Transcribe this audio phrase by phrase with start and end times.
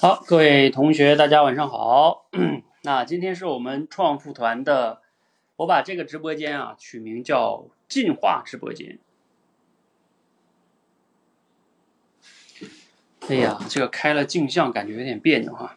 [0.00, 2.28] 好，各位同学，大家晚上好。
[2.84, 5.02] 那今天是我们创富团的，
[5.56, 9.00] 我把这个直播间啊取名叫“进化直播间”。
[13.28, 15.76] 哎呀，这个开了镜像，感觉有点别扭哈。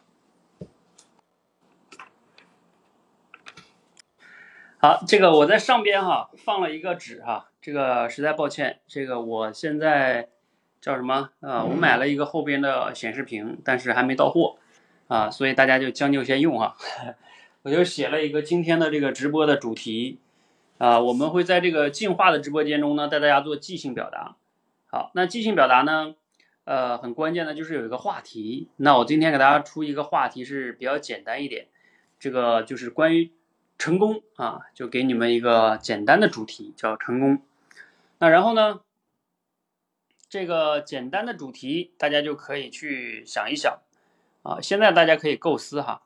[4.78, 10.28] 好，这个我在上边哈放了一个纸哈，这个实在抱歉，这个我现在。
[10.82, 11.62] 叫什么啊？
[11.62, 14.56] 我买了一个后边的显示屏，但是还没到货
[15.06, 16.76] 啊，所以大家就将就先用哈。
[17.62, 20.18] 我就写了一个今天的这个直播的主题
[20.78, 24.34] 啊，我们会在这个进化的直播间中呢，带大家做即兴表达。
[24.88, 26.16] 好，那即兴表达呢，
[26.64, 28.68] 呃，很关键的就是有一个话题。
[28.78, 31.68] 那我今天给大家出一个话题是比较简单一点，
[32.18, 33.30] 这个就是关于
[33.78, 37.40] 成功啊，就给你们一个简单的主题叫成功。
[38.18, 38.80] 那然后呢？
[40.32, 43.80] 这个简单的主题，大家就可以去想一想
[44.42, 44.62] 啊。
[44.62, 46.04] 现在大家可以构思哈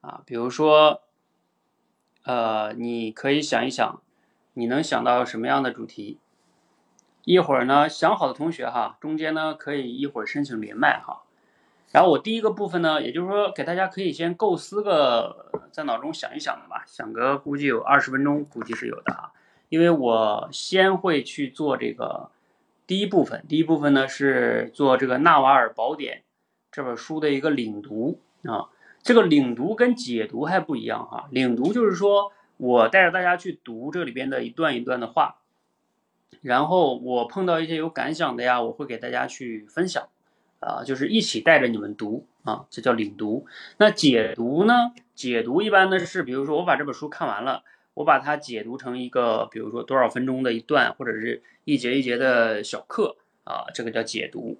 [0.00, 1.02] 啊，比如说，
[2.22, 4.00] 呃，你可以想一想，
[4.52, 6.20] 你能想到什么样的主题？
[7.24, 11.24] 一会儿呢，想好的同学哈，中间呢可以一会儿申请连麦哈。
[11.90, 19.32] 然后我第一个部分呢，也就是说给大家可以先构思个，在脑中想一想的吧，想个估计有二十分钟，估计是有的哈。
[19.68, 22.30] 因为我先会去做这个。
[22.90, 26.16] 第一部分，第一部分呢是做这个《纳瓦尔宝典》
[26.72, 28.66] 这本书的一个领读啊。
[29.04, 31.28] 这个领读跟解读还不一样哈。
[31.30, 35.36] 领读就是说我带着大家去读这里边的一段一段的话，
[36.40, 40.08] 然后我碰到一些有感想的呀，我会给大家去分享
[40.58, 43.46] 啊，就是一起带着你们读啊，这叫领读。
[43.76, 44.90] 那解读呢？
[45.14, 47.62] 解读一般呢是，比如说我把这本书看完了。
[48.00, 54.58] 我把它解读成一个，比如说多少分钟的一段，或者是一节一节的小课啊，这个叫解读。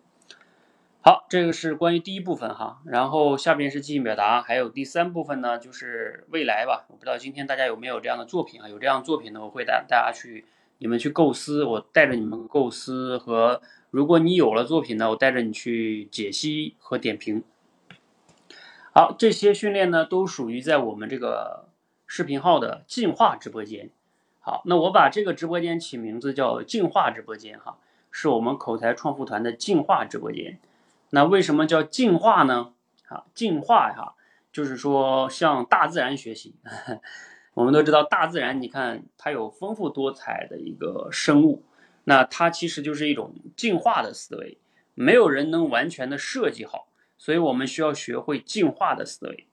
[1.00, 6.84] 好，这个是关于第一部分哈，然后下边是即兴表达，还有第三部分呢，就是未来吧。
[6.90, 8.68] 我不知道今天大家有没有这样的作品啊？
[8.68, 10.44] 有这样作品呢，我会带大家去，
[10.76, 17.42] 你们去构思，我带着你们构思和，如果你有了作品呢，我带着你去解析和点评。
[18.92, 21.69] 好，这些训练呢，都属于在我们这个。
[22.12, 23.88] 视频号的进化直播间，
[24.40, 27.78] 好，那我把这个直播间起名字叫进化直播间哈，
[28.10, 30.58] 是我们口才创富团的进化直播间。
[31.10, 32.72] 那为什么叫进化呢？
[33.06, 34.16] 啊，进化哈，
[34.52, 36.56] 就是说向大自然学习。
[37.54, 41.62] 我们都知道大自然，你看它有丰富多彩的一个生物，
[42.02, 44.58] 那它其实就是一种进化的思维，
[44.94, 49.46] 没有人能完全的设计好，所以我们需要学会进化的思维。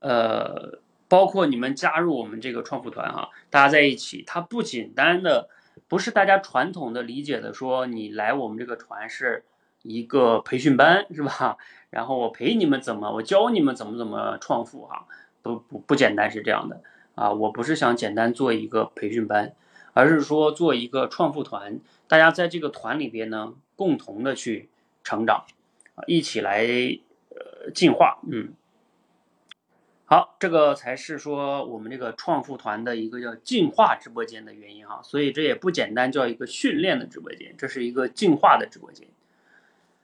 [0.00, 0.80] 呃。
[1.08, 5.48] 包括你们加入我们这个创富团哈，大家在一起，它不简单的，
[5.88, 9.44] 不是大家传统的理解的说你来我们这个团是
[9.82, 11.56] 一个培训班是吧？
[11.88, 15.06] 然后我陪你们怎么，我教你们怎么怎么创富哈，
[15.40, 16.82] 不不不简单是这样的
[17.14, 19.54] 啊，我不是想简单做一个培训班，
[19.94, 24.68] 而是说做一个创富团，大家在这个团里边呢，共同的去
[25.02, 25.46] 成长，
[25.94, 26.66] 啊，一起来
[27.30, 28.52] 呃进化，嗯。
[30.10, 39.06] 好，这个才是说我们这个创富团的一个叫进化直播间的原因哈，所以这也不简单，叫一个训练的直播间，这是一个进化的直播间。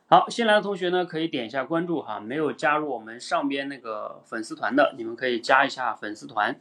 [0.07, 6.61] 好，新来的同学呢可以点一下关注哈，没有加入我们上边那个粉丝团的，你们可以加一下粉丝团。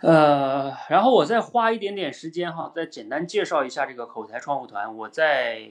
[0.00, 5.70] 呃，然后我再花一点点时间哈，再简单介绍一下这个口才创富团，我在。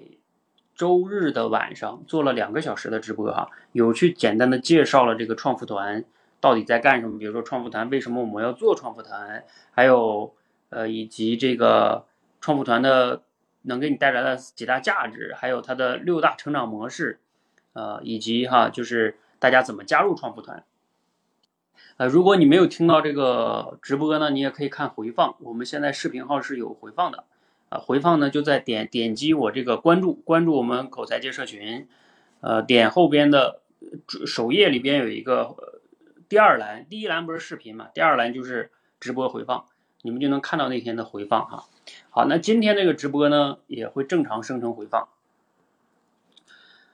[0.78, 6.06] 周日的晚上做了两个小时的直播哈，有去简单的介绍了这个创富团
[6.40, 10.36] 到底在干什么，比如说创富团为什么我们要做创富团，还有
[10.70, 12.06] 呃以及这个
[12.40, 13.24] 创富团的
[13.64, 17.20] 能给你带来的几大价值，还有它的六大成长模式，
[17.74, 20.64] 呃以及哈就是大家怎么加入创富团。
[21.98, 27.24] 呃，如果你没有听到这个直播呢，你也可以看回放，我们现在视频号是有回放的。
[27.70, 31.88] 啊，回放呢就在点点击我这个关注，关注我们口才界社群，
[32.40, 33.60] 呃，点后边的
[34.26, 35.56] 首页里边有一个
[36.30, 39.66] 第二栏，第一栏不是视频嘛，第二栏就是直播回放，
[40.02, 41.66] 你们就能看到那天的回放哈。
[42.10, 45.10] 好，那今天这个直播呢也会正常生成回放。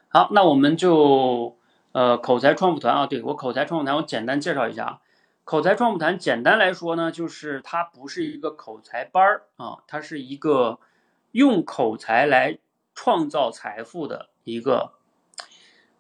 [0.09, 1.55] 好，那我们就
[1.91, 4.99] 呃口才创富团啊，对我口才创富团，我简单介绍一下啊。
[5.44, 10.80] 口才创富团简单来说呢，就是它不是一个口才班儿啊，它是一个
[11.31, 12.60] 用口才来
[12.95, 14.94] 创造财富的一个，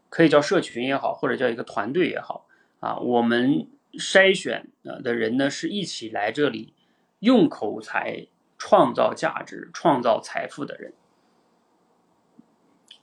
[0.09, 2.47] 可以叫社群也好，或者叫一个团队也好
[2.79, 2.97] 啊。
[2.97, 6.73] 我们筛选呃的人呢，是一起来这里
[7.19, 10.93] 用口才创造价值、创造财富的人。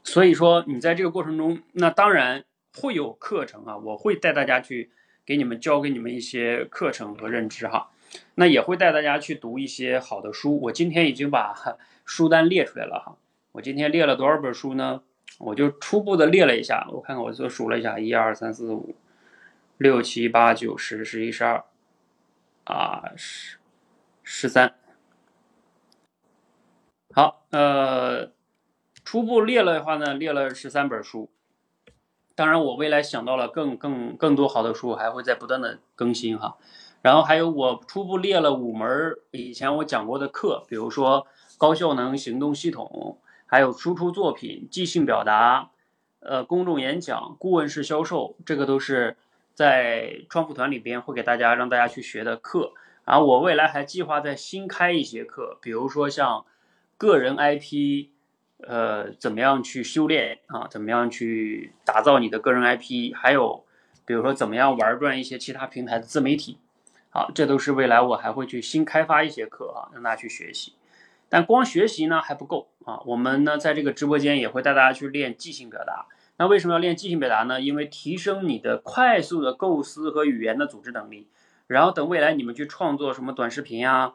[0.03, 2.45] 所以说你在这个过程中，那当然
[2.81, 4.91] 会有课程啊，我会带大家去
[5.25, 7.91] 给你们教给你们一些课程和认知哈。
[8.35, 10.59] 那也会带大家去读一些好的书。
[10.63, 11.55] 我今天已经把
[12.05, 13.17] 书单列出来了哈。
[13.53, 15.03] 我今天列了多少本书呢？
[15.39, 18.97] 我就初步的列了一下，我看看我就数了一下，一二三四五
[19.79, 21.65] 六七八九十十一十二
[22.65, 23.59] 啊十
[24.23, 24.75] 十三。
[27.13, 28.33] 好，呃，
[29.05, 31.31] 初步列了的话呢，列了十三本书。
[32.41, 36.57] 当然，我未来想到了更更更多好的书，还会在不断的更新哈。
[37.03, 41.27] 然后还有我初步列了五门以前我讲过的课，比如说
[41.59, 45.69] 高效能行动系统，还有输出作品、即兴表达，
[46.21, 49.19] 呃，公众演讲、顾问式销售，这个都是
[49.53, 52.73] 在创富团里边会给大家让大家去学的课。
[53.05, 56.47] 然后我未来还计划再新开一些课，比如说像
[56.97, 58.07] 个人 IP，
[58.67, 60.67] 呃，怎么样去修炼啊？
[60.69, 63.15] 怎么样去打造你的个人 IP？
[63.15, 63.65] 还有
[64.05, 66.59] 比如说怎么样玩转一些其他平台的自媒体。
[67.11, 70.75] 好，这都是未来我还会去新开发一些课啊，让大家去学习。
[71.29, 76.07] 但光学习呢还不够啊，我们呢在这个直播间也会带大家去练即兴表达。
[76.37, 77.61] 那为什么要练即兴表达呢？
[77.61, 81.29] 因为提升你的快速的构思和语言的组织能力。
[81.67, 84.15] 然后等未来你们去创作什么短视频呀，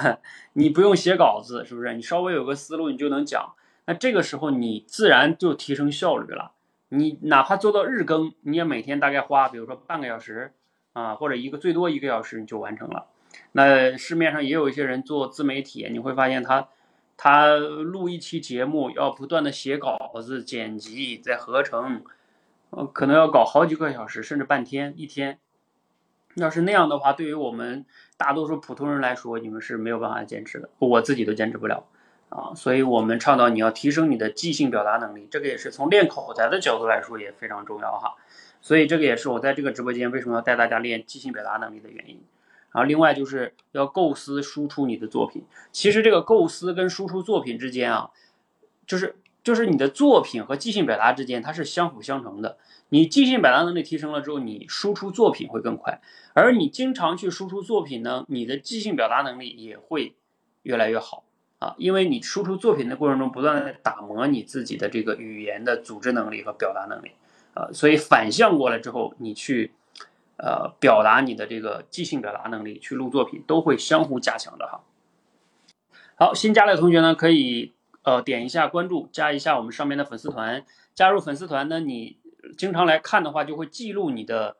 [0.54, 1.92] 你不用写稿子，是不是？
[1.94, 3.54] 你稍微有个思路，你就能讲。
[3.86, 6.52] 那这个时候你自然就提升效率了。
[6.88, 10.52] 你哪怕做到日更，你也每天大概花，比如说半个小时。
[10.94, 13.06] 啊，或者一个最多一个小时你就完成了。
[13.50, 16.68] 那市面上也有一些人做自媒体，你会发现他
[17.16, 22.04] 他录一期节目要不断的写稿子、剪辑、再合成，
[22.70, 25.40] 呃，可能要搞好几个小时，甚至半天、一天。
[26.36, 27.84] 要是那样的话，对于我们
[28.16, 31.88] 大多数普通人来说，你们是没有办法坚持的，我自己都坚持不了
[32.34, 32.52] 啊。
[32.54, 38.16] 所以我们倡导你要提升你的即兴表达能力，这个也是从练口才的角度来说也非常重要哈。
[38.60, 42.20] 所以这个也是我在这个直播间为什么要带大家练即兴表达能力的原因。
[42.72, 45.44] 然后另外就是要构思输出你的作品。
[45.70, 48.10] 其实这个构思跟输出作品之间啊，
[48.86, 52.58] 就是就是你的作品和即兴表达之间它是相辅相成的。
[52.88, 56.00] 你即兴表达能力提升了之后，你输出作品会更快。
[56.32, 60.14] 而你经常去输出作品呢，你的即兴表达能力也会
[60.62, 61.23] 越来越好
[61.64, 67.12] 啊，因为你输出作品的过程中不断的打磨你自己的这个语言的组织能力和表达能力。
[67.54, 69.72] 啊，所以反向过来之后，你去，
[70.36, 74.80] 呃，表达你的这个即兴表达能力，去录作品，都会相互加强的哈。
[76.16, 80.64] 好，新加的同学呢，可以呃点一下关注，加一下我们上面的粉丝团。
[80.94, 82.18] 加入粉丝团呢，你
[82.58, 84.56] 经常来看的话，就会记录你的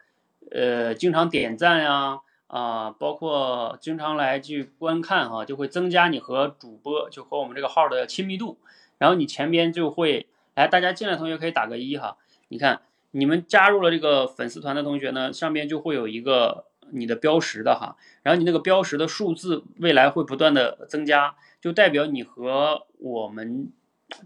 [0.52, 8.58] 呃经常点赞呀啊，啊包括经常来去观看哈，就会增加你和主播就和我们这个号的亲密度。
[8.98, 12.16] 然后你前边就会来，大家进来同学可以打个一哈。
[12.48, 23.72] 你看，你们加入了这个粉丝团的同学呢，上面就会有一个你的标识的哈，然后你那个标识的数字未来会不断的增加，就代表你和我们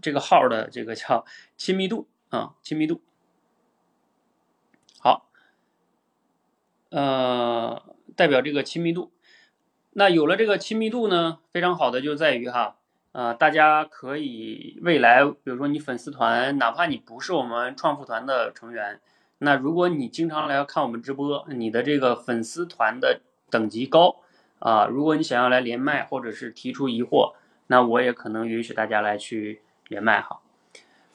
[0.01, 1.25] 这个号的这个叫
[1.57, 3.01] 亲密度啊，亲密度。
[4.99, 5.29] 好，
[6.89, 7.81] 呃，
[8.19, 9.13] 代表这个亲密度。
[9.93, 12.75] 那有了这个亲密度呢，非常好的就在于哈。
[13.13, 18.99] 啊，大家可以未来，比如说你粉丝团，哪怕你不是我们创富团的成员，
[19.37, 24.17] 那如果你经常来看我们直播，你的这个粉丝团的等级高
[24.59, 27.33] 啊，如果你想要来连麦或者是提出疑惑，
[27.67, 30.41] 那我也可能允许大家来去连麦哈。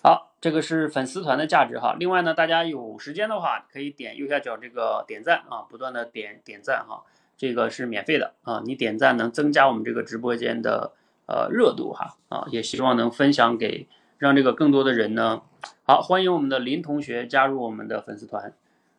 [0.05, 1.97] 好，这个是粉丝团的价值哈。
[1.99, 7.03] 另外呢，大家有时间的话，可以点右下角这个点赞啊，不断的点点赞哈，
[7.37, 10.93] 这个是免费的啊，你点赞能增加我们这个直播间的。
[11.27, 15.41] 呃，热度哈啊，也希望能分享给让这个更多的人呢。
[15.85, 18.53] 好，欢迎我们的林同学加入我们的粉丝团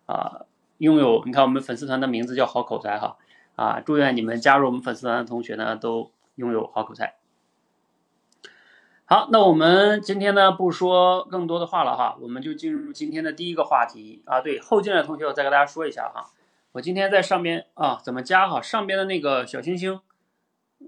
[0.08, 0.42] 啊，
[0.80, 3.18] 拥有你看我们粉丝团的名字叫好口才哈
[3.56, 7.14] 啊，祝愿你们加入我们粉丝团的同学呢都拥有好口才。
[9.08, 14.42] 好，那我们今天呢不说更多的话了哈，我们就进入今天的第一个话题啊。
[14.42, 16.32] 对，后进来的同学我再跟大家说一下哈，
[16.72, 20.00] 我今天在上边啊怎么加哈，上边的那个小星星。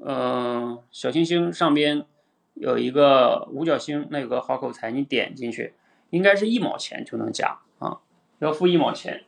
[0.04, 2.08] 嗯，小星星上边
[2.56, 5.76] 有一个五角星，那有个好口才，你点进去，
[6.10, 8.00] 应该是一毛钱就能加啊，
[8.40, 9.26] 要付一毛钱。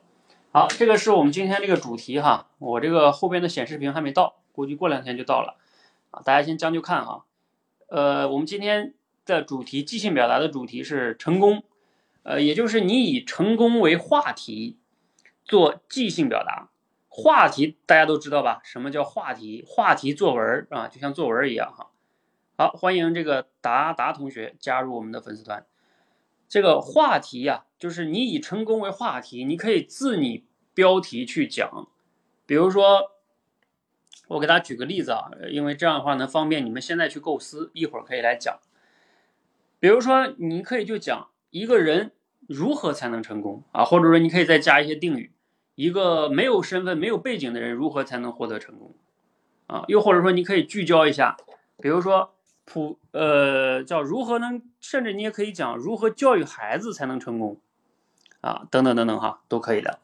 [0.52, 5.58] 好，这个是我们今天这个主题哈，我这个后边的显示屏还没到，估计过两天就到了
[6.10, 7.26] 啊，大家先将就看哈。
[7.90, 8.94] 呃，我们今天
[9.26, 11.64] 的主题，即兴表达的主题是成功，
[12.22, 14.78] 呃，也就是你以成功为话题
[15.44, 16.70] 做即兴表达。
[17.08, 18.62] 话题大家都知道吧？
[18.64, 19.66] 什么叫话题？
[19.68, 21.90] 话题作文啊，就像作文一样哈。
[22.56, 25.66] 好，欢迎这个达达同学加入我们的粉丝团。
[26.48, 31.88] 这个话题呀，就是你以成功为话题，你可以自拟标题去讲。
[32.46, 33.12] 比如说，
[34.30, 38.58] 我给大家举个例子啊，因为这样的话能方便你们现在去构思，一会儿可以来讲。
[39.80, 42.12] 比如说，你可以就讲一个人
[42.48, 45.32] 如何才能成功啊，或者说你可以再加一些定语，
[45.76, 48.96] 一个没有身份、没有背景的人如何才能获得成功
[49.68, 49.84] 啊？
[49.88, 51.38] 又或者说你可以聚焦一下，
[51.78, 52.34] 比如说。
[52.72, 57.58] 普呃叫如何能，甚至你也可以讲如何教育孩子才能成功，
[58.42, 59.98] 啊等等等等哈都可以的，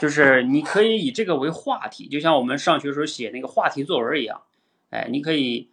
[0.00, 4.42] 就是你可以以这个为话题，就像我们上学时候写那个话题作文一样，
[4.90, 5.70] 哎你可以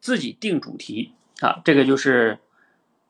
[0.00, 2.38] 自己定主题啊，这个就是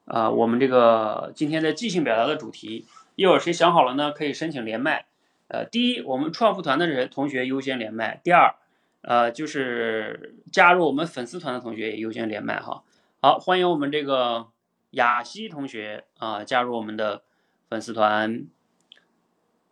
[0.04, 4.12] 啊我们这个今天的即兴表达的主题，一会儿谁想好了呢？
[4.12, 5.06] 可以申请连麦，
[5.48, 8.54] 呃第一我们创富团的人同学优先连麦，第二。
[9.00, 12.82] 呃，就是加入我们粉丝团的同学也优先连麦哈。
[13.22, 14.48] 好，欢迎我们这个
[14.90, 17.22] 雅西同学啊加入我们的
[17.70, 18.46] 粉丝团。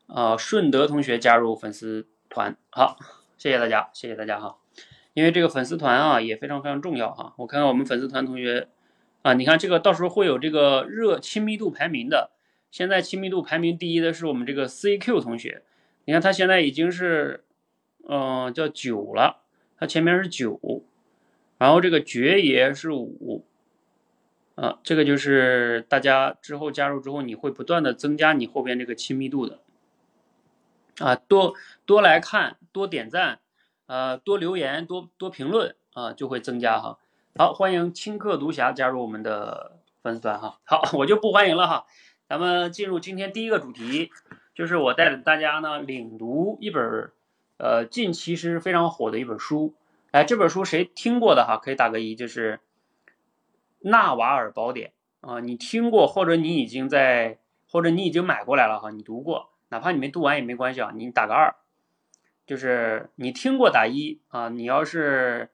[0.07, 2.97] 呃，顺德同学加入粉丝团，好，
[3.37, 4.59] 谢谢大家，谢谢大家哈。
[5.15, 7.35] 因为这个粉丝团啊也非常非常重要哈。
[7.39, 8.69] 我看看我们粉丝团同学
[9.23, 12.31] 啊，你看这个到时候会有这个热亲密度排名的。
[12.71, 15.63] 现在亲密度排名第一的是我们这个 CQ 同学，
[16.05, 17.43] 你看他现在已经是。
[18.09, 19.43] 嗯，叫九了，
[19.77, 20.85] 他前面是九，
[21.59, 23.45] 然后这个爵爷是五，
[24.55, 29.59] 啊，这个就是大家之后加入之后，你会不断的增加你后边这个亲密度的，
[30.99, 33.41] 啊，多多来看，多点赞，
[33.87, 36.99] 呃，多留言，多多评论，啊，就会增加哈。
[37.37, 40.59] 好，欢迎青客独侠加入我们的粉丝团哈。
[40.65, 41.87] 好，我就不欢迎了哈。
[42.29, 44.11] 咱们进入今天第一个主题，
[44.55, 47.13] 就是我带着大家呢领读一本。
[47.59, 49.73] 呃，近期是非常火的一本书，
[50.11, 51.57] 哎，这本书谁听过的哈？
[51.57, 52.59] 可以打个一，就是
[53.79, 54.93] 《纳瓦尔宝典》
[55.27, 57.39] 啊，你听过或者你已经在，
[57.71, 61.55] 或者你已经买过来了哈，你读过，哪怕你没读完也没关系啊，你打个二，
[62.47, 65.51] 就是你听过打一啊，你要是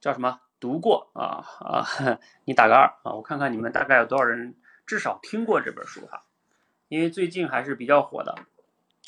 [0.00, 1.86] 叫什么读过啊啊，
[2.44, 4.54] 你打个二啊，我看看你们大概有多少人
[4.86, 6.24] 至少听过这本书哈，
[6.88, 8.34] 因为最近还是比较火的。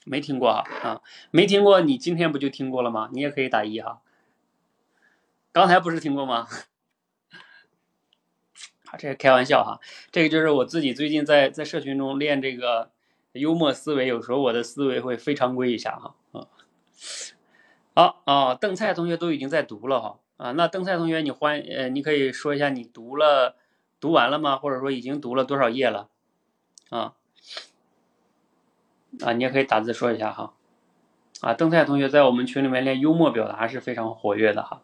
[0.09, 3.11] 没听过哈啊，没听过，你今天不就听过了吗？
[3.13, 4.01] 你也可以打一哈。
[5.51, 6.47] 刚才不是听过吗？
[8.87, 9.81] 啊，这是开玩笑哈。
[10.13, 12.93] 这个就是我自己最近在在社群中练这个
[13.38, 16.14] 幽默思维，有时候我的思维会非常规一下哈。
[16.33, 16.47] 啊，
[17.95, 23.57] 好啊，邓菜同学都已经在读了哈啊，那邓菜同学你欢呃，你可以说一下你读了
[24.00, 24.57] 读完了吗？
[24.57, 26.09] 或者说已经读了多少页了？
[26.90, 27.14] 啊？
[29.25, 30.52] 啊，你也可以打字说一下哈。
[31.40, 34.83] 啊，邓菜同学在我们群里面练幽默表达是非常活跃的哈。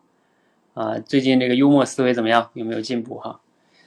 [0.74, 2.50] 啊，最近这个幽默思维怎么样？
[2.54, 3.40] 有没有进步哈？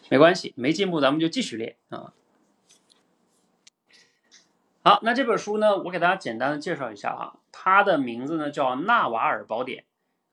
[0.09, 2.13] 没关系，没进步咱们就继续练啊。
[4.87, 7.39] 好，那这本书呢，我给大家简单的介绍一下哈。
[7.51, 9.83] 它的名字呢叫《纳瓦尔宝典》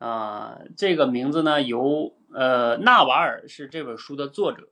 [0.06, 4.68] 啊，这个名字呢由呃纳瓦尔是这本书的作者，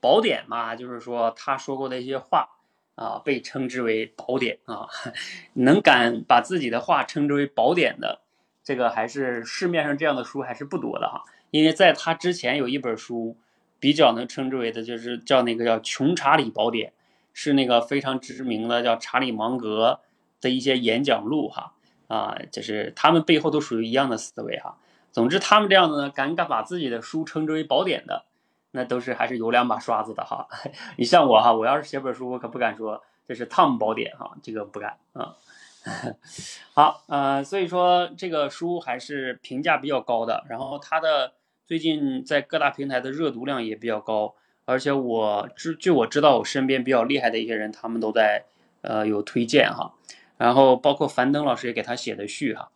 [0.00, 2.48] 宝典嘛，就是说他说过的一些话。
[2.94, 4.86] 啊，被称之为宝典啊，
[5.54, 8.20] 能敢把自己的话称之为宝典的，
[8.62, 11.22] 这个还是市面上这样的书还是不多的哈。
[11.50, 13.38] 因为在他之前有一本书，
[13.80, 16.90] 比较能称之为的，就是叫那个叫《穷查理宝典》，
[17.32, 20.00] 是那个非常知名的叫查理芒格
[20.40, 21.74] 的一些演讲录哈。
[22.08, 24.78] 啊，就是他们背后都属于一样的思维哈。
[25.12, 28.26] 总之，他们这样的呢，敢敢把自己的书称之为宝典的。
[28.74, 30.48] 那都是还是有两把刷子的哈，
[30.96, 35.36] 你像我哈，我要是写本书，我可不敢说这是汤姆宝典哈，这个不敢啊。
[36.72, 41.34] 好，呃，所以说这个书还是评价比较高的，然后它的
[41.66, 44.34] 最近在各大平台的热读量也比较高，
[44.64, 48.44] 而且我知据我知道我身边比较厉害的一些人，他们都在
[48.82, 49.94] 呃有推荐哈，
[50.38, 52.70] 然后包括樊登老师也给他写的序哈。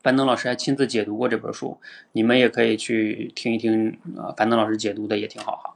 [0.00, 1.80] 樊登老师还亲自解读过这本书，
[2.12, 4.32] 你们也可以去听一听啊。
[4.36, 5.74] 樊登老师解读的也挺好哈。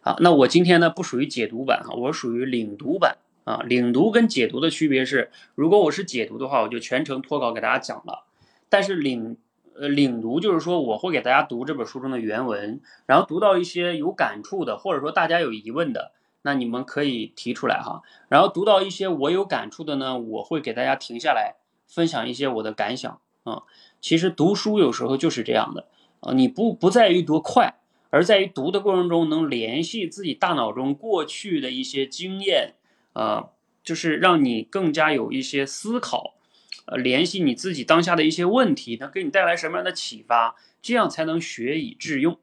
[0.00, 3.62] 好，那我今天呢不属于解读版哈，我属于领读版啊。
[3.66, 8.24] 领读跟解读的区别是，如果我是解读的话，我就全程脱稿给大家讲了。
[8.68, 9.36] 但是领
[9.78, 18.02] 呃领读就是说，我会给大家读这本书中的原文，然后读到一些有感触的，或者说大家有疑问的，那你们可以提出来哈。
[18.28, 21.56] 然后读到一些我有感触的呢，我会给大家停下来
[21.86, 23.20] 分享一些我的感想。
[23.44, 23.62] 啊，
[24.00, 25.86] 其实读书有时候就是这样的
[26.18, 27.76] 啊，你不不在于多快，
[28.10, 32.74] 而在于读的过程中能联系自己大脑中过去的一些经验，
[33.12, 33.50] 啊，
[33.84, 36.34] 就是让你更加有一些思考，
[36.86, 42.38] 呃，联系你自己当下的一些问题，能给你带来什么样的启发，这样才能学以致用，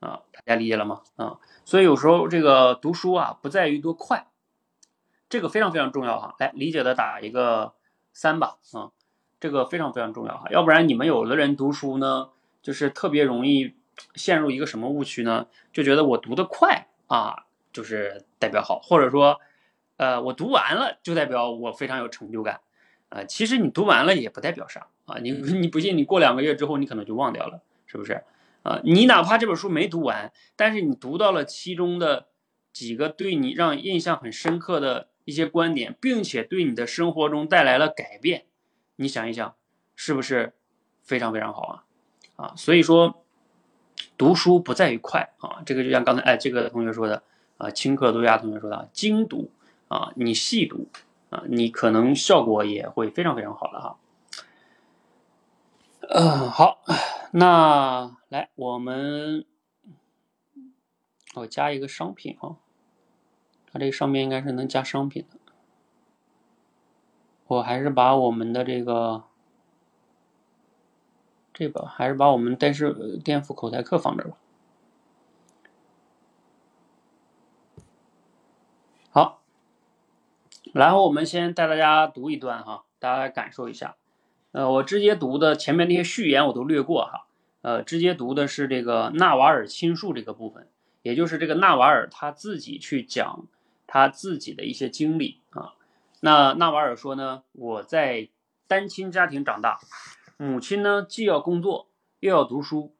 [0.00, 1.02] 啊，大家理解了吗？
[1.16, 4.26] 啊，所以有时候这个读书啊，不在于多快，
[5.28, 6.34] 这个非常非常重要哈。
[6.38, 7.74] 来，理解的打一个
[8.12, 8.90] 三吧，啊，
[9.38, 10.48] 这个非常非常重要哈。
[10.50, 12.30] 要不然你们有的人读书呢，
[12.62, 13.74] 就是特别容易
[14.16, 15.46] 陷入一个什么误区呢？
[15.72, 19.38] 就觉得我读得快啊，就是代表好，或者说，
[19.96, 22.60] 呃，我读完了就代表我非常有成就感，
[23.10, 25.18] 啊，其实你读完了也不代表啥啊。
[25.18, 28.24] 你 你不信，你过两个月之后，你可能就忘掉了，是不是？
[28.62, 32.28] 啊，你哪怕这本书没读完，但是你读到了其中的
[32.72, 38.44] 几个对你让印象很深刻的一些观点，并且对你的生活中带来了改变，
[38.96, 39.54] 你想一想，
[39.96, 40.52] 是不是
[41.02, 41.84] 非常非常好啊？
[42.36, 43.24] 啊，所以说
[44.16, 47.22] 读书不在于快啊，这个就像刚才哎这个同学说的
[47.56, 49.50] 啊，轻课读牙同学说的精读
[49.88, 50.86] 啊，你细读
[51.30, 53.98] 啊，你可能效果也会非常非常好的哈。
[56.08, 56.82] 嗯，好。
[57.32, 59.46] 那来，我们
[61.34, 62.56] 我加一个商品啊，
[63.72, 65.38] 它这个上面应该是能加商品的。
[67.46, 69.24] 我还是把我们的这个
[71.52, 74.36] 这个，还是把我们电视垫付口才课放这吧。
[79.10, 79.40] 好，
[80.72, 83.96] 然后我们先带大家读一段哈，大家感受一下。
[84.52, 87.26] 呃，我直接读的前面那些序言我都略过哈，
[87.62, 90.68] 呃，直接读的是这个纳瓦尔亲述这个部分，
[91.02, 93.46] 也就是这个纳瓦尔他自己去讲
[93.86, 95.74] 他自己的一些经历啊。
[96.20, 98.28] 那纳瓦尔说呢，我在
[98.66, 99.78] 单亲家庭长大，
[100.36, 102.92] 母亲呢既要工作又要读书，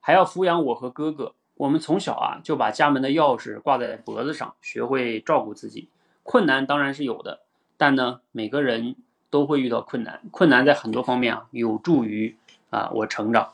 [0.00, 1.34] 还要抚养我和哥哥。
[1.54, 5.88] 我们从小啊就把家门的钥匙挂在脖子上，学会照顾自己。
[6.26, 7.40] 困难当然是有的，
[7.78, 8.96] 但呢每个人。
[9.28, 12.36] 都会遇到困难，困难在很多方面啊，有助于
[12.70, 13.52] 啊我成长。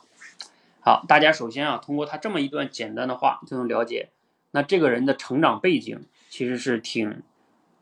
[0.79, 4.11] 好，大家首先啊，通过他这么一段简单的话就能了解，
[4.51, 7.23] 那这个人的成长背景其实是挺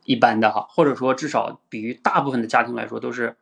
[0.04, 3.36] 一般的哈，或者说至少比于大部分的家庭来说都是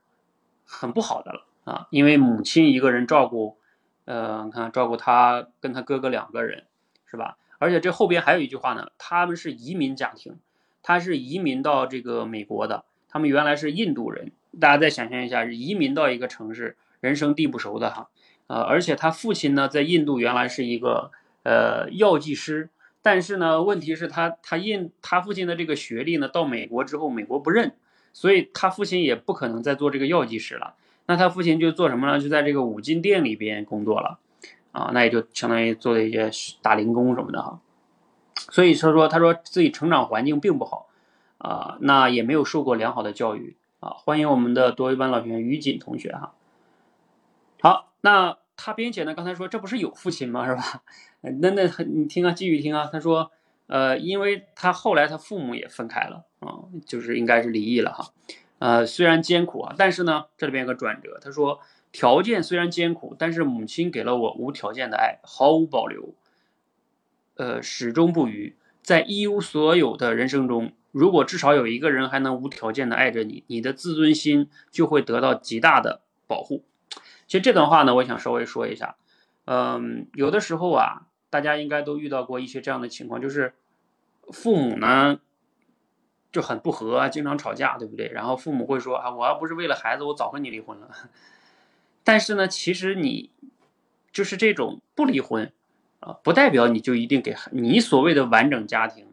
[0.66, 3.56] 很不好的了啊，因为母亲一个人照顾，
[4.04, 6.66] 呃，你看照顾他跟他哥哥两个人
[7.06, 7.38] 是吧？
[7.58, 10.38] 而且这后边还有一句话呢，他们是移民家庭，
[10.82, 14.32] 他是移民到这个美国的，他们原来是印度人。
[14.58, 18.08] 大家再想象一下，移民到一个城市，人生地不熟的哈，
[18.48, 21.12] 呃，而且他父亲呢，在印度原来是一个
[21.44, 22.68] 呃药剂师，
[23.00, 27.74] 但是呢，问题是他他印他父亲的这个学历呢，到美国之后，美国不认，
[28.12, 30.74] 所以他父亲也不可能再做这个药剂师了，
[31.06, 32.18] 那他父亲就做什么呢？
[32.18, 34.18] 就在这个五金店里边工作了，
[34.72, 36.28] 啊，那也就相当于做了一些
[36.60, 37.60] 打零工什么的哈，
[38.50, 40.88] 所以他说他说自己成长环境并不好，
[41.38, 43.56] 啊，那也没有受过良好的教育。
[43.80, 46.34] 啊，欢迎我们的多一班老学员于锦同学哈。
[47.62, 50.46] 好，那他并且呢，刚才说这不是有父亲吗？
[50.46, 50.82] 是吧？
[51.22, 52.90] 那那你听啊，继续听啊。
[52.92, 53.30] 他说，
[53.68, 58.10] 呃，因为他后来他父母也分开了啊，就是应该是离异了哈。
[58.58, 61.18] 呃，虽然艰苦啊，但是呢，这里边有个转折。
[61.18, 66.12] 他说，条件虽然艰苦，但是母亲给了我无条件的爱，毫无保留，
[67.40, 70.74] 呃，始终不渝，在一无所有的人生中。
[70.92, 76.66] 如果至少有一个人还能无条件的爱着你，你的自尊心就会得到极大的保护。
[77.26, 78.96] 其实这段话呢，我想稍微说一下。
[79.46, 83.54] 嗯，有的时候啊，大家应该都遇到过一些这样的情况，就是
[84.30, 85.18] 父母呢
[86.30, 88.08] 就很不和，经常吵架，对不对？
[88.08, 90.90] 然后父母会说啊，我要不是为了孩子，我早和你离婚了。
[92.04, 93.30] 但是呢，其实你
[94.12, 95.50] 就是这种不离婚
[96.00, 99.06] 啊，不代表你就一定给孩你所谓的完整家庭。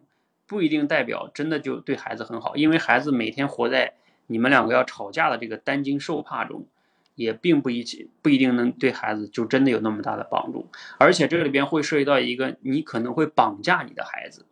[0.50, 3.95] 不一定代表真的就对孩子很好，因为孩子每天活在
[4.28, 6.65] 你们两个要吵架的这个担惊受怕中，
[7.15, 10.69] 也并不一起不一定能对孩子就真的有那么大的帮助。
[11.00, 14.45] 而且这里边会涉及到一个，你可能会绑架你的孩子，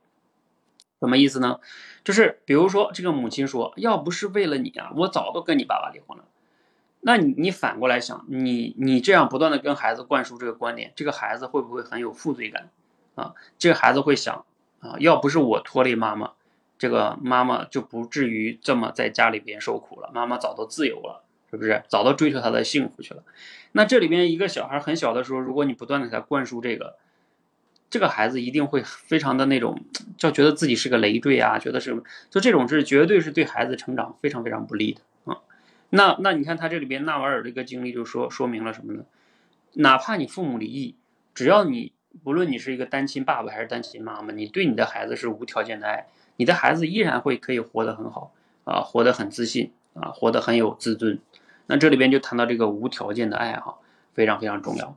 [1.00, 1.62] 什么意思呢？
[2.04, 6.26] 就是比如说这个母亲说，要不是为了你啊，我早都跟你爸爸离婚了。
[7.06, 12.70] 那你你反过来想，你你这样不断的跟孩子灌输这个观点，这个孩子会不会很有负罪感
[13.14, 13.34] 啊？
[13.60, 14.44] 这个孩子会想。
[14.82, 16.34] 啊，要不是我拖累妈妈，
[16.78, 20.12] 这个妈妈就不至于这么在家里边受苦了。
[20.14, 21.82] 妈妈早都自由了，是不是？
[21.88, 23.24] 早都追求她的幸福去了。
[23.72, 26.98] 那这里边一个小孩很小的时候，如果你不断的给他灌输这个，
[27.90, 29.84] 这个孩子一定会非常的那种，
[30.18, 35.02] 就觉得自己是个累赘啊，觉得是，就这种是绝对是对孩子成长非常非常不利的。
[35.96, 39.06] 那那你看他这里边纳瓦尔这个经历就说说明了什么呢？
[39.74, 40.96] 哪怕你父母离异，
[41.34, 41.94] 只要你。
[42.24, 48.32] 不论你是一个单亲爸爸还是单亲妈妈，你对你的孩子是无条件的爱，你的孩子依然会可以活得很好
[48.64, 51.20] 啊，活得很自信啊，活得很有自尊。
[51.66, 53.80] 那这里边就谈到这个无条件的爱哈，
[54.14, 54.96] 非常非常重要。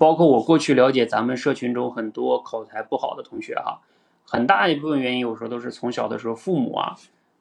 [0.00, 3.80] 包括我过去了解咱们社群中很多口才不好的同学哈，
[4.26, 6.96] 很大一部分原因有时候都是从小的时候父母啊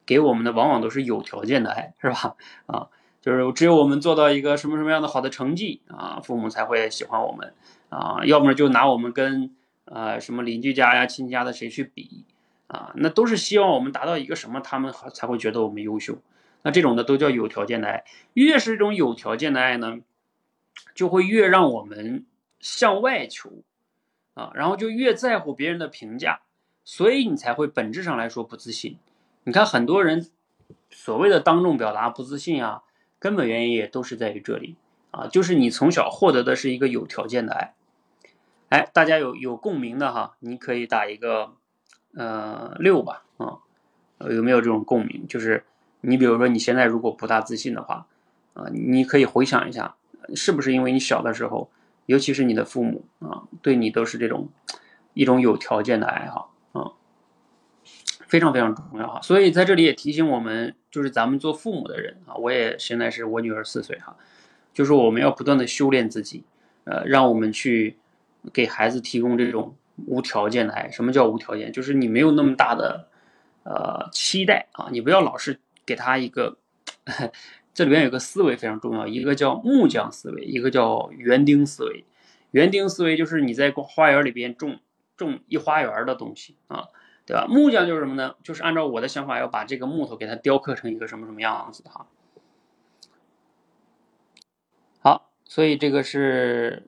[0.07, 2.35] 给我们的往往都是有条件的爱，是吧？
[2.65, 2.87] 啊，
[3.21, 7.53] 就是只有我们做到一个什么什么样的好的成绩啊，父母才会喜欢我们
[7.89, 9.53] 啊，要么就拿我们跟
[9.85, 12.23] 呃什么邻居家呀、亲戚家的谁去比
[12.67, 16.17] 啊，那都是希望我们达到一个什么，他们才会觉得我们优秀。
[16.63, 19.99] 那这种的都叫有条件的爱，越是这种有条件的爱呢，
[20.95, 22.25] 就会越让我们
[22.59, 23.51] 向外求
[24.33, 26.39] 啊，然后就越在乎别人的评价，
[26.85, 28.97] 所以你才会本质上来说不自信。
[29.47, 30.29] 你看很多人
[30.89, 32.83] 所谓的当众表达不自信啊，
[33.17, 34.75] 根本原因也都是在于这里
[35.11, 37.73] 啊，就是你从小获得的是一个有条件的爱。
[38.67, 41.53] 哎，大家有有共鸣的哈，你可以打一个
[42.13, 43.59] 呃六吧啊，
[44.29, 45.25] 有没有这种共鸣？
[45.29, 45.63] 就是
[46.01, 48.05] 你比如说你现在如果不大自信的话
[48.53, 49.95] 啊，你可以回想一下，
[50.35, 51.71] 是不是因为你小的时候，
[52.05, 54.49] 尤其是你的父母啊，对你都是这种
[55.13, 56.49] 一种有条件的爱哈。
[58.27, 64.17] 非常非常重要哈，所以在这里也提醒我们，就是咱们做父母的人啊，我也现在是我女儿四岁哈，
[64.73, 66.43] 就是我们要不断的修炼自己，
[66.83, 67.97] 呃，让我们去
[68.51, 69.75] 给孩子提供这种
[70.07, 70.91] 无条件的爱。
[70.91, 71.71] 什么叫无条件？
[71.71, 73.07] 就是你没有那么大的
[73.63, 76.57] 呃期待啊，你不要老是给他一个，
[77.73, 82.03] 这里边有个思维非常重要，一个叫木匠思维，一个叫园丁思维。
[82.51, 84.79] 园丁思维就是你在花园里边种
[85.15, 86.87] 种一花园的东西啊。
[87.27, 87.45] 对吧？
[87.49, 88.35] 木匠就是什么呢？
[88.41, 92.07] 就是按照我的想法，要把这个木头给它雕刻成一个什么什么样子的哈。
[95.01, 96.87] 好，所以这个是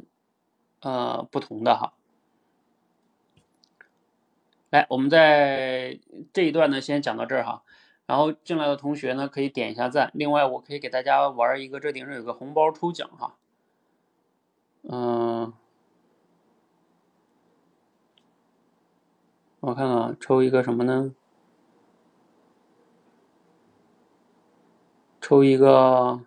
[0.79, 1.91] 呃不同的哈。
[4.69, 5.99] 来，我们在
[6.31, 7.63] 这一段呢，先讲到这儿哈。
[8.05, 10.09] 然后进来的同学呢，可以点一下赞。
[10.13, 13.35] 另外，我可以给大家玩一个，这顶上有个红包抽奖哈。
[14.83, 15.51] 嗯。
[19.61, 21.13] 我看看，抽一个什么呢？
[25.21, 26.21] 抽一个，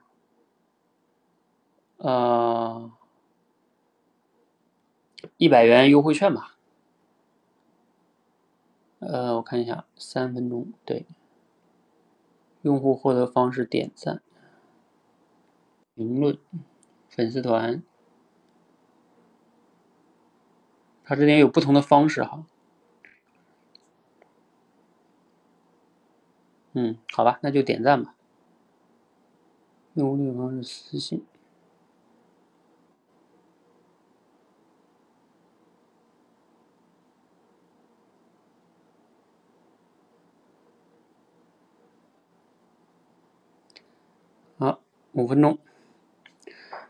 [1.96, 2.92] 呃，
[5.38, 6.56] 一百元优惠券吧。
[8.98, 11.06] 呃，我看一下，三分钟，对。
[12.60, 14.22] 用户获得方式：点赞、
[15.94, 16.38] 评论、
[17.08, 17.82] 粉丝团。
[21.02, 22.44] 它这边有不同的方式哈。
[26.74, 28.14] 嗯，好吧，那就点赞吧。
[29.92, 31.22] 用户联系方式私信。
[44.58, 44.80] 好，
[45.12, 45.58] 五分钟。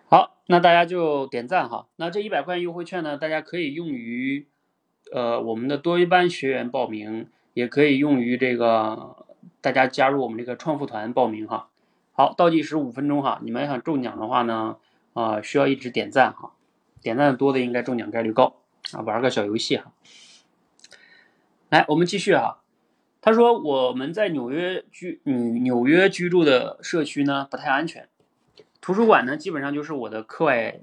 [0.09, 1.89] 好，那大家就点赞哈。
[1.97, 4.47] 那这一百块优惠券呢，大家可以用于
[5.11, 9.27] 呃我们的多一班学员报名，也可以用于这个。
[9.63, 11.71] 大家加入我们这个创富团报名哈，
[12.13, 14.77] 好，倒计时五分钟哈，你们想中奖的话呢，
[15.15, 16.53] 啊，需要一直点赞哈，
[17.01, 18.57] 点赞多的应该中奖概率高
[18.93, 19.93] 啊，玩个小游戏哈。
[21.71, 22.59] 来，我们继续哈。
[23.21, 28.09] 他说我们在纽约居嗯纽约居住的社区呢不太安全，
[28.81, 30.81] 图书馆呢基本上就是我的课外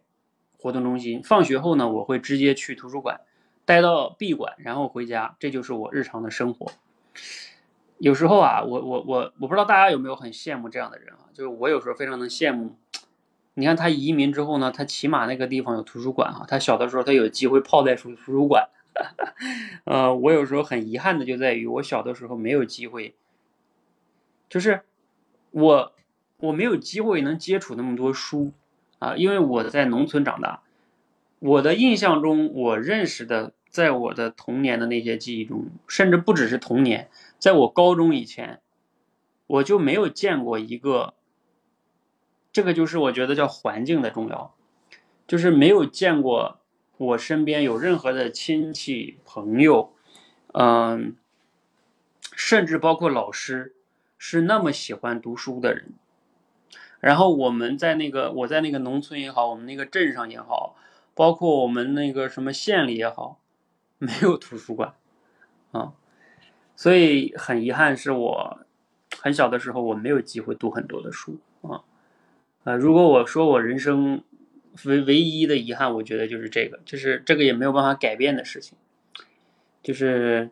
[0.58, 3.20] 活动中心，放学后呢我会直接去图书馆
[3.66, 6.72] 待到闭馆，然后回家，这就是我日常的生活。
[8.00, 12.76] 有时候啊，我我我我不知道大家有没有很羡慕这样的人啊，就是我有时候非常能羡慕。
[13.56, 18.70] 你看他移民之后呢，他起码那个地方有图书馆哈，他小的时候他有机会泡在图图书馆。
[19.86, 23.16] 呃，我有时候很遗憾的就在于我小的时候没有机会，
[24.50, 24.82] 就是
[25.52, 25.94] 我
[26.38, 28.52] 我没有机会能接触那么多书
[29.00, 30.62] 啊，因为我在农村长大。
[31.40, 37.10] 我的印象中，我认识的，在我的童年的那些记忆中，甚至不只是童年。
[37.40, 38.62] 在我高中以前，
[39.48, 41.16] 我就没有见过一个，
[42.52, 44.54] 这个就是我觉得叫环境的重要，
[45.26, 46.60] 就是没有见过
[46.98, 49.94] 我身边有任何的亲戚朋友，
[50.54, 51.16] 嗯，
[52.36, 53.74] 甚至包括老师，
[54.18, 55.94] 是那么喜欢读书的人。
[57.00, 60.76] 然后我们在那个我在那个农村也好，我们那个镇上也好，
[61.16, 63.40] 包括我们那个什么县里也好，
[63.98, 64.94] 没有图书馆，
[65.72, 65.94] 啊。
[66.80, 68.60] 所以很遗憾，是我
[69.20, 71.84] 很小的时候我没有机会读很多的书啊，
[72.64, 74.24] 呃，如果我说我人生
[74.86, 78.78] 唯唯一的遗憾，我觉得就是这个，就是这个也没有办法改变的事情，
[79.84, 80.52] 就是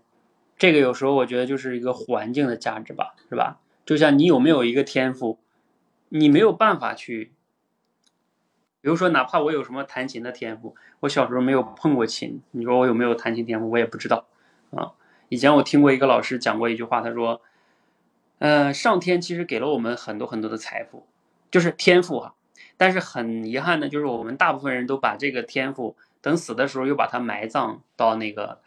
[0.57, 3.61] 这个有时候我觉得就是一个环境的价值吧，是吧？
[3.85, 5.39] 就像你有没有一个天赋，
[6.09, 7.31] 你没有办法去。
[8.81, 14.27] 比如说，哪怕我有什么弹琴的天赋，我小时候没有碰过琴，你说我有没有弹琴天赋，我也不知道
[14.71, 14.91] 啊。
[15.29, 17.41] 以前我听过一个老师讲过一句话，他说，
[18.39, 21.05] 呃，上天其实给了我们很多很多的财富，
[21.51, 22.35] 就是天赋哈。
[22.77, 28.61] 但是很遗憾的，就是我们大部分人都把这个天赋等死的时候又把它埋葬到那个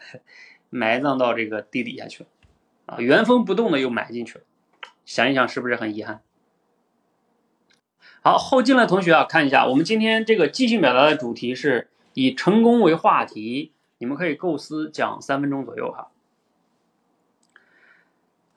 [0.69, 2.29] 埋葬到这个地底下去了
[2.87, 4.45] 啊，原封不动的又埋进去了。
[5.05, 6.23] 想一想，是不是很遗憾？
[8.23, 16.11] 好，后进来同学啊，看一下，我们今天这个即兴表达的主题是以成功为话题，你们可以构思讲三分钟左右哈。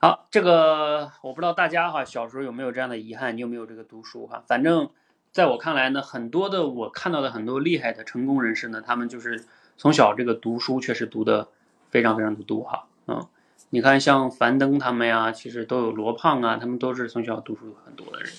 [0.04, 4.44] 好，这个我不知道大家哈小时候有没有这样的遗憾，你有没有这个读书哈？
[4.46, 4.90] 反正。
[5.32, 9.46] 在我看来呢，很多的我看到的很多厉害的成功人士呢，他们就是
[9.78, 11.48] 从小这个读书确实读的
[11.88, 13.26] 非常非常的多哈，嗯，
[13.70, 18.30] 你看像樊登他们呀，其实都有罗胖啊，他们都是从小读书很多的人。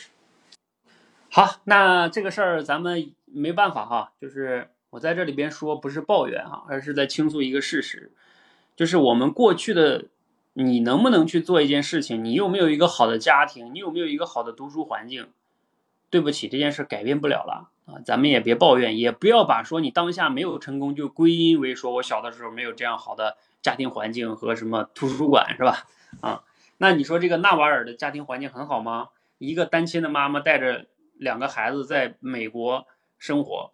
[1.29, 8.13] 好，那这个事儿咱们没办法哈，就是我在这里边说不是抱怨哈，而是在倾诉一个事实，
[8.77, 10.05] 就是我们过去的
[10.57, 15.27] 你能不能去做一件事情，你有没有一个好的家庭，你有没有一个好的读书环境？
[16.09, 17.99] 对不起，这件事改变不了了啊！
[18.05, 25.83] 咱们也别抱怨，也不要把说你当下没有成功就归因为说我小的时候没有这样好的家庭环境和什么图书馆是吧？
[26.21, 26.43] 啊，
[26.77, 29.09] 那你说这个纳瓦尔的家庭环境很好吗？
[29.39, 30.85] 一个单亲的妈妈带着
[31.17, 32.87] 两个孩子在美国
[33.17, 33.71] 生活，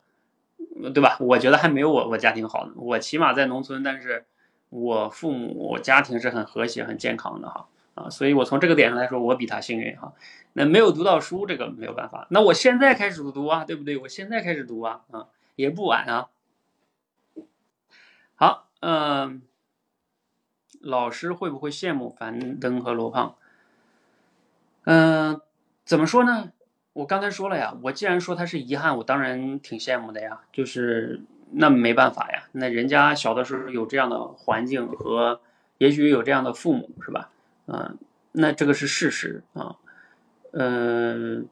[0.96, 1.18] 对吧？
[1.20, 2.72] 我觉得还没有我我家庭好呢。
[2.78, 4.26] 我起码在农村，但是
[4.72, 7.68] 我父母我家庭是很和谐、很健康的哈。
[7.94, 10.14] 啊，所以我从这个点上来说，我比他幸运哈。
[10.54, 12.26] 那没有读到书，这个没有办法。
[12.30, 13.98] 那我现在开始读啊，对不对？
[13.98, 16.30] 我现在开始读啊，啊，也不晚啊。
[18.36, 19.42] 好，嗯，
[20.80, 23.36] 老师会不会羡慕樊登和罗胖？
[24.86, 25.42] 嗯，
[25.84, 26.54] 怎么说呢？
[26.94, 30.42] 我刚才说了呀，我既然说他是遗憾，我当然挺羡慕的呀。
[30.54, 31.22] 就是
[31.54, 35.42] 那没办法呀，那人家小的时候有这样的环境和，
[35.78, 37.30] 也许有这样的父母，是吧？
[37.68, 37.94] 啊，
[38.32, 39.76] 那这个是事实啊，
[40.52, 41.48] 嗯，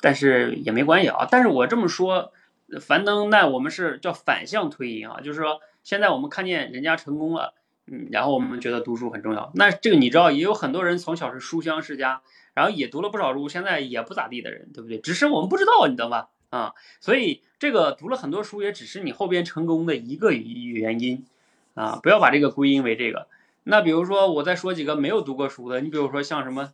[0.00, 1.26] 但是也没关系啊。
[1.30, 2.32] 但是我这么说，
[2.80, 7.54] 樊登，那我们是叫反向推移啊，就是说，现在我们看见人家成功了，
[7.86, 9.50] 嗯，然后我们觉得读书很重要。
[9.54, 12.22] 那这个你知道，也有很多人从小是书香世家，
[12.54, 14.98] 然后也读了不少书，现在也不咋地的人，对不对？
[14.98, 16.28] 只是我们不知道，你知道吧？
[16.50, 21.26] 啊，所以这个读了很多书，也只是你后边成功的一个原因
[21.74, 23.26] 啊，不要把这个归因为这个。
[23.64, 26.72] 那比如说，我再说几个没有读过书的，你比如说像什么，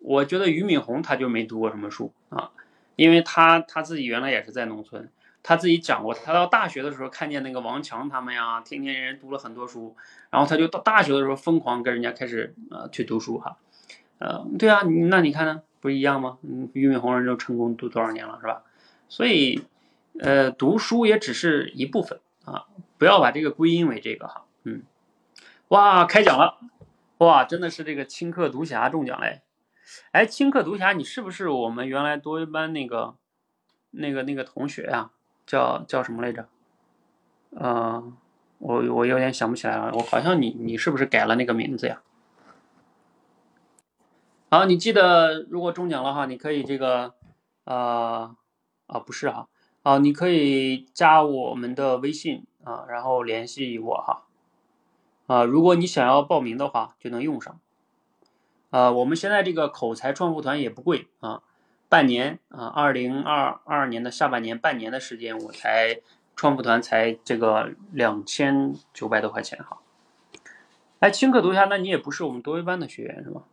[0.00, 2.50] 我觉得俞敏洪他就没读过什么书啊，
[2.96, 5.08] 因为他他自己原来也是在农村，
[5.42, 9.96] 他自己讲过，他到大学的时候看见那个王强他们呀，天天人读了很多书，
[10.28, 13.56] 然后他就到大学的时候疯狂跟人家开始呃去读书哈，
[14.18, 16.36] 呃，对啊，那你看呢，不一样吗？
[16.74, 18.62] 俞敏洪人就成功读多少年了是吧？
[19.14, 19.64] 所以，
[20.18, 22.66] 呃，读书也只是一部分啊，
[22.98, 24.82] 不要把这个归因为这个哈，嗯。
[25.68, 26.58] 哇，开奖了！
[27.18, 29.42] 哇，真的是这个青客独侠中奖嘞！
[30.10, 33.14] 哎，青客独侠，你是不是我们原来多一班那个、
[33.92, 35.12] 那个、那个同学呀？
[35.46, 36.48] 叫叫什么来着？
[37.50, 38.12] 呃，
[38.58, 39.92] 我我有点想不起来了。
[39.94, 42.02] 我好像你你是不是改了那个名字呀？
[44.50, 47.14] 好，你记得如果中奖了哈，你可以这个
[48.86, 49.48] 啊不是哈
[49.82, 54.24] 啊，你可以加我们的微信啊，然后联系我哈。
[55.26, 57.58] 啊，如果你想要报名的话，就能用上。
[58.70, 61.42] 啊，我们现在这个口才创富团也不贵啊，
[61.88, 66.00] 半年啊，二零二二年的下半年半年的时间，我才
[66.36, 69.78] 创富团才这个两千九百多块钱哈。
[71.00, 73.44] 哎，轻客读下，那你也不是我们多维班的学员是吗？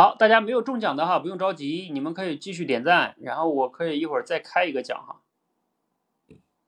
[0.00, 5.20] 好，大家没有中奖的哈，不用着急，你们可以继续点赞，然后我可以一会儿再开一个奖哈。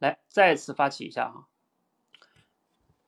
[0.01, 1.47] 来，再次发起一下哈。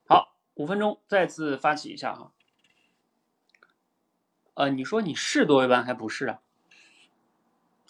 [0.09, 2.33] 好五分钟，再次发起一下哈。
[4.55, 6.41] 呃，你说你是多维班还不是啊？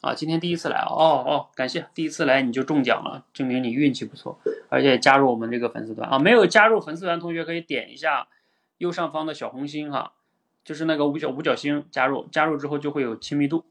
[0.00, 6.18] 啊，今天第一次来哦哦，感谢第一次来你就中奖了，证明你运气不错，而且加入我们这个粉丝团啊。
[6.18, 8.26] 没有加入粉丝团同学可以点一下
[8.78, 10.14] 右上方的小红心哈，
[10.64, 13.64] 就是那个五角五角星加入，加入之后就会有亲密度。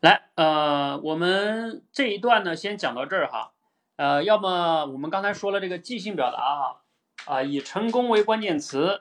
[0.00, 3.52] 来，呃，我们这一段呢先讲到这儿哈。
[3.96, 6.80] 呃，要么我们刚才说了这个即兴表达哈。
[7.26, 9.00] 啊，以成功为关键词，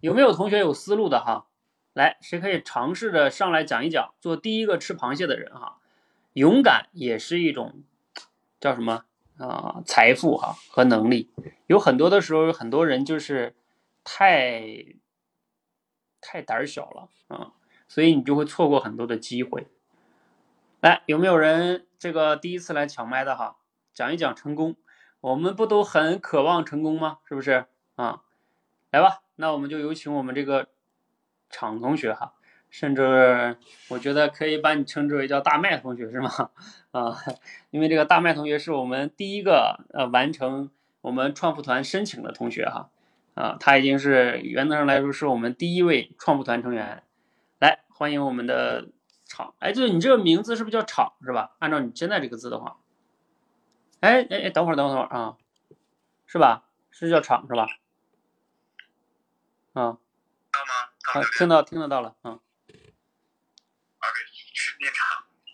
[0.00, 1.46] 有没有同学有思路的哈？
[1.92, 5.78] 来，谁可以尝试着上来讲一讲，做第一个吃螃蟹的人哈？
[6.34, 7.82] 勇敢也是一种
[8.60, 9.04] 叫什么
[9.38, 9.82] 啊？
[9.84, 11.30] 财富哈和能力，
[11.66, 13.56] 有很多的时候，很多人就是
[14.04, 14.62] 太
[16.20, 17.52] 太胆小了啊，
[17.86, 19.66] 所以你就会错过很多的机会。
[20.80, 23.56] 来，有没有人这个第一次来抢麦的哈？
[23.92, 24.76] 讲一讲成功，
[25.20, 27.18] 我们不都很渴望成功吗？
[27.24, 28.22] 是不是啊？
[28.90, 30.68] 来吧，那我们就有请我们这个
[31.50, 32.34] 厂同学哈，
[32.70, 33.56] 甚至
[33.88, 36.30] 我觉得可以把你称之为叫大麦同学是吗？
[36.92, 37.16] 啊，
[37.70, 42.88] 因为这个大麦同学是我们第一个呃完成我们创富团申请的同学哈，
[43.38, 47.04] 啊，他已经是原则上来说是我们第一位创富团成员，
[47.60, 48.88] 来欢迎我们的
[49.26, 51.54] 厂，哎，对你这个名字是不是叫厂是吧？
[51.60, 52.78] 按照你现在这个字的话，
[54.00, 55.36] 哎哎哎，等会儿等会儿啊，
[56.26, 56.64] 是吧？
[56.90, 57.68] 是叫厂是吧？
[59.74, 59.98] 啊，
[60.50, 61.20] 到吗？
[61.20, 62.40] 啊，听到听得到了，嗯。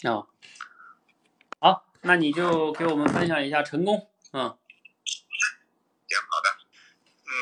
[0.05, 0.27] 啊，
[1.61, 4.57] 好，那你就给我们分享一下成功，嗯。
[5.05, 6.49] 行，好的。
[7.27, 7.33] 嗯，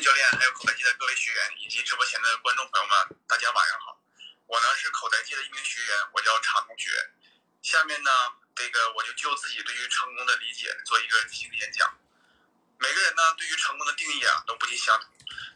[0.00, 4.00] 教练，还有口袋机的各位学员以及直播前的观众朋友们，大家晚上好。
[4.46, 6.90] 我呢是口袋机的一名学员，我叫常同学。
[7.62, 8.10] 下面呢，
[8.54, 11.98] 这个我就就自己对于成功的理解做一个心理演讲。
[12.78, 15.08] 每个人呢，对于成功的定义啊，都不尽相同。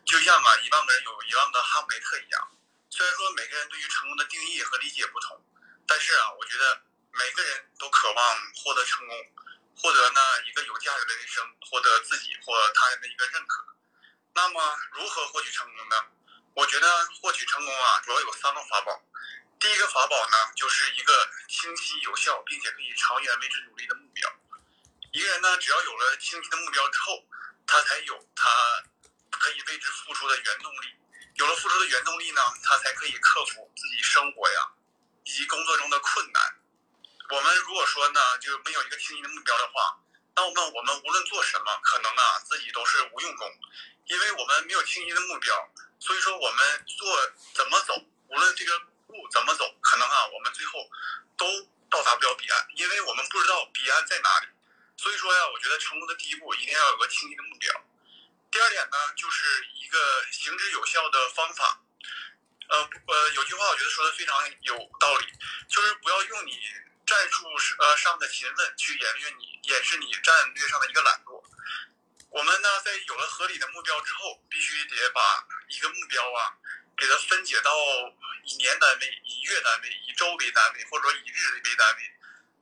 [0.05, 2.51] 就像啊，一万个人有一万个哈姆雷特一样。
[2.91, 5.41] 虽然说每个人对于成功的定义和理解不同，
[5.87, 9.17] 但是啊，我觉得每个人都渴望获得成功，
[9.77, 13.65] 获得呢一个有价值的人生，获得自己或他人的一个认可。
[14.35, 15.97] 那么，如何获取成功呢？
[16.55, 16.87] 我觉得
[17.21, 19.01] 获取成功啊，主要有三个法宝。
[19.61, 24.29] 第一个法宝呢，就是一个清晰有效并且可以长远为之努力的目标。
[25.13, 27.25] 一个人呢，只要有了清晰的目标之后，
[27.67, 28.49] 他才有他
[29.31, 30.95] 可以为之付出的原动力。
[31.35, 34.69] 有了付出的原动力呢，他才可以克服自己生活呀
[35.25, 36.57] 以及工作中的困难。
[37.31, 39.99] 我们如果说呢，就没有一个清晰的目标的话，
[40.35, 43.51] 那我们我们无论做什么，可能啊自己都是无用功，
[44.07, 45.69] 因为我们没有清晰的目标。
[46.01, 47.95] 所以说，我们做怎么走，
[48.29, 48.77] 无论这个
[49.09, 50.89] 路怎么走，可能啊我们最后
[51.37, 51.47] 都
[51.91, 54.49] 到达不了彼岸，因为我们不知道彼岸在哪里。
[54.97, 57.73] 所以说呀，我觉得成功的第一步一定要有个清晰的目标。
[58.51, 59.99] 第二点呢，就是一个
[60.33, 61.81] 行之有效的方法。
[62.69, 65.27] 呃呃，有句话我觉得说的非常有道理，
[65.69, 66.59] 就是不要用你
[67.07, 67.47] 战术
[67.79, 71.43] 呃上的勤奋去掩饰你掩饰你战略上的一个懒惰。
[72.31, 76.57] 我们呢，在有了合理的目标之后，必须得把一个目标啊，
[76.97, 77.71] 给它分解到
[78.45, 82.13] 以年单位、以月单位、以周为单位，或者说以日为单位。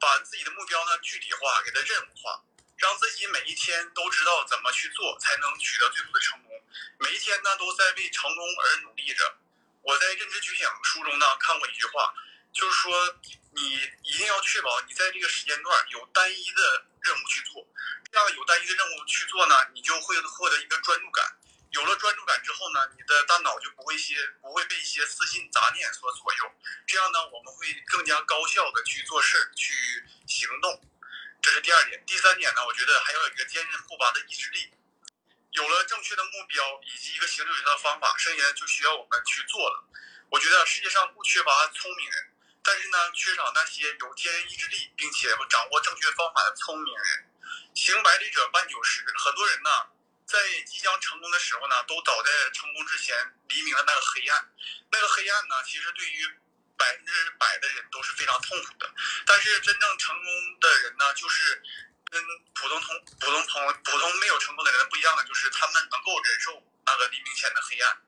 [0.01, 2.43] 把自己的目标呢具体化，给它任务化，
[2.79, 6.51] 让自己每一天都知道怎么去做才能取得最后的成功。
[6.99, 9.37] 每一天呢都在为成功而努力着。
[9.83, 12.15] 我在认知觉醒书中呢看过一句话，
[12.53, 13.19] 就是说
[13.53, 17.67] 你一定要确保你在这个时间段有单一的任务去做，
[18.11, 21.37] 这样有单一的任务去做呢，你就会获得一个专注感。
[21.71, 26.53] 有了专注感之后呢，你的大脑就不会些不会被一些私心杂念所左右，
[26.87, 29.73] 这样呢，我们会更加高效的去做事儿去
[30.27, 30.83] 行动。
[31.41, 32.05] 这是第二点。
[32.05, 34.75] 第三点呢，我觉得还要有一个坚韧不拔的意志力。
[35.53, 39.89] 有了正确的目标以及一个行之有效的方法，剩下就需要我们去做了。
[40.29, 42.30] 我觉得世界上不缺乏聪明人，
[42.63, 47.27] 但是呢，缺少那些有坚韧意志力并且掌握正确方法的聪明人。
[47.75, 49.71] 行百里者半九十，很多人呢。
[50.31, 53.17] 在即将成功的时候呢，都倒在成功之前
[53.49, 54.49] 黎明的那个黑暗。
[54.93, 56.25] 那个黑暗呢，其实对于
[56.79, 58.89] 百分之百的人都是非常痛苦的。
[59.27, 61.61] 但是真正成功的人呢，就是
[62.13, 62.23] 跟
[62.55, 67.99] 普通同普通朋友普通没有成功的人不一样的，就是他们能够忍受那个黎明前的黑暗，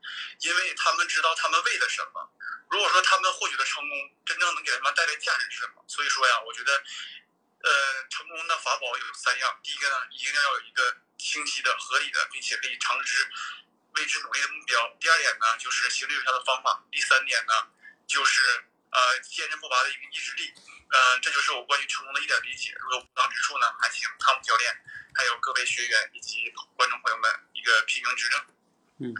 [0.40, 2.30] 因为他们知道他们为了什么。
[2.70, 5.84] 如果说他们获取的成功真正能给他们带来价值是什么？
[5.86, 6.72] 所以说呀，我觉得，
[7.62, 9.60] 呃，成功的法宝有三样。
[9.62, 10.96] 第一个呢，一定要有一个。
[11.22, 13.30] 清晰的、合理的，并且可以长之
[13.92, 14.96] 为之努力的目标。
[14.98, 16.82] 第二点呢，就是行之有效的方法。
[16.90, 17.54] 第三点呢，
[18.08, 18.42] 就是
[18.90, 20.52] 呃坚韧不拔的一个意志力。
[20.90, 22.74] 呃，这就是我关于成功的一点理解。
[22.80, 24.76] 如果不当之处呢，还请汤姆教练，
[25.14, 28.44] 还有各位学员以及观众朋友们一个批评指正。
[28.98, 29.12] 嗯，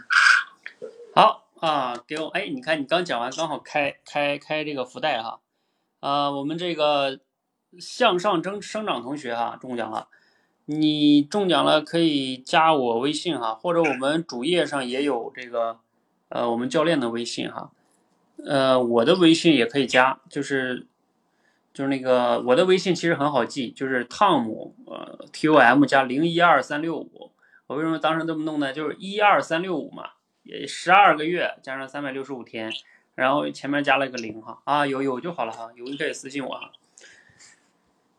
[1.13, 5.39] 好啊，给我哎，你看你刚讲完，刚好开开开这个福袋哈。
[5.99, 7.19] 啊，我们这个
[7.79, 10.07] 向上增生长同学哈中奖了。
[10.65, 15.79] 你中奖了，可以加我微信哈，或者我们主页上也有这个，
[16.29, 17.71] 呃，我们教练的微信哈，
[18.45, 20.87] 呃，我的微信也可以加，就是
[21.73, 27.32] 就是那个我的微信其实很好记，就是汤姆呃 T O M 加零一二三六五，
[27.67, 28.73] 我为什么当时这么弄呢？
[28.73, 30.11] 就是一二三六五嘛，
[30.43, 32.71] 也十二个月加上三百六十五天，
[33.15, 36.71] 然后前面加了一个零哈，啊有有就好了哈，有你可以私信我哈。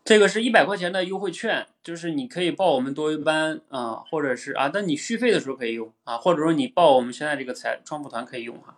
[0.04, 8.76] 这个是一百块钱的优惠券，就是你可以报我们多维班啊，或者是啊，但你续费的时候可以用啊，或者说你报我们现在这个财创富团可以用哈。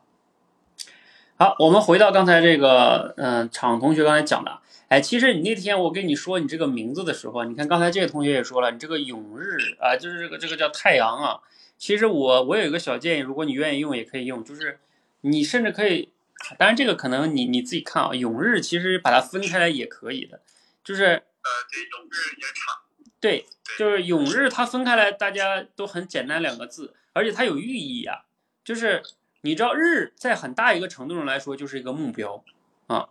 [1.37, 11.41] 好，我们回到刚才这个，嗯，厂同学刚才讲的，哎，其实你那天我跟你说你这个名字的时候，你看刚才这个同学也说了，你这个永日啊，就是这个这个叫太阳啊。
[11.77, 14.79] 其实我我有一个小建议，如果你愿意用也可以用，就是
[15.23, 16.11] 你甚至可以，
[16.57, 20.41] 当然这个可能你你自己看啊，永日其实把它分开来也可以的，
[20.85, 21.23] 就是呃，
[21.71, 22.77] 对，永日也长。
[23.19, 28.25] 对，就是永日它分开来，大家都很简单两个字，而且它有寓意啊，
[28.65, 29.03] 就是
[29.41, 32.45] 你知道日在很大一个程度上来说就是一个目标
[32.87, 33.09] 啊，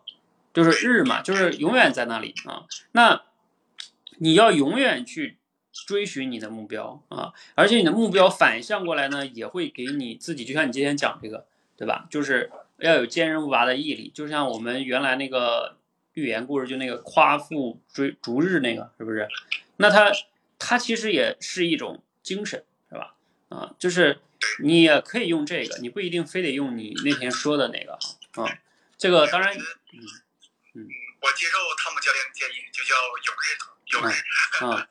[0.55, 3.21] 就是日嘛，就是永远在那里啊，那
[4.17, 5.37] 你要永远去。
[5.85, 11.45] 追寻你的目标啊，而且你的目标反向过来呢，也会给你自己，就像你今天讲这个，
[11.75, 12.07] 对吧？
[12.09, 15.75] 就是要有坚韧不拔的毅力，就像我们原来那个
[16.13, 19.27] 寓言故事，就那个夸父追逐日那个，是不是？
[19.75, 20.09] 那他
[20.57, 23.15] 他其实也是一种精神，是吧？
[23.49, 24.19] 啊，就是
[24.63, 27.99] 你也可以用这个，你不一定非得用你那天说的那个
[28.41, 28.49] 啊。
[28.97, 29.59] 这个当然，嗯
[29.93, 29.99] 嗯，
[31.25, 32.93] 我接受汤姆教练的建议，就叫
[33.25, 34.85] 永日同永日。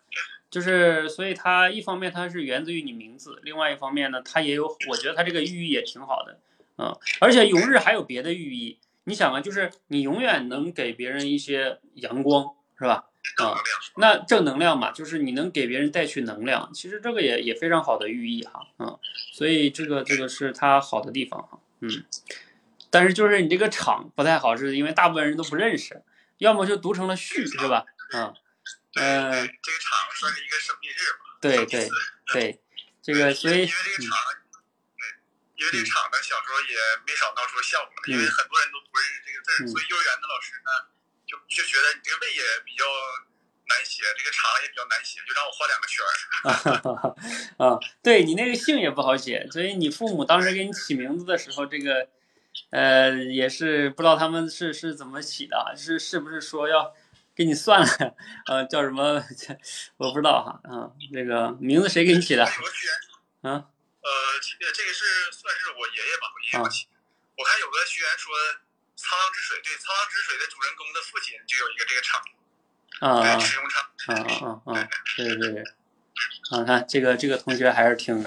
[0.51, 6.39] 就是，所以它一方面它是源自于你名字，另外一方面呢，它也有，我觉得它这个寓意也挺好的，
[6.78, 13.05] 嗯，而且永日还有别的寓意，你想啊，就是你永远能给别人一些阳光，是吧？
[13.39, 13.57] 啊，
[13.97, 18.99] 那正能量嘛，就是你能给别人带去能量，其实这个也也非常好的寓意哈，嗯，
[19.32, 22.05] 所以这个这个是它好的地方哈，嗯，
[22.91, 26.03] 但是就是你这个场不太好，是因为大部分人都不认识，
[26.39, 27.85] 要么就读成了序，是吧？
[28.14, 28.35] 嗯。
[28.97, 31.35] 嗯，这个场算是一个生命日吧？
[31.43, 31.91] 对对
[32.32, 32.62] 对，
[33.03, 34.14] 这个所以因为这个场，
[35.59, 40.70] 因为这个场呢，小时候也没少闹出笑话，因为很多人都不认识这个字儿，所以幼儿园的老师呢，
[41.26, 42.87] 就就觉得你这个“位”也比较
[43.66, 47.18] 难写，这个“场”也比较难写，就让我画两个圈儿。
[47.66, 52.09] 啊，对你那个姓也不好写，所以你父母当时给你起名字的时候，这个
[52.70, 56.94] 呃也是不知道他们是是怎么起的，是是不是说要。
[57.36, 58.14] 给你算了，
[58.46, 59.18] 呃，叫什么？
[59.98, 62.44] 我不知道哈，啊，那个名字谁给你起的？
[62.44, 63.50] 啊？
[63.50, 66.86] 呃，这个是算是我爷爷吧，我爷爷起。
[67.36, 68.32] 我看有个学员说
[68.94, 72.22] “沧浪之水”，对，“沧浪之水”的主人公的父亲就有一个这个厂，
[73.00, 73.82] 啊，使用厂。
[74.07, 74.88] 啊啊啊！
[75.16, 75.62] 对对对，
[76.52, 78.24] 啊，看这个这个同学还是挺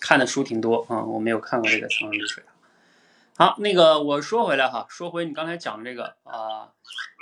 [0.00, 2.42] 看的书挺多啊，我没有看过这个“沧浪之水”。
[3.38, 6.72] 好，那个我说回来哈，说回你刚才讲的这个啊，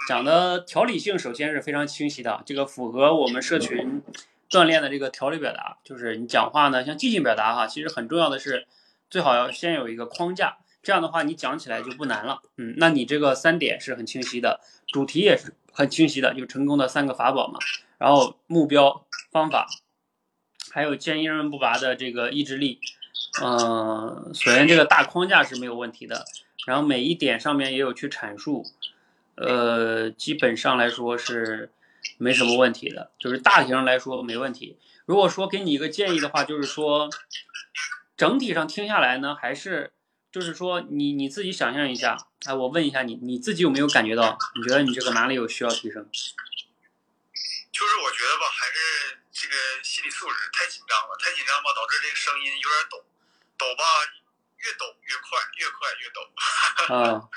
[0.08, 4.02] 讲的条理性首先是非常清晰的，这个符合我们社群
[4.48, 8.66] 锻炼的这个条理表达，就是你讲话呢，像即兴表达哈，其实很重要的是
[9.10, 12.40] 最好要先有一个框架，这样的话你讲起来就不难了。
[12.56, 17.58] 嗯，那你这个三点是很清晰的，主题也是很清晰的，就成功的三个法宝嘛，
[17.98, 19.66] 然后目标、方法，
[20.72, 22.80] 还有坚韧不拔的这个意志力。
[23.42, 26.24] 嗯，首先这个大框架是没有问题的，
[26.66, 28.64] 然后每一点上面也有去阐述，
[29.34, 31.70] 呃，基本上来说是
[32.18, 34.78] 没什么问题的，就是大体上来说没问题。
[35.04, 37.10] 如果说给你一个建议的话，就是说
[38.16, 39.92] 整体上听下来呢，还是
[40.32, 44.38] 就是说你你自己想象一下，哎，我问一下你，你自己有没有感觉到？
[44.56, 46.08] 你觉得你这个哪里有需要提升？
[47.70, 53.04] 就是我觉得吧，还是这个心理素质太紧张了，太紧张吧，导致这个声音有点抖。
[53.56, 53.84] 抖吧，
[54.58, 56.18] 越抖越快，越快越抖。
[56.90, 57.30] 啊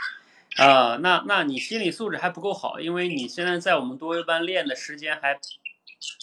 [0.65, 5.39] 啊，那那你心理素质还不够好，因为你现在在我们多维班练的时间还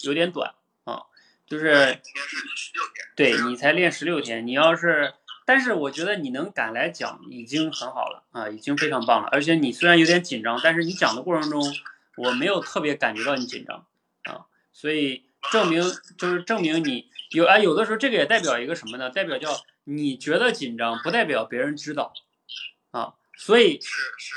[0.03, 1.03] 有点短啊，
[1.47, 2.01] 就是。
[3.15, 9.29] 对你才练十六天，你要是，但是我觉得你能敢来讲已经很好了啊，已经非常棒了。
[9.31, 11.63] 而且你虽然有点紧张，但是你讲的过程中，
[12.17, 13.87] 我没有特别感觉到你紧张
[14.25, 15.83] 啊，所以证明
[16.17, 19.09] 就是证明你有啊，有的时候这个也代表一个什么呢？
[19.09, 19.49] 代表叫。
[19.89, 22.13] 你觉得紧张不代表别人知道，
[22.91, 23.79] 啊，所以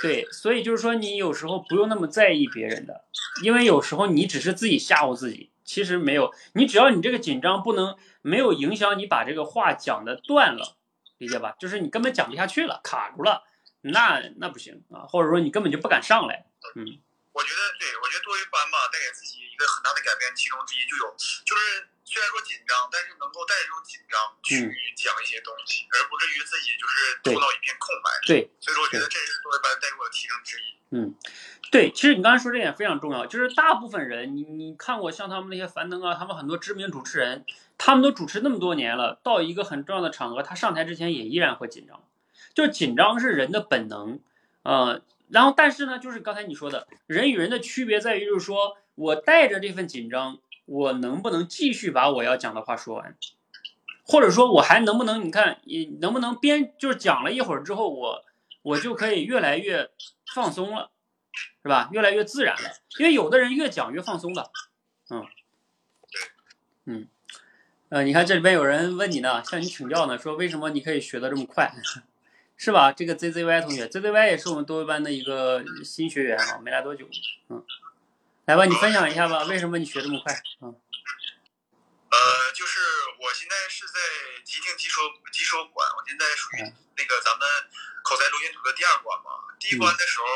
[0.01, 3.03] 对，所以就是说你有时候不用那么在意别人的，
[3.43, 10.77] 因为有时候你只是自己吓唬自己，其实没有，你只要你这个紧张不能没有影响你把这个话讲的断了，
[11.19, 11.57] 理解吧？
[11.59, 13.43] 就是你根本讲不下去了，卡住了，
[13.81, 16.47] 那那不行啊，或者说你根本就不敢上来，
[16.77, 16.87] 嗯，
[17.33, 21.89] 我觉得对，我觉得多一班吧，带给自己一个很大的改变，其中之一就有就是。
[22.13, 28.11] 虽然说紧张，但是能够带着这种紧张去讲一些东西，而不至于自己就是头脑一片空白。
[28.27, 30.75] 对，所以说我觉得这是作为班带给我的提升之一。
[30.91, 31.15] 嗯，
[31.71, 37.45] 对，其实你刚才说这点非常重要，就是大部分人，你你看过像他们那些樊登啊，他们很多知名主持人，
[37.79, 42.03] 他们都主持那么多年了，到一个很重要的场合，他上台之前也依然会紧张，
[42.55, 44.19] 就是紧张是人的本能，
[44.65, 50.39] 呃，然后但是呢，就是刚才你说的，人与人的区别在于，就是说我带着这份紧张。
[50.67, 53.17] 我能不能继续把我要讲的话说完，
[54.05, 55.27] 或者说我还能不能？
[55.27, 58.25] 你看，你能不能边就是讲了一会儿之后，我
[58.63, 59.91] 我就可以越来越
[60.33, 60.93] 放松了
[61.65, 61.89] 是吧？
[61.91, 62.71] 越来越自然了。
[63.01, 64.53] 因为有的人越讲越放松的，
[65.11, 65.27] 嗯，
[66.85, 67.09] 嗯，
[67.89, 71.73] 呃，你看这里边有人问你呢，向你请教呢，说为什么你可以学的这么快，
[72.57, 72.93] 是吧？
[72.93, 77.09] 这个 ZZY 同学，ZZY 也是我们多维班的一个新学员啊，没来多久，
[77.49, 77.65] 嗯，
[78.51, 80.35] 来吧，你分享一下吧，为什么你学这么快？
[80.59, 80.75] 嗯。
[80.75, 82.19] 呃，
[82.51, 82.83] 就是
[83.23, 83.95] 我现在是在
[84.43, 86.67] 即听即说即说馆，我现在属于
[86.99, 87.47] 那个咱们
[88.03, 89.55] 口才录音图的第二关嘛。
[89.61, 90.27] 第一关的时候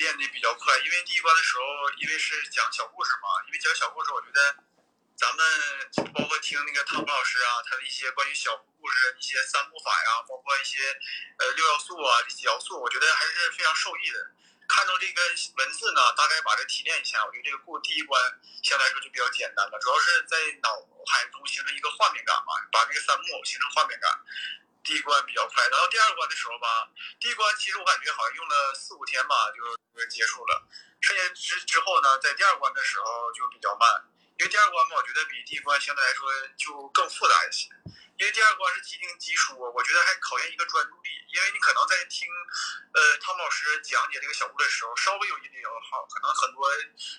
[0.00, 4.40] 练的比较快，因为第一关的时候因为是讲小故事嘛，因为讲小故事，我觉得
[5.12, 5.44] 咱们
[6.16, 10.80] 包括听那个汤姆老师啊，他的一些关于小故事、一些三步法呀，包括一些
[11.36, 14.40] 呃六要素啊、这些要素，我觉得还是非常受益的。
[14.72, 15.20] 看到这个
[15.60, 18.16] 文字呢，大概把这提炼一下，我觉得这个过第一关
[18.64, 20.72] 相对来说就比较简单了，主要是在脑
[21.04, 24.08] 海中形成一个画面感嘛，把这个三木偶形成画面感。
[24.82, 26.88] 第一关比较快，然后第二关的时候吧，
[27.20, 29.60] 第一关其实我感觉好像用了四五天吧就
[30.08, 30.66] 结束了，
[31.00, 33.86] 剩下之之后呢，在第二关的时候就比较慢，
[34.40, 37.68] 因为第二关嘛，我觉得比第一关相对来说就更复杂一些。
[38.18, 41.10] 因为第二关是即听即说，我觉得还考验一个专注力。
[41.32, 42.28] 因为你可能在听，
[42.92, 46.68] 呃，汤老师讲解这个小屋的时候，稍微有一点摇号，可能很多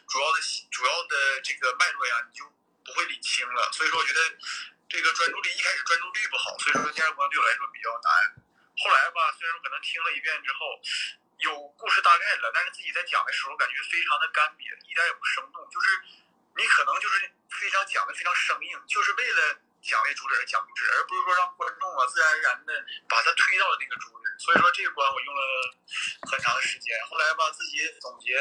[0.07, 0.37] 主要的
[0.69, 2.45] 主要的这个脉络呀，你就
[2.85, 3.71] 不会理清了。
[3.73, 4.21] 所以说，我觉得
[4.87, 8.45] 这个专注力一开始专注力不好，所以说第二关对我来说比较难。
[8.77, 10.79] 后来吧，虽然可能听了一遍之后
[11.39, 15.67] 有故事大概了，但是自己在讲的时候感觉非常的干瘪，一点也不生动。
[15.73, 15.87] 就是
[16.55, 19.57] 你可能就是非常讲的非常生硬，就是为了。
[19.84, 22.71] 讲为主旨而讲主旨，而不是说让观众啊自然而然的
[23.09, 24.23] 把它推到了那个主旨。
[24.39, 25.41] 所以说这个关我用了
[26.31, 26.95] 很长的时间。
[27.11, 28.39] 后来吧，自己总结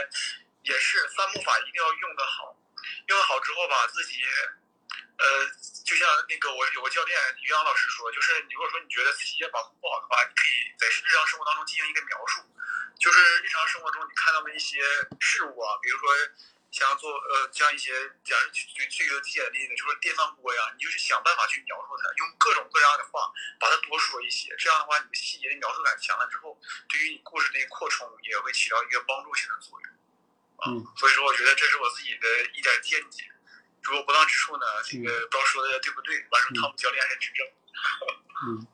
[0.62, 2.54] 也是三步法一定要用得好，
[3.08, 4.22] 用得好之后吧，自己
[5.18, 5.26] 呃，
[5.84, 12.40] 就像那个我有个教练于洋老师说，就是你如果说你觉得自己把控不好的话，你可以在日常生活当中进行一个描述，
[12.98, 14.78] 就是日常生活中你看到的一些
[15.18, 16.08] 事物啊，比如说。
[16.72, 17.92] 想要做呃，像一些
[18.24, 23.28] 假如举举举个简例子，就是电饭锅呀，你就是想办法去描述它，用各种各样的话
[23.60, 24.48] 把它多说一些。
[24.56, 26.58] 这样的话，你的细节的描述感强了之后，
[26.88, 29.86] 对于你故事的扩充也会起到一个帮助性的作用。
[30.64, 33.28] 嗯，所以说我觉得这是我自己的一点见解。
[33.82, 37.46] 如果不当之处呢，这个不知道说的对不对，完事汤姆教练还指正。
[38.48, 38.66] 嗯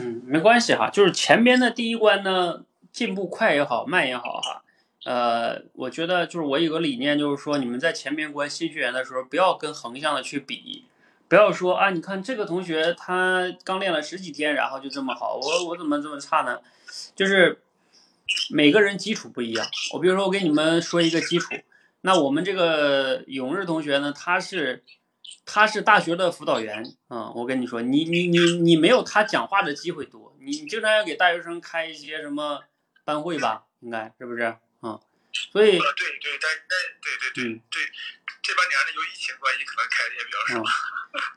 [0.00, 4.62] 嗯，没关系哈，就是前边的第一关呢，进步快也好，慢也好哈。
[5.06, 10.84] 呃，我觉得就是我有个理念，就是说你们在前面关新学员的时候，不要跟横向的去比，
[11.28, 16.58] 不要说啊，你看这个同学他刚练了十几天，然后就这么好，我我怎么这么差呢？
[17.14, 17.60] 就是
[18.50, 19.64] 每个人基础不一样。
[19.92, 21.54] 我比如说我给你们说一个基础，
[22.00, 24.82] 那我们这个永日同学呢，他是
[25.44, 32.64] 他是大学的辅导员，嗯，我跟你说，你你你你没有他讲话的机会多，你你经常要给大学生开一些什么
[33.04, 34.56] 班会吧，应该是不是？
[35.44, 37.82] 啊，所以对对，但但对对对对，
[38.42, 40.64] 这半年呢有疫情关系，可能开的也比较少。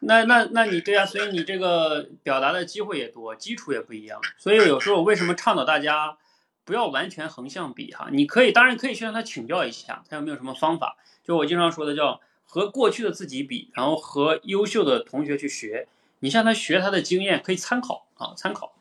[0.02, 4.20] 那那那你对啊，所以你这个表达的机会也多，基础也不一样。
[4.38, 6.18] 所以有时候我为什么倡导大家
[6.66, 8.10] 不要完全横向比哈？
[8.12, 10.98] 你可以当然可以去向他请教一下，他有没有什么方法？
[11.24, 15.88] 就我经常说的叫和过去的自己比，然后和优秀的同学去学。
[16.22, 18.76] 你向他学他的经验，可以参考啊，参考。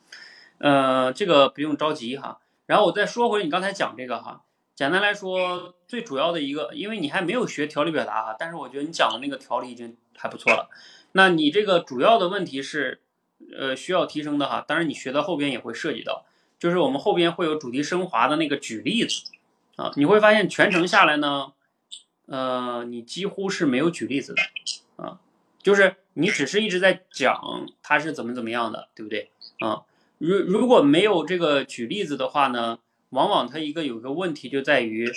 [0.58, 2.40] 呃，这个不用着急哈。
[2.66, 4.42] 然后我再说回你刚才讲这个哈。
[4.78, 10.70] 简单来说，最主要的一个，因为你还没有学条理表达哈，但是我觉得你讲的那个条理已经还不错了。
[11.10, 13.00] 那你这个主要的问题是，
[13.58, 14.64] 呃，需要提升的哈。
[14.68, 16.24] 当然，你学到后边也会涉及到，
[16.60, 19.24] 就是我们后边会有主题升华的那个举例子
[19.74, 19.90] 啊。
[19.96, 21.54] 你会发现全程下来呢，
[22.26, 24.42] 呃，你几乎是没有举例子的
[25.04, 25.18] 啊，
[25.60, 29.82] 就是你只是一直在讲它是怎么怎么样的，对不对啊？
[30.18, 32.78] 如如果没有这个举例子的话呢？
[33.10, 35.10] 往往它一个有个问题就在于，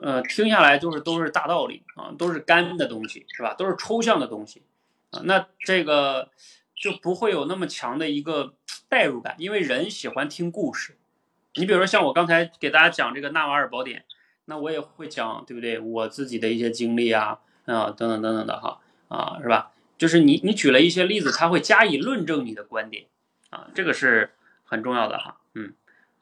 [0.00, 3.54] 呃，听下来就是都是大道理啊，都是干的东西，是吧？
[3.54, 4.62] 都是抽象的东西
[5.10, 6.30] 啊，那这个
[6.74, 8.54] 就不会有那么强的一个
[8.88, 10.96] 代入感，因为人喜欢听故事。
[11.56, 14.04] 你比如说像我刚才给大家讲这个纳瓦尔宝典，
[14.44, 15.78] 那我也会讲，对不对？
[15.78, 19.72] 我自己的一些经历啊，啊，等等等等的哈，啊，是吧？
[19.96, 23.06] 就是你你举了一些例子，他会加以论证你的观点
[23.50, 24.32] 啊，这个是
[24.64, 25.74] 很重要的哈，嗯。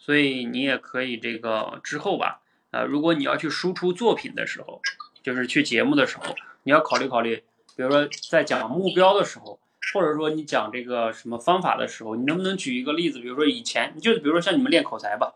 [0.05, 2.41] 所以你也可以这个之后吧，
[2.73, 4.83] 呃，如果你要去输出作品的时候，
[5.23, 6.35] 就是去节目的时候，
[6.65, 7.37] 你要考虑考虑，
[7.77, 9.61] 比如说在讲目标的时候，
[9.95, 13.21] 或者说你讲这个什么方法的时候，你能不能举一个例子？
[13.21, 15.35] 比如说以前，就比如说像你们练口才吧，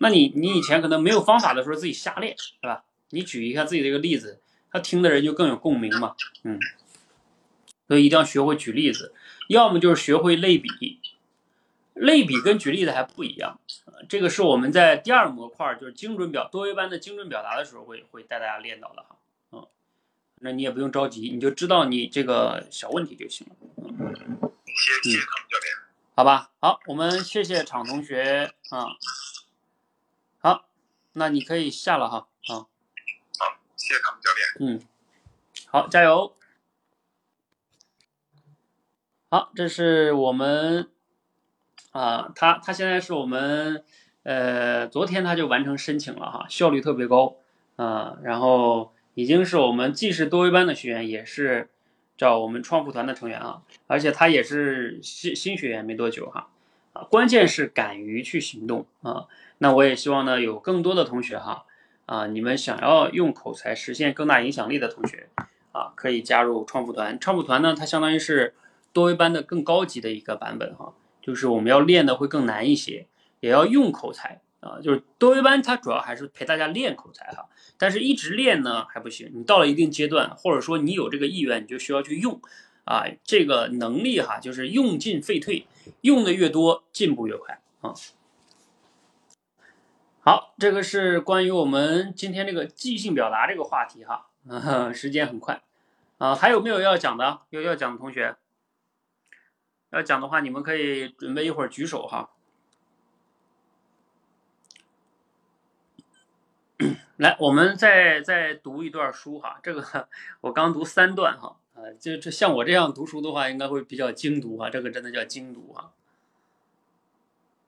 [0.00, 2.84] 那你你以前可能没有方法的时候自己瞎练，是吧？
[3.10, 4.40] 你举一下自己的一个例子，
[4.72, 6.58] 他听的人就更有共鸣嘛，嗯。
[7.86, 9.12] 所以一定要学会举例子，
[9.48, 10.98] 要么就是学会类比。
[11.98, 19.16] 类比跟举例子还不一样，呃这个是我们在第二模块，就是精准表多维班的精准表达的时候会会带大家练到的哈，
[19.52, 19.66] 嗯，
[20.36, 23.54] 那你也不用着急，你就知道你这个小问题就行了，
[24.66, 25.76] 谢谢谢谢汤姆教练。
[26.14, 26.50] 好吧？
[26.60, 28.86] 好，我们谢谢场同学啊，
[30.40, 30.68] 好，
[31.12, 34.78] 那你可以下了哈，啊，好，谢谢汤姆教练。
[34.78, 34.82] 嗯，
[35.66, 36.34] 好，加油。
[39.30, 40.90] 好，这是我们
[41.92, 43.82] 啊，他他现在是我们
[44.22, 47.36] 呃，昨天他就完成申请了哈，效率特别高
[47.76, 51.70] 啊，然后已经是我们既是多维班的学员，也是
[52.16, 56.48] 叫我们创富团的成员啊，而且他也是新新学员没多久哈
[56.92, 59.26] 啊，关键是敢于去行动啊，
[59.58, 61.64] 那我也希望呢有更多的同学哈
[62.06, 65.28] 啊，你们想要用口才实现更大影响力的同学
[65.72, 67.18] 啊，可以加入创富团。
[67.20, 68.54] 创富团呢，它相当于是
[68.92, 70.92] 多维班的更高级的一个版本哈，
[71.28, 73.06] 就是我们要练的会更难一些，
[73.40, 74.80] 也要用口才啊。
[74.82, 82.40] 就是多维班它主要还是陪大家练口才哈，但是一直练呢还不行，你到了一定阶段，或者说你有这个意愿，你就需要去用
[82.84, 85.66] 啊，这个能力哈，就是用进废退，
[86.00, 87.92] 用的越多，进步越快啊。
[90.20, 95.60] 好，这个是关于我们今天这个即兴表达这个话题哈，嗯、 时间很快
[96.16, 97.40] 啊，还有没有要讲的？
[97.50, 98.34] 有要讲的同学，
[99.90, 102.30] 要讲的话，你们可以准备一会儿举手哈。
[107.16, 110.08] 来，我们再再读一段书哈，这个
[110.42, 115.92] 我刚读三段哈，呃，这这像我这样读书的话，应该会比较精读哈，这个真的叫精读哈。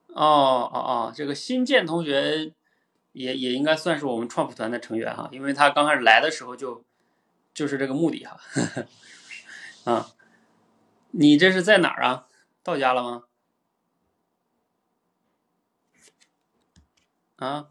[0.08, 2.52] 哦哦哦，这个新建同学
[3.12, 6.84] 也也应该算是我们创富团的成员哈，因为他刚开始来的时候就
[7.52, 8.36] 就是这个目的哈。
[9.90, 10.06] 啊，
[11.12, 12.26] 你这是在哪儿啊？
[12.62, 13.24] 到家了吗？
[17.36, 17.70] 啊，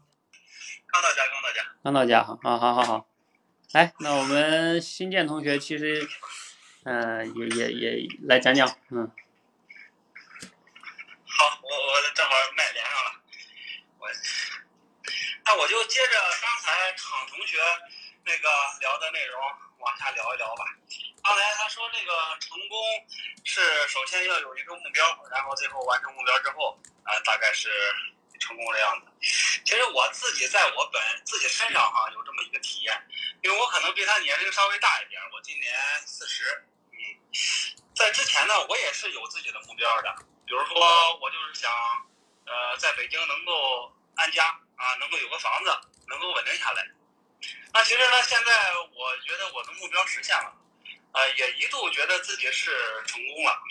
[0.86, 1.64] 刚到家，刚到家。
[1.82, 3.08] 刚到家哈，啊，好好好，
[3.72, 6.08] 来，那我们新建同学其实，
[6.84, 9.10] 呃，也也也来讲讲，嗯，
[11.24, 13.22] 好，我我正好麦连上了，
[13.98, 14.08] 我
[15.44, 16.12] 那我就接着
[16.42, 17.58] 刚才厂同学
[18.24, 18.48] 那个
[18.80, 19.40] 聊的内容
[19.78, 20.64] 往下聊一聊吧。
[21.22, 22.78] 刚才他说这个成功
[23.44, 27.70] 是首先要有一个目标，然后最后完成目标之后啊、大概是
[28.40, 29.06] 成功的样子。
[29.64, 33.08] 其实我自己在我本自己身上哈有这么一个体验，
[33.42, 35.72] 因为我可能比他年龄稍微大一点，我今年
[36.06, 36.98] 四十，嗯，
[37.94, 40.16] 在之前呢，我也是有自己的目标的，
[40.46, 41.70] 比如说我就是想，
[42.46, 44.46] 呃，在北京能够安家
[44.76, 45.70] 啊，能够有个房子，
[46.08, 46.86] 能够稳定下来。
[47.72, 50.52] 那其实呢，现在我觉得我的目标实现了，
[51.12, 52.70] 呃，也一度觉得自己是
[53.06, 53.62] 成功了。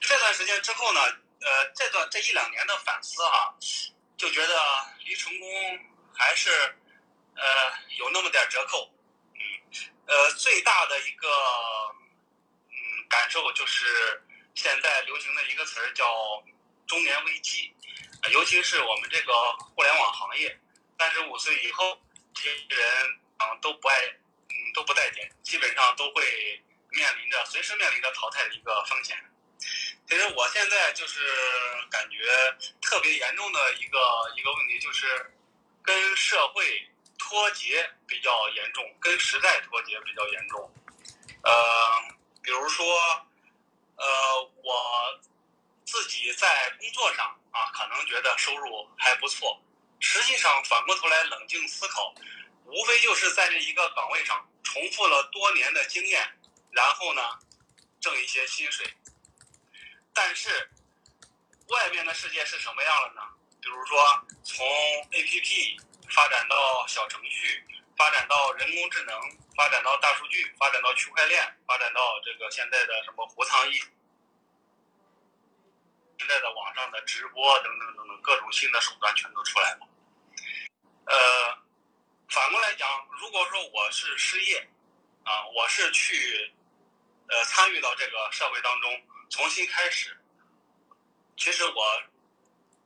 [0.00, 1.00] 这段时间之后呢，
[1.40, 3.54] 呃，这段这一两年的反思哈、
[4.16, 4.54] 就觉得
[5.04, 5.48] 离成功
[6.12, 6.50] 还是
[7.36, 7.44] 呃
[7.98, 8.92] 有那么点折扣。
[9.34, 9.40] 嗯，
[10.06, 11.28] 呃，最大的一个
[12.70, 14.22] 嗯感受就是
[14.54, 16.42] 现在流行的一个词儿叫
[16.86, 17.74] 中年危机，
[18.30, 19.32] 尤其是我们这个
[19.74, 20.58] 互联网行业，
[20.98, 21.98] 三十五岁以后，
[22.34, 23.96] 这些人啊、都不爱
[24.54, 26.22] 嗯都不待见，基本上都会
[26.90, 29.18] 面临着随时面临着淘汰的一个风险。
[30.06, 31.20] 其实我现在就是
[31.90, 32.18] 感觉
[32.82, 33.98] 特别严重的一个
[34.36, 35.32] 一个问题，就是
[35.82, 40.70] 跟社会脱节比较严重，跟时代脱节比较严重。
[41.42, 41.52] 呃，
[42.42, 42.86] 比如说，
[43.96, 45.20] 呃，我
[45.86, 49.58] 自己在工作上啊，可能觉得收入还不错，
[50.00, 52.14] 实际上反过头来冷静思考，
[52.64, 56.38] 无非就是在这一个岗位上重复了多年的经验，
[56.70, 57.22] 然后呢，
[58.00, 58.92] 挣一些薪水。
[60.12, 60.70] 但是
[61.68, 63.22] 外面的世界是什么样了呢？
[63.60, 63.98] 比如说，
[64.44, 64.66] 从
[65.10, 67.64] APP 发展到小程序，
[67.96, 69.18] 发展到人工智能，
[69.56, 73.78] 发展到大数据，发展到区块链，发展到这个现在的什么无仓艺，
[76.18, 79.88] 现在的网上的直播等等等等各种新的手段全都出来了。
[81.06, 81.58] 呃，
[82.28, 82.88] 反过来讲，
[83.20, 84.66] 如果说我是失业，
[85.24, 86.52] 啊，我是去
[87.28, 89.02] 呃参与到这个社会当中。
[89.30, 90.16] 重新开始，
[91.36, 92.02] 其实我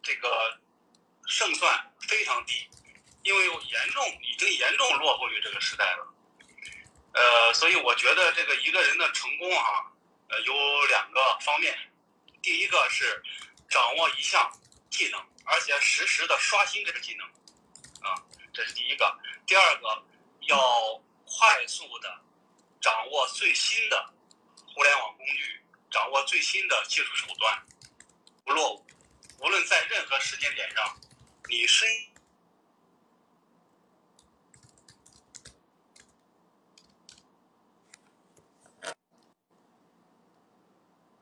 [0.03, 0.59] 这个
[1.27, 2.67] 胜算非常低，
[3.23, 6.15] 因为我严重已经严重落后于这个时代了。
[7.13, 9.93] 呃，所以我觉得这个一个人的成功啊，
[10.29, 11.77] 呃，有两个方面，
[12.41, 13.23] 第一个是
[13.69, 14.51] 掌握一项
[14.89, 17.27] 技能，而且实时的刷新这个技能，
[18.09, 18.15] 啊，
[18.59, 19.17] 这是第一个。
[19.47, 20.05] 第二个
[20.49, 22.21] 要快速的
[22.81, 24.13] 掌握最新的
[24.67, 25.61] 互联网工具。
[25.93, 27.65] 掌握最新的技术手段，
[28.45, 28.85] 不落伍。
[29.39, 31.01] 无论在任何时间点上，
[31.49, 31.89] 你身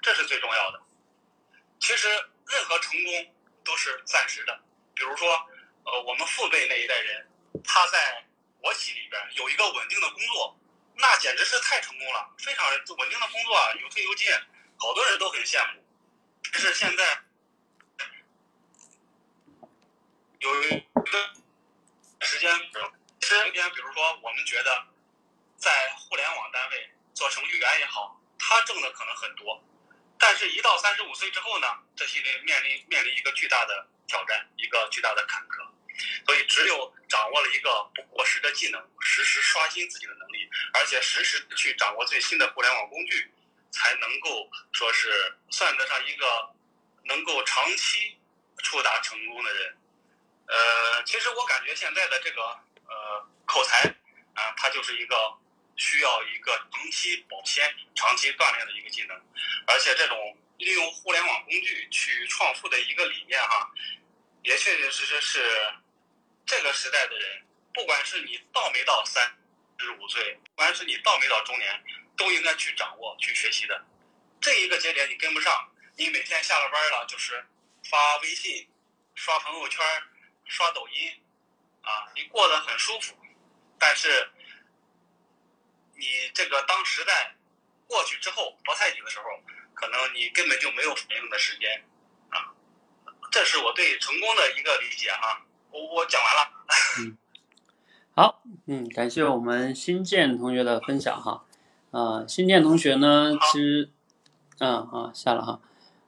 [0.00, 0.82] 这是最重要的。
[1.78, 2.08] 其实，
[2.46, 4.60] 任何成功都是暂时的。
[4.94, 5.48] 比如说，
[5.86, 7.30] 呃，我们父辈那一代人，
[7.64, 8.24] 他在
[8.60, 10.58] 国企里边有一个稳定的工作，
[10.96, 14.26] 那简直是太成功了，非常稳定的工作啊，有退有进，
[14.78, 15.84] 好多人都很羡慕。
[16.52, 17.22] 但是现在，
[20.40, 20.68] 有一
[21.04, 21.34] 个
[22.20, 22.50] 时间，
[23.20, 24.86] 时间，比如说，我们觉得
[25.56, 29.62] 在互联网单位做程序员也好，他挣的可能很多。
[30.18, 35.64] 但是，一到三十五岁之后呢，这些人面临面临一个巨大的挑战，一个巨大的坎坷。
[36.26, 43.30] 所以，只有掌握了一个不过时的技能，实时刷新自己的能力，而且实时去掌握最新的互联网工具，
[43.70, 46.54] 才能够说是算得上一个
[47.04, 48.16] 能够长期
[48.62, 49.76] 触达成功的人。
[50.48, 52.42] 呃，其实我感觉现在的这个
[52.86, 53.88] 呃口才
[54.34, 55.16] 啊，它就是一个。
[55.78, 59.14] 需要一个长期保鲜、长期锻炼的一个技能，
[59.66, 63.70] 而且这种利用互联网工具去创富的一个理念，哈，
[64.42, 65.38] 也确确实实是
[66.46, 67.44] 这个时代的人，
[67.74, 69.36] 不管是你到没到三
[69.78, 71.84] 十五岁，不管是你到没到中年，
[72.16, 73.84] 都应该去掌握、去学习的。
[74.40, 77.44] 这一个节点你跟不上，你每天下了班了就是
[77.90, 78.66] 发微信、
[79.14, 79.84] 刷朋友圈、
[80.46, 81.20] 刷抖音，
[81.82, 83.14] 啊，你过得很舒服，
[83.78, 84.30] 但是。
[85.98, 87.34] 你这个当时代
[87.86, 89.24] 过去之后淘汰你的时候，
[89.72, 91.82] 可能你根本就没有反应的时间
[92.28, 92.52] 啊。
[93.32, 95.42] 这是我对成功的一个理解哈。
[95.76, 96.50] 我我讲完了。
[97.00, 97.16] 嗯，
[98.14, 101.44] 好，嗯，感谢我们新建同学的分享哈。
[101.90, 103.90] 啊，新建同学呢，其实，
[104.58, 105.60] 嗯啊，下了哈。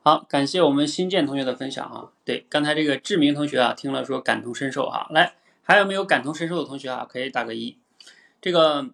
[0.03, 2.09] 好，感谢我们新建同学的分享啊。
[2.25, 5.07] 对，刚才这个志明同学啊，听了说感同身受哈。
[5.11, 7.07] 来，还有没有感同身受的同学啊？
[7.07, 7.77] 可以打个一。
[8.41, 8.89] 这个。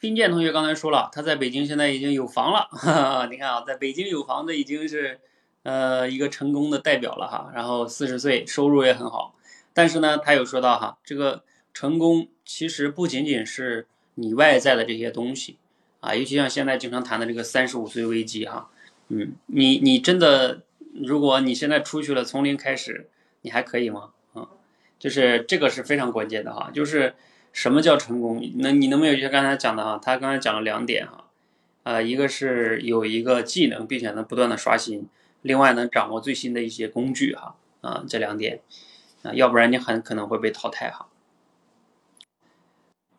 [0.00, 2.68] 冰建同学刚才说了，他在北京现在已经有房了。
[2.70, 5.20] 哈哈，你看啊，在北京有房子已经是
[5.68, 7.50] 呃一个成功的代表了哈。
[7.54, 9.34] 然后四十岁，收入也很好。
[9.74, 11.42] 但是呢，他有说到哈，这个
[11.74, 15.58] 成功其实不仅仅是你外在的这些东西
[16.00, 18.70] 啊，尤其像现在经常谈的这个三十五岁危机哈。
[19.08, 20.62] 嗯，你你真的，
[20.94, 23.08] 如果你现在出去了，从零开始，
[23.42, 24.10] 你还可以吗？
[24.32, 24.48] 啊，
[24.98, 27.14] 就是这个是非常关键的哈，就是。
[27.50, 28.42] 什么叫成功？
[28.56, 29.98] 那你能不能就像刚才讲的哈？
[30.00, 31.24] 他刚才讲了两点哈，
[31.82, 35.04] 呃，一个是有一个技能，并且能不断的刷新；
[35.42, 38.60] 另外能掌握最新的一些工具哈，啊，这两点
[39.22, 41.08] 啊，要不然你很可能会被淘汰哈。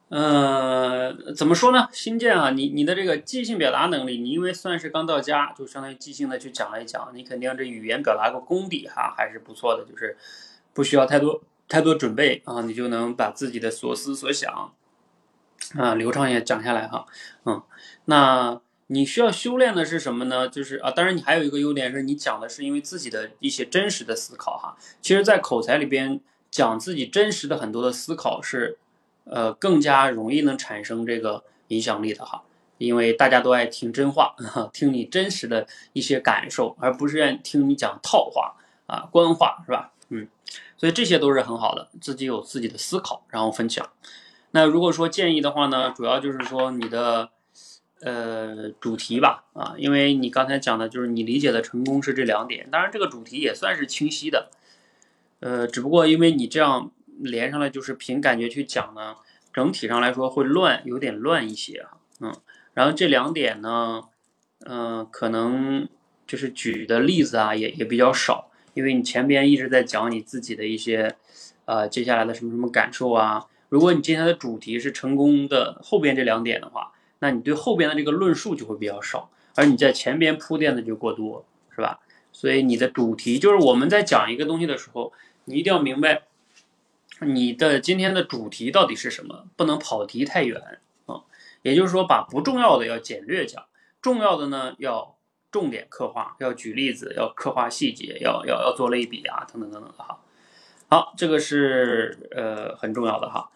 [0.09, 1.87] 呃，怎么说呢？
[1.91, 10.17] 新建啊，你你的这个即兴表达能力，你因为算是刚到家，就相当于即兴的去讲了一讲，你肯定这语言表达个功底哈还是不错的，就是
[10.73, 11.41] 不需要太多。
[11.71, 14.73] 太多准备啊，你就能把自己的所思所想
[15.77, 17.05] 啊流畅也讲下来哈。
[17.45, 17.61] 嗯，
[18.05, 18.59] 那
[18.91, 20.49] 你需要修炼的是什么呢？
[20.49, 24.75] 就是啊，当然你还有一个优点是你讲的是因为自己的一些真实的思考哈。
[24.99, 26.19] 其实，在口才里边
[26.49, 28.79] 讲自己真实的很多的思考是
[29.25, 32.41] 呃更加容易能产生这个影响力的哈，
[32.79, 34.35] 因为大家都爱听真话，
[34.73, 38.55] 听你真实的一些感受，而不是愿意听你讲套话
[38.87, 39.93] 啊官话是吧？
[40.09, 40.27] 嗯。
[40.77, 43.87] 所以这些都是很好的，自己有自己的思考，然后分享。
[44.51, 47.29] 那如果说建议的话呢，主要就是说你的
[48.01, 54.49] 呃主题吧，啊，因为你刚才讲的就是你理解的成功是这两点，当然这个主题也算是清晰的，
[55.39, 59.15] 呃，只不过因为你这样连上来就是凭感觉去讲呢，
[59.53, 62.33] 整体上来说会乱，有点乱一些哈，嗯，
[62.73, 64.03] 然后这两点呢，
[64.65, 65.87] 嗯，可能
[66.25, 68.45] 就是举的例子啊也也比较少。
[68.75, 71.15] 因为你前边一直在讲你自己的一些，
[71.65, 73.47] 呃，接下来的什么什么感受啊？
[73.67, 81.45] 如果你今天的主题是成功的后边这两点的话，那你对后边的这个论述就会比较少，而你在前边铺垫的就过多，
[81.75, 81.99] 是吧？
[82.31, 85.13] 所以你的主题就是我们在讲一个东西的时候，
[85.45, 86.23] 你一定要明白
[87.21, 91.21] 你的今天的主题到底是什么，不能跑题太远啊。
[91.61, 93.65] 也就是说，把不重要的要简略讲，
[94.01, 95.15] 重要的呢要。
[95.51, 100.19] 重点刻画，要举例子，要刻画细节，要要要做类比啊，等等等等的哈。
[100.87, 103.49] 好，这个是呃很重要的哈。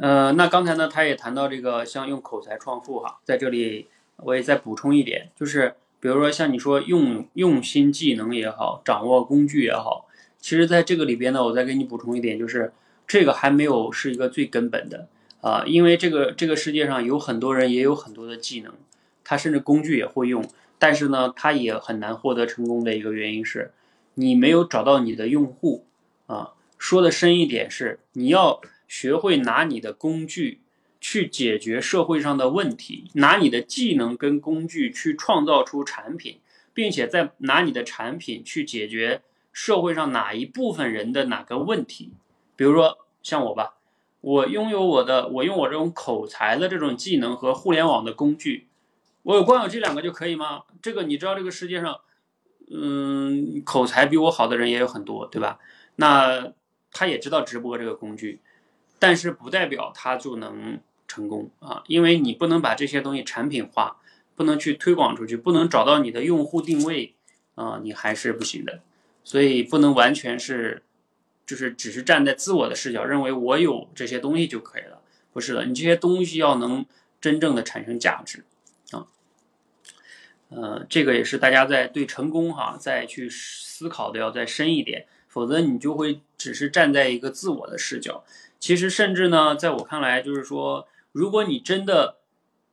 [0.00, 10.06] 呃，那刚才呢，他也谈到这个像用口才创富哈，在这里我也再补充一点，就是比如说像你说用用心技能也好，掌握工具也好，
[10.38, 12.72] 其实在这个里边呢，我再给你补充一点，就是
[13.06, 15.08] 这个还没有是一个最根本的
[15.40, 18.72] 啊，因为这个这个世界上有很多人也有很多的技能。
[19.24, 20.42] 他甚至工具也会用，
[20.78, 23.72] 但是呢，他也很难获得成功的一个原因是，
[24.14, 25.84] 你没有找到你的用户
[26.28, 26.52] 啊。
[26.78, 28.58] 说的深一点是，你要
[28.88, 30.62] 学会拿你的工具
[31.00, 36.40] 去解决社会上的问题，拿你的技能跟工具去创造出产品，
[36.74, 39.22] 并且再拿你的产品去解决
[39.52, 42.14] 社会上哪一部分人的哪个问题。
[42.56, 43.74] 比如说像我吧，
[44.22, 48.66] 我拥有我的，我用我这种口才的这种技能和互联网的工具，
[49.22, 50.62] 我有光有这两个就可以吗？
[50.80, 52.00] 这个你知道，这个世界上，
[52.70, 55.58] 嗯，口才比我好的人也有很多，对吧？
[55.96, 56.54] 那。
[56.90, 58.40] 他也知道直播这个工具，
[58.98, 63.96] 但是不代表它就能成功啊，因为你不能把这些东西产品化，
[64.34, 67.14] 不能去推广出去，不能找到你的用户定位
[67.54, 68.80] 啊，你还是不行的。
[69.24, 70.82] 所以不能完全是，
[71.46, 75.00] 就是只是站在自我的视角，认为我有这些东西就可以了，
[75.32, 76.84] 不是的，你这些东西要能
[77.20, 78.44] 真正的产生价值
[78.90, 79.06] 啊。
[80.48, 85.06] 呃，这个也是大家在对成功哈再去思考的要再深一点。
[85.28, 88.24] 否则你就会只是站在一个自我的视角。
[88.60, 92.16] 其实甚至呢，在我看来，就是说，如果你真的，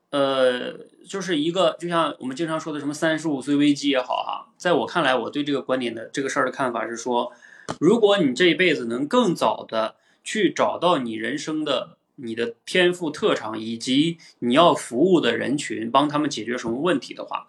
[0.09, 0.73] 呃，
[1.07, 7.31] 就是一个，就像我们经常说的什么三十五岁危机也好哈，在我看来，我对这个观点的这个事儿的看法是说，
[7.79, 17.47] 如果你这一辈子能更早的去找到你人生的你的天赋特长以及你要服务的人群，帮他们解决什么问题的话。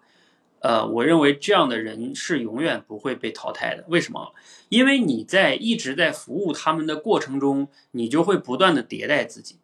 [0.59, 3.85] 呃，我认为这样的人是永远不会被淘汰的。
[3.87, 4.33] 为什么？
[4.69, 9.59] 因为你在一直在服务他们的过程中，你就会不断的迭代自己。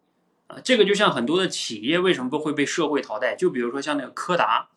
[0.47, 3.35] 啊，这个就像很多的企业为什么不会被社会淘汰？
[3.35, 4.69] 就比如说像那个柯达，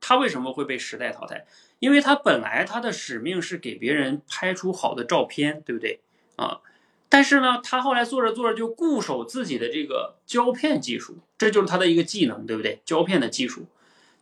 [0.00, 1.44] 它为什么会被时代淘汰？
[1.80, 6.00] 因为它本来它的使命是给别人拍出好的照片，对不对？
[6.36, 6.60] 啊，
[7.08, 12.80] 但是呢，他后来做着做着就固守自己的这个胶片技术，这就是他的一个技能，对不对？
[12.84, 13.66] 胶片的技术。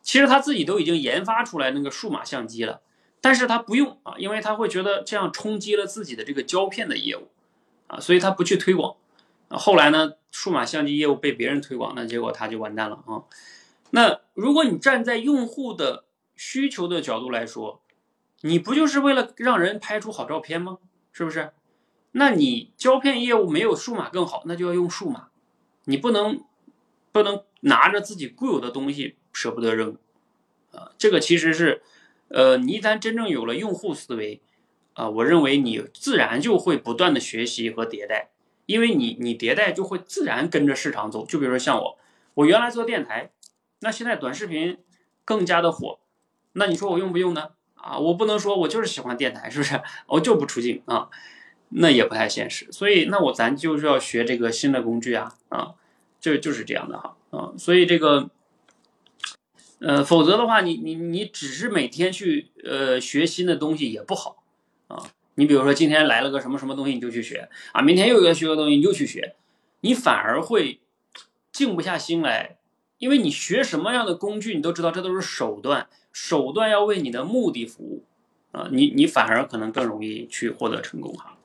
[0.03, 2.83] 其实他自己都已经研发出来那个数码相机了，
[3.21, 7.29] 但是他不用啊，因为他会觉得这样冲击了自己的这个胶片的业务，
[7.87, 8.97] 啊，所以他不去推广。
[9.49, 13.23] 后来呢，数码相机业务被别人推广，那结果他就完蛋了啊。
[13.91, 17.83] 那如果你站在用户的需求的角度来说，
[18.41, 20.79] 你不就是为了让人拍出好照片吗？
[21.13, 21.53] 是不是？
[22.13, 25.29] 那你胶片业务没有数码更好，那就要用数码，
[25.85, 26.43] 你不能
[27.13, 29.17] 不能拿着自己固有的东西。
[29.33, 29.97] 舍不得扔，
[30.73, 31.83] 啊，这个其实是，
[32.29, 34.41] 呃，你一旦真正有了用户思维，
[34.93, 38.29] 啊，我认为你自然就会不断的学习和迭代，
[38.67, 41.25] 因为你你迭代就会自然跟着市场走。
[41.25, 41.99] 就比如说像我，
[42.35, 43.33] 我原来做电台，
[43.81, 44.79] 那现在短视频
[45.25, 45.99] 更加的火，
[46.53, 47.53] 那你说我用不用呢？
[47.75, 49.81] 啊，我不能说我就是喜欢电台，是不是？
[50.09, 51.09] 我就不出镜啊，
[51.71, 52.71] 那也不太现实。
[52.71, 55.75] 所以那我咱就是要学这个新的工具啊，啊，
[56.21, 58.29] 就就是这样的哈，啊，所以这个。
[59.85, 64.45] 呃，否则的话，你你你只是每天去呃学新的东西也不好
[64.87, 65.11] 啊。
[65.35, 69.35] 你比如说今天来了个什么什么东西，你就去学啊，明天又一个学个东西，你就去学，
[69.81, 70.81] 你反而会
[71.51, 72.59] 静不下心来，
[72.99, 78.05] 因为你学什么样的工具，你都知道这都是手段，手段要为你的目的服务
[78.53, 81.37] 啊，你你反而可能更容易去获得成功哈。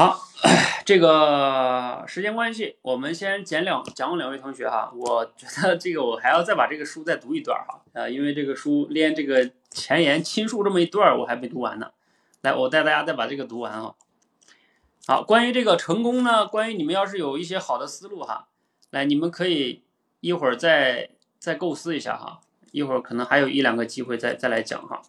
[0.00, 0.18] 好。
[0.86, 4.90] 这个时间关系，我们先讲两讲两位同学哈。
[4.96, 11.90] 我觉得这个我还要再把这个书再读一段哈，啊，因为这个书连这个前言亲述这么一段我还没读完呢。
[12.40, 13.92] 来，我带大家再把这个读完啊。
[15.06, 18.48] 好，关于这个成功呢，关于你们要是有一些好的思路哈，
[18.88, 19.82] 来，你们可以
[20.20, 22.40] 一会儿再再构思一下哈，
[22.72, 25.02] 一会儿可能还有一两个机会再再来讲哈。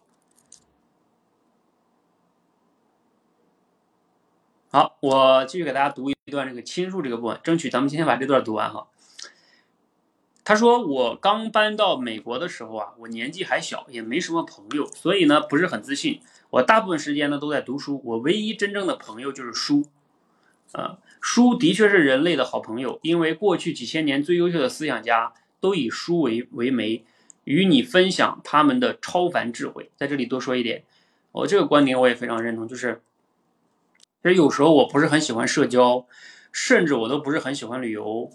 [4.74, 8.86] 好，我继续给大家读一段这个亲述这个部分，争取咱们今天把这段读完哈。
[10.44, 16.22] 他说：“我刚搬到美国的时候啊，我年纪还小，也没什么朋友，所以呢不是很自信。
[16.48, 19.84] 我大部分时间呢都在读书，我唯一真正的朋友就是书。
[20.72, 27.04] 啊，书的确是人类的好朋友，因为过去几千年最优秀的思想家都以书为为媒，
[27.44, 29.90] 与你分享他们的超凡智慧。
[29.96, 30.84] 在这里多说一点，
[31.32, 33.02] 我这个观点我也非常认同，就是。”
[34.22, 36.06] 其实有时候我不是很喜欢社交，
[36.52, 38.30] 甚至我都不是很喜欢旅游，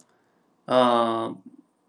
[0.66, 1.38] 嗯，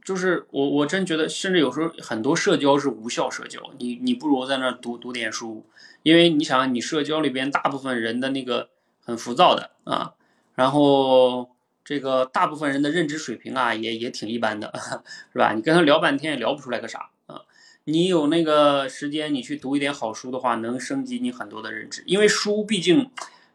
[0.05, 3.61] 就是我我真觉得，甚至有时候很多社交是无效社交。
[3.79, 5.67] 你你不如在那读读点书，
[6.05, 8.69] 因为你想，你社交里边大部分人的那个
[9.05, 10.15] 很浮躁的啊，
[10.55, 11.51] 然后
[11.85, 14.73] 这个大部分人的认知水平啊也也挺一般的，
[15.33, 15.55] 是吧？
[15.55, 17.41] 你跟他聊半天也聊不出来个啥啊。
[17.83, 23.11] 你有那个时间，你去读一点好书的话，能升级你很多的认知，因为书毕竟。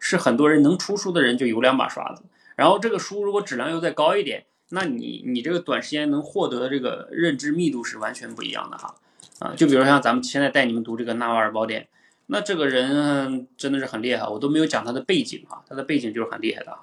[0.05, 2.23] 是很多人能出书的人就有两把刷子，
[2.57, 8.95] 然后这个书如果质量又再高一点，那你你这个短时间能获得的这个认知密度是完全不一样的哈。
[9.39, 11.83] 啊，就比如像咱们现在带你们读这个《纳瓦尔宝典》，
[12.25, 16.81] 那这个人真的是很厉害，我都没有讲他的背景哈，他的背景就是很厉害的哈。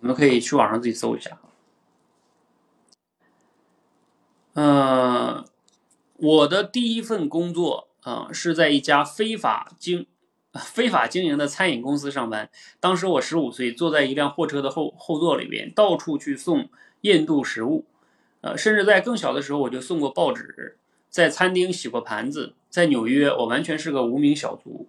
[0.00, 1.38] 你们可以去网上自己搜一下。
[4.54, 5.44] 嗯，
[6.16, 10.06] 我的第一份工作啊是在一家非法经
[10.60, 12.50] 非法经营的餐饮公司上班。
[12.78, 16.68] 当时我十五岁，坐在一辆货车的后后座里边，到处去送
[17.02, 17.86] 印度食物。
[18.42, 20.76] 呃，甚至在更小的时候，我就送过报纸。
[21.08, 24.88] 在餐厅洗过盘子，在纽约我完全是个无名小卒，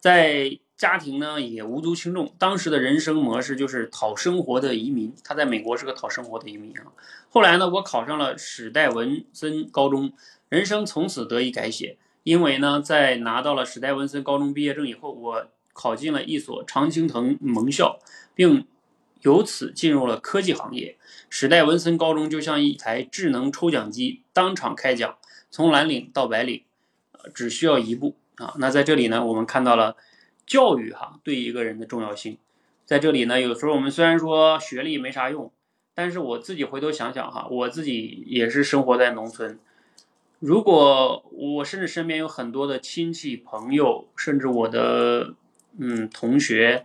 [0.00, 2.34] 在家庭呢也无足轻重。
[2.36, 6.90] 当时的人生模式就是讨生活的移民，他在美国是个讨生活的移民啊。
[7.30, 10.12] 后来呢，我考上了史代文森高中，
[10.48, 11.96] 人生从此得以改写。
[12.22, 17.98] 因为呢，在拿到了史代文森高中毕业证以后，我考进了一所常青藤盟校，
[18.34, 18.66] 并
[19.22, 20.96] 由此进入了科技行业。
[21.28, 25.16] 史代文森高中就像一台智能抽奖机，当场开奖。
[25.50, 26.62] 从蓝领到白领，
[27.12, 28.54] 呃，只需要一步啊。
[28.58, 29.96] 那在这里呢，我们看到了
[30.46, 32.38] 教育哈对一个人的重要性。
[32.86, 35.52] 在这里呢，有时候我们虽然说学历没啥用，
[35.94, 39.58] 但是我自己回头想想哈，我自己也是生活在农村。
[40.42, 45.36] 如果我甚至身边有很多的亲戚朋友，甚至我的
[45.78, 46.84] 嗯同学，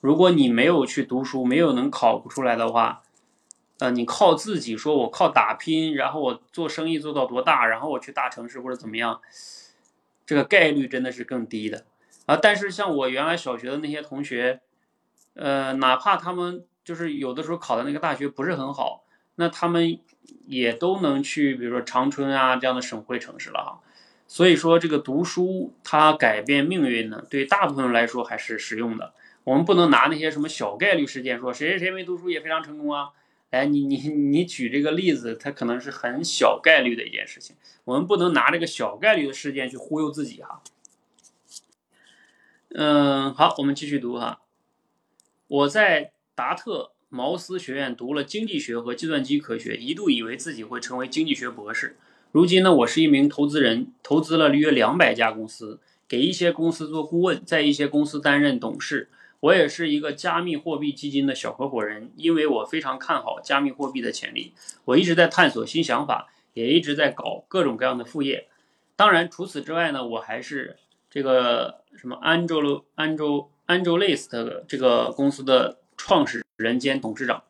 [0.00, 3.04] 如果你没有去读书，没有能考出来的话。
[3.78, 9.20] 呃，你靠自己说，我靠打拼，然后我做生意做到多大，然后我去大城市或者怎么样，
[10.26, 11.84] 这个概率真的是更低的
[12.24, 12.36] 啊。
[12.36, 14.62] 但是像我原来小学的那些同学，
[15.34, 19.04] 呃，哪怕他们就是有的时候考的那个大学不是很好，
[19.36, 19.98] 那他们
[20.46, 23.80] 也都能去，比如说长春啊这样的省会城市了哈。
[24.28, 29.14] 所以说，这个读书它改变命运呢，对大部分人来说还是实用的。
[29.44, 33.10] 我们不能拿那些什么小概率事件说谁谁谁没读书也非常成功啊。
[33.50, 40.60] 哎，你你你举这个例子，它可能是很小概率的一件事情，我们不能拿这个小概率的事件去忽悠自己哈。
[42.70, 44.40] 嗯，好，我们继续读哈。
[45.46, 51.96] 我在达特茅斯学院读了经济学和计算机科学，一度以为自己会成为经济学博士。
[52.32, 59.08] 如今呢，我是一名投资人，投资了约两百家公司，给一些公司做顾问，在一些公司担任董事。
[59.40, 64.52] 我也是一个加密货币基金的小合伙人，因为我非常看好加密货币的潜力。
[64.86, 68.48] 我一直在探索新想法，也一直在搞各种各样的副业。
[68.96, 70.76] 当然，除此之外呢，我还是
[71.08, 77.44] 这个什么 Angel Angel Angelist 这个公司的创始人兼董事长。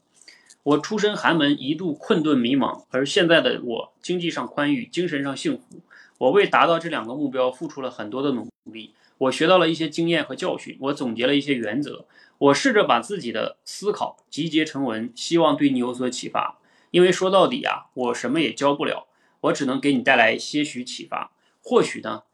[0.62, 5.80] 我出身寒门，一度困顿迷茫，而现在的我经济上宽裕，精神上幸福。
[6.18, 8.94] 我为达到这两个目标付出了很多的努力。
[9.18, 12.06] 我学到了一些经验和教训，我总结了一些原则，
[12.38, 16.58] 我试着把自己的思考集结成文，希望对你有所启发。
[16.90, 19.06] 因为说到底啊，我什么也教不了，
[19.42, 21.30] 我只能给你带来些许启发。
[21.62, 22.24] 或许呢，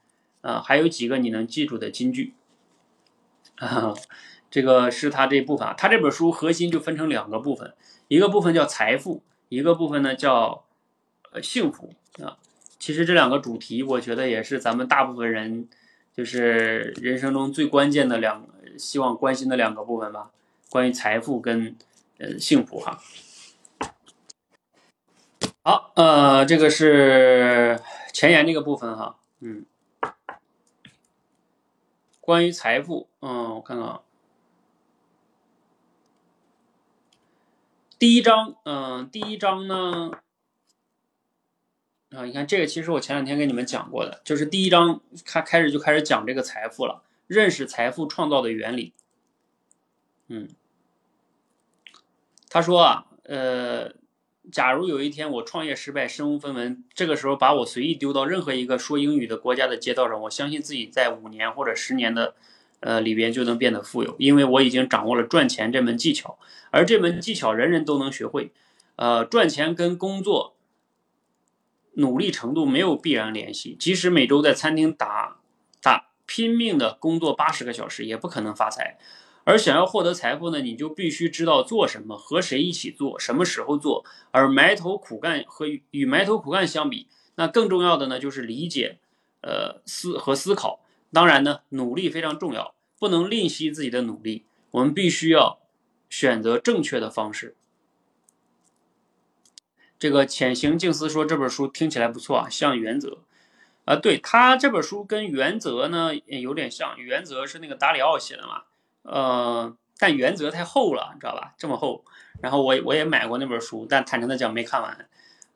[0.40, 2.34] 呃，还有几个你能记住的金句。
[4.52, 7.74] 这个是他这部分啊，他这本书核心就分成两个部分，
[8.06, 10.62] 一个部分叫财富，一个部分呢叫
[11.32, 11.92] 呃幸福
[12.22, 12.38] 啊。
[12.78, 15.68] 其实这两个主题，我觉得也是咱们大部分人。
[16.14, 18.46] 就是人生中最关键的两，
[18.76, 20.30] 希望关心的两个部分吧，
[20.68, 21.74] 关于财富跟
[22.18, 23.00] 呃幸福哈。
[25.62, 27.80] 好，呃，这个是
[28.12, 29.64] 前言这个部分哈，嗯，
[32.20, 34.00] 关于财富，嗯，我看看啊，
[38.02, 40.10] 第一章，嗯，第一章呢。
[42.10, 48.92] 啊，你看这个，其实我前两天跟你们讲过的，就是第一章，他开始就开始讲这个财富了，认识财富创造的原理。
[50.26, 50.48] 嗯，
[52.50, 53.92] 他说啊，呃，
[54.50, 62.34] 假如有一天我创业失败，身无分文，这个时候把我随意丢到任何一个说英语的国家的街道上，我相信自己在五年或者十年的
[62.82, 66.38] 呃里边就能变得富有，因为我已经掌握了赚钱这门技巧，
[66.70, 68.52] 而这门技巧人人都能学会。
[68.96, 70.54] 呃，赚钱跟工作。
[71.96, 75.36] 努力程度没有必然联系，即使每周在餐厅打
[75.82, 78.96] 打拼命的工作八十个小时，也不可能发财。
[79.44, 84.06] 而想要获得财富呢，你就必须知道做什么，和谁一起做，什么时候做。
[84.30, 88.96] 而埋头苦干和与埋头苦干相比，那更重要的呢，就是理解，
[89.42, 90.80] 呃思和思考。
[91.12, 94.44] 当然呢，努力非常重要，不能吝惜自己的努力。
[94.70, 95.58] 我们必须要
[96.08, 97.54] 选择正确的方式。
[99.98, 103.18] 这个潜行静思说这本书听起来不错啊，像原则，
[103.84, 108.62] 啊，对他这本书跟原则呢有点像，原则是那个达里奥写的嘛，
[109.02, 111.54] 呃，但原则太厚了，你知道吧？
[111.58, 112.04] 这么厚。
[112.40, 115.08] 然后我我也买过那本书，但坦诚的讲没看完。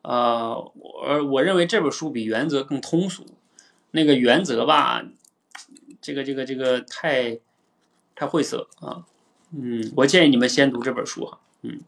[0.03, 3.25] 呃，我我认为这本书比原则更通俗。
[3.91, 5.03] 那个原则吧，
[6.07, 7.37] 这个这个这个太
[8.15, 9.05] 太晦涩啊。
[9.51, 11.41] 嗯，我建议你们先读这本书哈。
[11.63, 11.81] 嗯，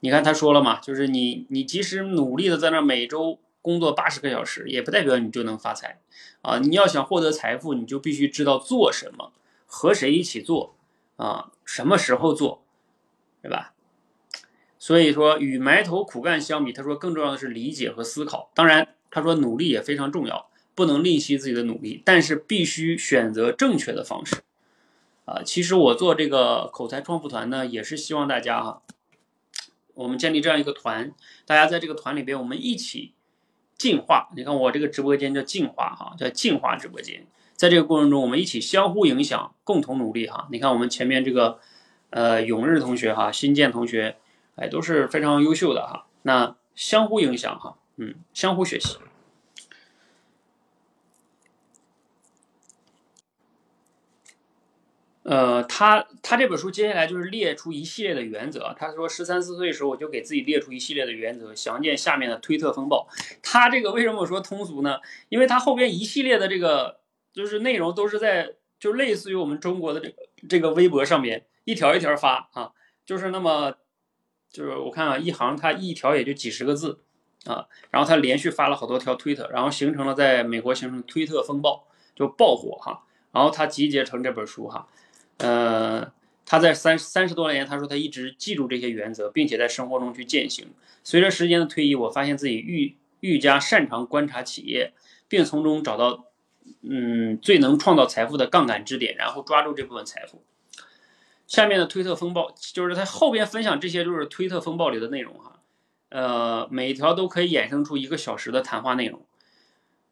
[0.00, 6.00] 你看他说了嘛，就是你你即使努力的在那每周工作八十个小时，也不代表你就能发财
[6.42, 6.58] 啊。
[6.58, 9.32] 你要想获得财富，你就必须知道做什么，
[9.64, 10.76] 和谁一起做
[11.16, 12.62] 啊，什么时候做，
[13.40, 13.72] 对吧？
[14.78, 18.50] 所以说，与埋头苦干相比，他说更重要的是理解和思考。
[18.54, 24.36] 当然，他说努力也非常重要，不能吝惜自己的努力，但是必须选择正确的方式。
[25.24, 28.82] 啊，其实我做这个口才创富团呢，也是希望大家哈，
[29.94, 31.12] 我们建立这样一个团，
[31.46, 33.12] 大家在这个团里边，我们一起
[33.76, 34.28] 进化。
[34.36, 37.26] 你看我这个直播间叫进化哈，叫进化直播间。
[37.54, 40.48] 在这个过程中，我们一起相互影响，共同努力哈。
[40.50, 41.58] 你看我们前面这个
[42.10, 44.16] 呃永日同学哈，新建同学。
[44.56, 46.06] 哎，都是非常优秀的哈。
[46.20, 48.98] 那相互影响哈，嗯，相互学习。
[55.22, 58.74] 呃，他他这本书接下来就是列出一系列的原则。
[58.78, 63.08] 他说十三四岁时候我就给自己列出一系列的原则，详见下面的推特风暴。
[63.42, 64.98] 他这个为什么我说通俗呢？
[65.28, 67.00] 因为他后边一系列的这个
[67.32, 70.16] 就是内容都是在就类似于我们中国的这个
[70.48, 72.72] 这个微博上面一条一条发啊，
[73.04, 73.74] 就是那么。
[74.52, 76.98] 就是我看啊，一行他一条也就几十个字
[77.44, 83.04] 啊，然后他连续发了好多条推特，然后形成了在美国形成推特风暴，就爆火哈。
[83.30, 84.88] 然后他集结成这本书哈，
[85.40, 86.12] 呃，
[86.46, 90.68] 他在三三十多年，他说他一直记住这些原则，并且在生活中去践行。
[91.02, 94.92] 随着时间的推移，我发现自己愈愈加擅长观察企业，
[95.28, 96.26] 并从中找到
[96.82, 100.42] 嗯最能创造财富的杠杆支点，然后抓住这部分财富。
[101.46, 105.60] 下面的推特风暴就是他后边分享这些，就是推特风暴里的内容哈，
[106.10, 109.26] 呃，每一条都可以衍生出一个小时的谈话内容。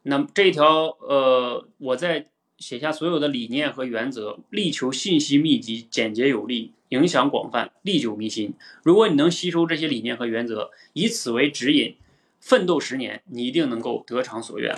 [0.02, 8.54] 那这一条，呃，我在写下所有的理念和原则，力求信息密集、简洁有力、影响广泛、历久弥新。
[8.82, 11.96] 如果你能吸收这些理念和原则，以此为指引，
[12.40, 14.76] 奋斗十年，你一定能够得偿所愿。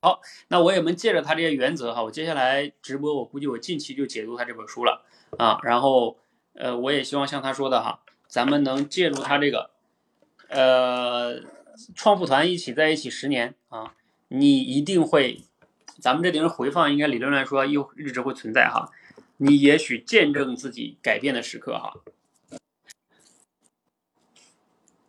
[0.00, 5.04] 好，那我也们借着他这些原则哈，我接下来直播，我估计我近期就解读他这本书了。
[5.38, 6.18] 啊，然后，
[6.52, 9.70] 呃，我也希望像他说的哈，咱们能借助他这个，
[10.48, 11.42] 呃，
[11.96, 13.94] 创富团一起在一起十年啊，
[14.28, 15.42] 你一定会，
[16.00, 18.90] 咱们这顶回放应该理论来说又一直会存在哈，
[19.38, 21.94] 你也许见证自己改变的时刻哈。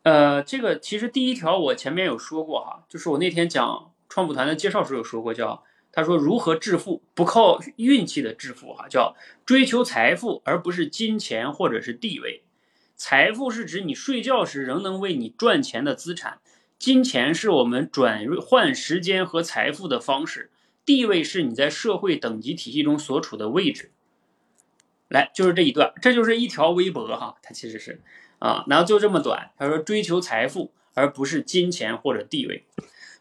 [0.03, 5.63] 呃，这个其实第一条我前面有说过哈，就是我那天讲创富团的介绍时候有说过叫。
[5.97, 7.01] 他说：“如何致富？
[7.13, 12.43] 不靠运气的致富，哈，叫追求财富，而不是金钱或者是地位。
[12.97, 16.39] 财富是指你睡觉时仍能为你赚钱的资产，
[16.77, 20.51] 金钱是我们转换时间和财富的方式，
[20.85, 23.91] 地位是你在社会等级体系中所处的位置。
[25.09, 28.01] 来，就是这一段，这就是一条微博，哈，它其实是
[28.39, 29.51] 啊，然后就这么短。
[29.57, 32.65] 他说：追求财富，而不是金钱或者地位。”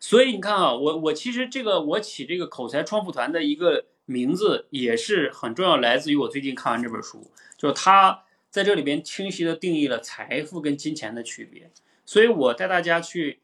[0.01, 11.70] 所以你看啊，我我其实这个我起这个口才创富团的一个名字也是很重要，来自于我最近看完这本书，就是他在这里边清晰的定义了财富跟金钱的区别。
[12.05, 13.41] 所以我带大家去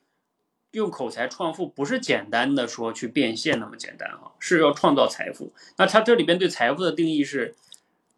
[0.73, 5.53] 用口才创富，不是简单的说去变现那么简单啊，是要创造财富。
[5.79, 7.55] 那他这里边对财富的定义是，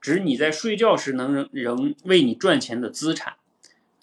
[0.01, 3.35] 指你在睡觉时能仍仍为你赚钱的资产。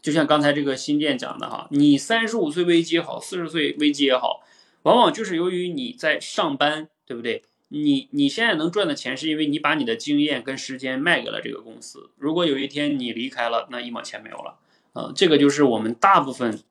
[0.01, 4.41] 就像刚才这个新店讲的哈，你三十五岁危机也好，四十岁危机也好，
[4.83, 7.43] 往往就是由于你在上班，对不对？
[7.67, 12.09] 你你现在能赚的钱，是因为你把你的经验跟时间卖给了这个公司。
[12.17, 14.57] 如果有一天你离开了，那一毛钱没有了。
[14.93, 16.61] 呃，这个就是我们大部分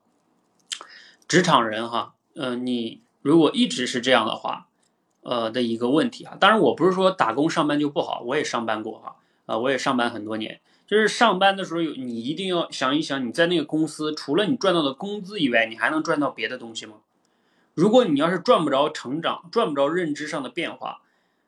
[1.29, 4.67] 职场人哈，呃，你如果一直是这样的话，
[5.21, 6.35] 呃的一个问题啊。
[6.39, 9.15] 当然，我不是说打工上班就不好，我也上班过哈，
[9.45, 10.59] 啊，我也上班很多年。
[10.87, 16.95] 就是上班的时候你一定要想一想，你在那个公司除了你赚到的工资以外，你还能赚到别的东西吗？
[17.75, 21.03] 如果你要是赚不着成长，赚不着认知上的变化，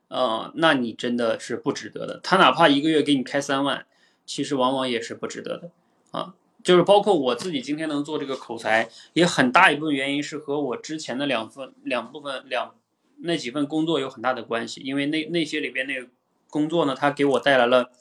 [0.09, 2.19] 呃，那你真的是不值得的。
[2.21, 3.87] 他哪怕一个月给你开三万，
[4.27, 5.71] 其实往往也是不值得的
[6.11, 6.35] 啊。
[6.63, 12.73] 就是包括我自己今天能做这个口才，也很大一部分原因是和我之前的两份两部分两
[13.19, 16.07] 那几份工作有很大的关系，因为那那些里边那个
[16.49, 17.91] 工作呢，它给我带来了。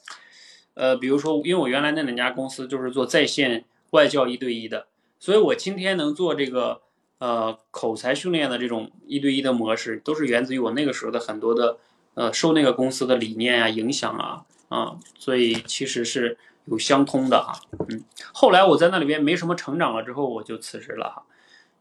[0.73, 4.87] 呃，比如说，因为我原来那两家公司就是做在线外教一对一的，
[5.19, 6.81] 所以我今天能做这个
[7.19, 11.77] 呃口才训练的这种一对一的模式，都是源自于我那个时候的很多的
[12.13, 16.37] 呃受那个公司的理念啊影响啊啊，所以其实是
[16.71, 17.53] 有相通的哈。
[17.89, 18.03] 嗯，
[18.33, 21.23] 后来我在那里边没什么成长了之后，我就辞职了哈。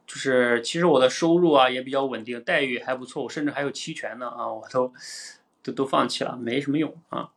[0.07, 4.93] 就是其实我的收入啊也比较稳定，待遇还不错，我甚至还有期权呢啊，我都
[5.63, 7.31] 都都放弃了，没什么用啊。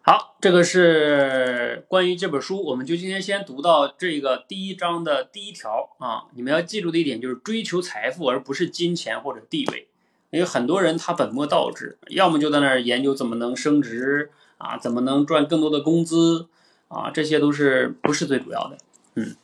[0.00, 6.24] 好，这个是关于这本书，我们就今天先读到这个第一章的第一条啊。
[6.34, 9.88] 你们要记住的一点就是追求财富，而不是金钱或者地位。
[10.30, 14.30] 因为很多人他本末倒置，要么就在那儿研究怎么能升职
[14.60, 16.50] 啊，怎么能赚更多的工资
[16.88, 18.76] 啊，这些都是不是最主要的。
[19.14, 19.34] 嗯，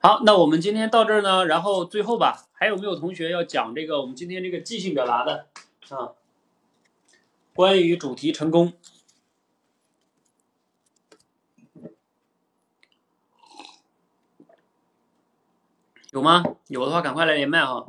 [0.00, 5.46] 好，那我们今天到这儿呢，然后最后吧，还有没有同学要讲这个我们今天这个即兴表达的
[5.90, 6.18] 啊？
[7.54, 8.72] 关于主题成功。
[16.10, 16.42] 有吗？
[16.66, 17.86] 有的话赶快来连麦哈。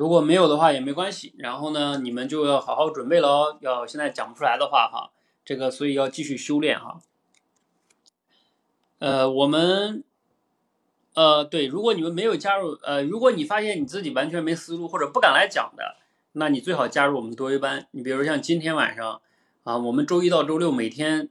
[0.00, 3.58] 如果没有的话也没关系，然后呢，你们就要好好准备了哦。
[3.60, 5.10] 要现在讲不出来的话哈，
[5.44, 7.02] 这个所以要继续修炼哈。
[8.98, 10.02] 呃，我们，
[11.12, 15.96] 呃，对，如果你们没有加入，呃，如果你发现你自己完全没思路或者不敢来讲的，
[16.32, 17.86] 那你最好加入我们多维班。
[17.90, 19.20] 你比如像今天晚上。
[19.64, 21.28] 啊，我们周一到周六每天，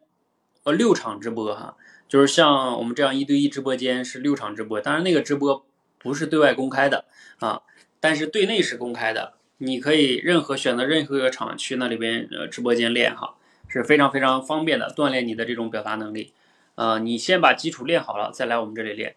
[0.64, 1.76] 呃，六场直播哈，
[2.08, 5.66] 就是像我们这样一对一直播间是六场直播，当然那个直播
[5.98, 7.06] 不是对外公开的
[7.40, 7.64] 啊，
[8.00, 13.36] 但是对内是公开的，你可以任何选择任何一个场去那里边呃直播间练哈，
[13.68, 16.34] 是非常非常方便的，锻炼你的这种表达能力。
[16.76, 19.16] 呃，你先把基础练好了，再来我们这里练。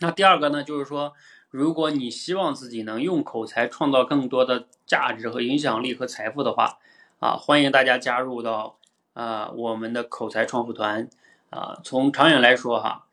[0.00, 1.12] 那第二个呢，就是说，
[1.50, 6.78] 如果你希望自己能用口才创造更多的价值和影响力和财富的话。
[7.20, 8.76] 啊，欢迎大家加入到
[9.14, 11.08] 啊我们的口才创富团
[11.48, 11.80] 啊。
[11.82, 13.06] 从长远来说哈，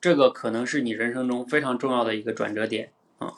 [0.00, 3.34] 这个可能是你人生中非常重要的一个转折点啊。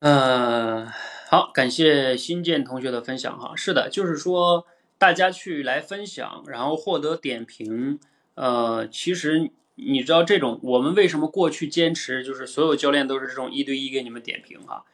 [0.00, 3.56] 好，感谢新建同学的分享哈。
[3.56, 4.64] 是的，就是说
[4.96, 7.98] 大家去来分享，然后获得点评。
[8.36, 14.84] 呃，其实你知道这种我们为什么过去坚持，就是所有教练都是这种一对一给你们点评哈。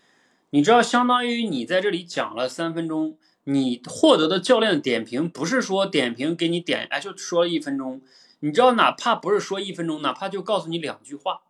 [0.50, 8.00] 你知道，相当于你在这里讲了三分钟，你获得的教练点评不是说点评给你点，哎，就说了一分钟。
[8.40, 11.42] 你知道，哪怕不是说一分钟，哪怕就告诉你两句话，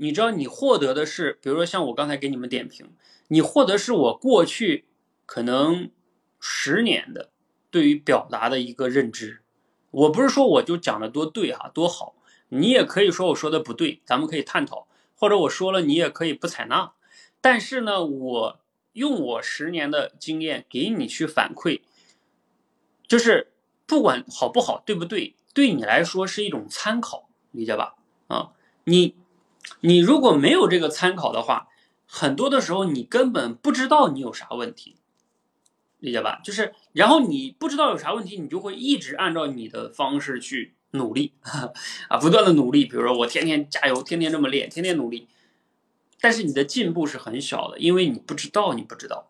[0.00, 2.92] 你知道你获得的是，比如说像我刚才给你们点评，
[3.26, 4.86] 你获得是我过去
[5.26, 5.90] 可能
[6.38, 7.30] 十年的
[7.68, 9.42] 对于表达的一个认知。
[9.90, 12.14] 我不是说我就讲的多对哈，多好，
[12.50, 16.92] 你也可以说我说的不对，咱们可以探讨，或者我说了你也可以不采纳。
[17.40, 18.60] 但是呢，我
[18.92, 21.80] 用我十年的经验给你去反馈，
[23.08, 23.52] 就是
[23.84, 27.96] 不管好不好，对不对，对你来说是一种参考，理解吧？
[28.28, 28.52] 啊，
[28.84, 29.16] 你
[29.80, 31.68] 你如果没有这个参考的话，
[32.06, 34.96] 很多的时候你根本不知道你有啥问题，
[35.98, 36.40] 理解吧？
[36.42, 41.32] 就是然后你不知道有啥问题，你就会一直按照你的方式去努力
[42.08, 45.28] 啊，不断的努力，比如说我天天加油，天天这么练，天天努力。
[46.20, 49.28] 但是你的进步是很小的，因为你不知道，你不知道。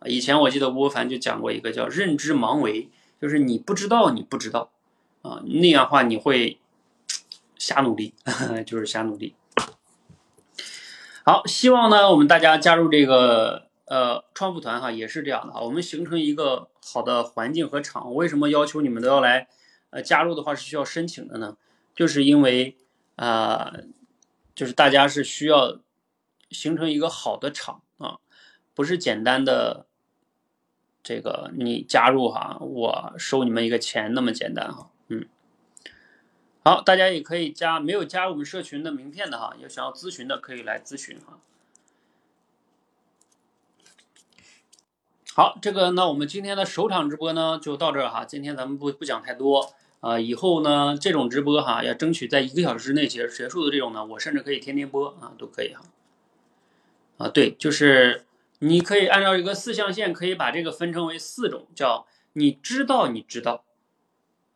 [0.00, 4.70] 啊，以前我记得吴凡就讲过一个叫认知盲维，就是你不知道，你不知道，
[5.22, 6.58] 啊，那样话你会
[7.58, 8.14] 瞎努力，
[8.66, 9.34] 就是瞎努力。
[11.24, 18.14] 好，希望呢我们大家加入这个呃创富团哈，也是这样的哈，我们形成一个好的环境和场。
[18.14, 19.48] 为什么要求你们都要来？
[19.90, 21.56] 呃，加入的话是需要申请的呢，
[21.94, 22.76] 就是因为
[23.16, 23.72] 啊，
[24.54, 25.78] 就是大家是需要。
[26.48, 28.18] 形成一个好的场啊，
[28.72, 29.86] 不是简单的
[31.02, 34.88] 这个你加入哈，我收你们一个钱那么简单哈，
[36.66, 41.38] 好，大家也可以加没有加我们社群的名片的哈，有想要咨询的可以来咨询哈。
[45.32, 55.82] 好，这个那我们今天的首场直播呢就到这儿哈，今天咱们不不讲太多啊，以后呢这种直播哈要争取在一个小时之内结结束的这种呢，我甚至可以天天播啊，都可以哈。
[57.18, 58.26] 啊，对，就是
[58.58, 63.62] 你可以按照一个四象限，可以把这个分成为四种，叫你知道你知道，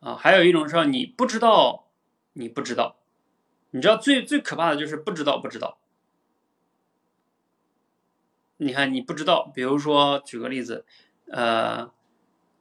[0.01, 1.85] 啊，还有一种是你不知道
[2.33, 2.97] 你不知道，
[3.71, 5.79] 你知道最最可怕的就是不知道不知道。
[8.57, 10.85] 你看你不知道，比如说举个例子，
[11.31, 11.91] 呃，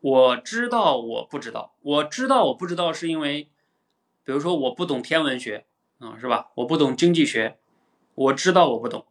[0.01, 3.51] 我知道我不知道，我知道我不知道是因为，
[4.25, 5.67] 比如说我不懂天文学，
[5.99, 6.53] 啊，是吧？
[6.55, 7.59] 我不懂经济学，
[8.15, 9.07] 我知道我不懂。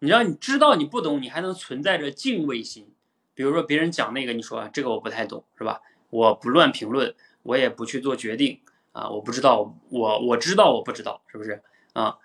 [0.00, 2.92] 你要你知道你不懂，你还能存在着敬畏心。
[3.32, 5.80] 比如说别人讲那个，你说这个我不太懂，是吧？
[6.10, 8.60] 我不乱评论，我也不去做决定
[8.96, 11.62] 啊，我不知道，我我知道我不知道，是不是
[11.92, 12.16] 啊？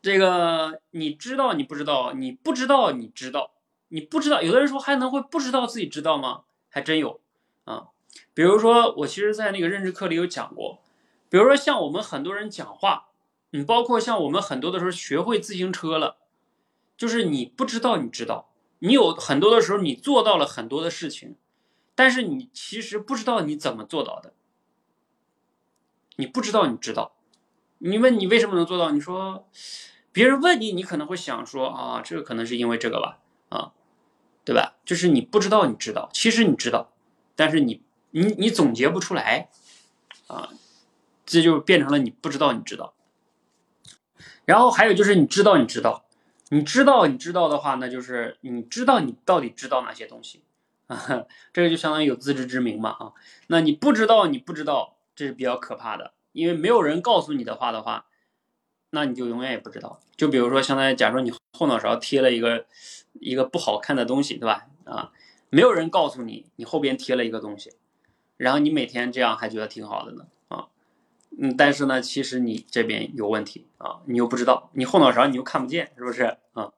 [0.00, 3.50] 这个你知道你不知道，你不知道你知道，
[3.88, 6.44] 你不知道，有的人说还能会不知道自己知道吗？
[6.70, 7.20] 还真有
[7.64, 7.88] 啊。
[8.32, 10.80] 比如说我其实在那个认知课里有讲过，
[11.28, 13.08] 比如说像我们很多人讲话，
[13.50, 16.16] 你包括像我们很多的时候学会自行车了，
[16.96, 18.48] 就是你不知道你知道，
[18.78, 21.36] 你有很多的时候你做到了很多的事情。
[21.94, 24.32] 但是你其实不知道你怎么做到的，
[26.16, 27.12] 你不知道你知道，
[27.78, 28.90] 你问你为什么能做到？
[28.90, 29.48] 你说
[30.12, 33.18] 别人问你，你可能会想说啊，这个可能是因为这个吧，
[33.48, 33.72] 啊，
[34.44, 34.76] 对吧？
[34.84, 36.92] 就是你不知道你知道，其实你知道，
[37.34, 39.48] 但是你你你总结不出来，
[40.28, 40.50] 啊，
[41.26, 42.94] 这就变成了你不知道你知道。
[44.44, 46.04] 然后还有就是你知道你知道，
[46.50, 50.42] 你知道你知道的话，那就是你知道你到底知道哪些东西。
[50.86, 51.24] 啊，
[51.54, 53.12] 这个就相当于有自知之明嘛啊，
[53.46, 58.06] 那你不知道，你不知道，这是比较可怕的，因为没有人告诉你的话的话，
[58.90, 60.00] 那你就永远也不知道。
[60.16, 62.66] 就比如说，相当于假如你后脑勺贴了一个
[63.14, 64.66] 一个不好看的东西，对吧？
[64.84, 65.12] 啊，
[65.50, 67.72] 没有人告诉你，你后边贴了一个东西，
[68.36, 70.68] 然后你每天这样还觉得挺好的呢啊，
[71.38, 76.72] 嗯，但是呢，其实你这边有问题啊，你又不知道，你后脑勺你又看不见，是不是啊？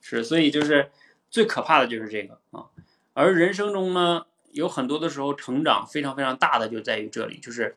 [0.00, 0.90] 是，所以就是
[1.30, 2.66] 最可怕的就是这个啊。
[3.14, 7.76] 而人生中呢，有很多的时候成长非常非常大的就在于这里，就是，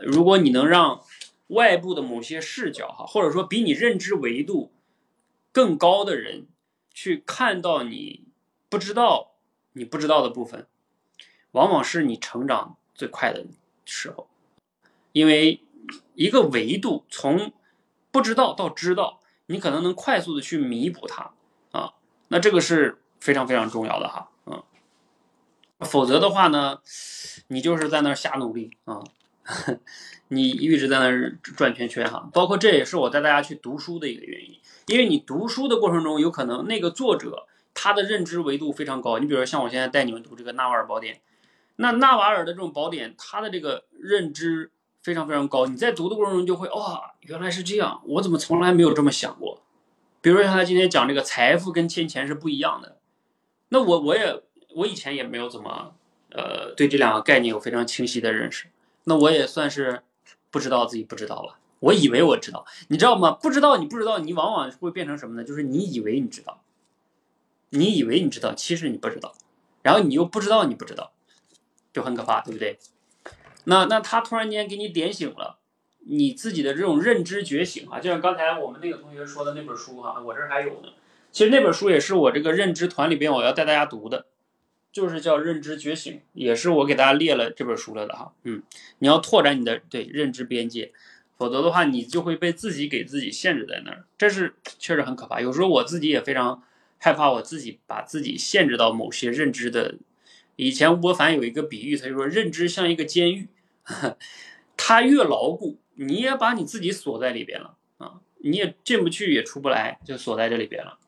[0.00, 1.02] 如果你能让
[1.48, 4.72] 外部的某些视角哈，或者说比你认知维度
[5.52, 6.46] 更高的人
[6.94, 8.24] 去看到你
[8.70, 9.32] 不知道
[9.74, 10.66] 你不知道的部分，
[11.52, 13.44] 往往是你成长最快的
[13.84, 14.28] 时候，
[15.12, 15.60] 因为
[16.14, 17.52] 一个维度从
[18.10, 21.32] 不知道到知道，你可能能快速的去弥补它
[21.72, 21.92] 啊，
[22.28, 24.30] 那这个是非常非常重要的哈。
[25.80, 26.80] 否则的话呢，
[27.48, 29.00] 你就是在那儿瞎努力啊，
[30.28, 32.28] 你一直在那儿转圈圈哈。
[32.32, 39.20] 包括这也是我带大家去读书的一个原因，因为你读书的过程中，有可能那个作者他的认知维度非常高。
[39.20, 41.14] 你比如说像我现在带你们读这个《纳瓦尔宝典》，
[41.76, 45.66] 那纳瓦尔的这种宝典，他的这个认知非常非常高。
[45.66, 49.62] 你在读的过程中就会哇，原来是这样，我怎么从来没有这么想过？
[50.20, 52.98] 比如说像他今天讲这个财富跟金钱是不一样的，
[53.68, 54.42] 那我我也。
[54.74, 55.94] 我以前也没有怎么，
[56.30, 58.66] 呃，对这两个概念有非常清晰的认识。
[59.04, 60.02] 那我也算是
[60.50, 61.58] 不知道自己不知道了。
[61.80, 63.30] 我以为我知道，你知道吗？
[63.30, 65.44] 不知道你不知道，你往往会变成什么呢？
[65.44, 66.60] 就是你以为你知道，
[67.70, 69.34] 你以为你知道，其实你不知道，
[69.82, 71.12] 然后你又不知道你不知道，
[71.92, 72.78] 就很可怕，对不对？
[73.64, 75.58] 那那他突然间给你点醒了
[76.00, 80.88] 你自己的这种认知觉醒啊，就像刚才我们那个同学说的那本书哈，我这儿还有呢。
[81.30, 84.26] 其实那本书也是我这个认知团里边我要带大家读的。
[84.98, 88.60] 就是叫认知觉醒，也是我给大家列了这本书了的哈，嗯，
[88.98, 90.90] 你要拓展你的对认知边界，
[91.36, 95.40] 否则的话你就会被自己给自己限制在那儿，这是确实很可怕。
[95.40, 96.64] 有时候我自己也非常
[96.98, 99.94] 害怕，我自己把自己限制到某些认知的。
[100.56, 103.46] 以前吴伯凡有一个比喻，他就说认知像一个监狱，
[104.76, 110.98] 它越牢固，你也把你自己锁在里边了啊，你也进不去也出不来，就锁在这里边了。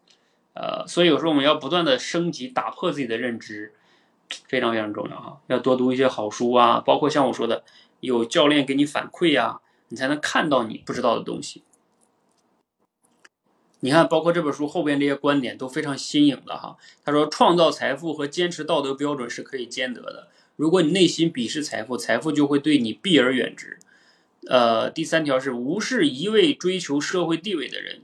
[0.52, 3.72] 呃，所以有时候我们要不断的升级，打破自己的认知，
[4.48, 5.40] 非常非常重要哈。
[5.48, 7.64] 要多读一些好书啊，包括像我说的，
[8.00, 11.62] 有教练给你反馈呀，你才能看到你不知道的东西。
[13.82, 16.76] 你看，包括这本书后边这些观点都非常新颖的哈。
[17.02, 20.28] 他说，创造财富和坚持道德标准是可以兼得的。
[20.56, 23.78] 如果你内心鄙视财富，财富就会对你避而远之。
[24.46, 28.02] 呃，第三条是无视一味追求社会地位的人。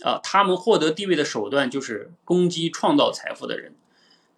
[0.00, 3.76] 啊，他们获得地位的手段就是攻击创造财富的人。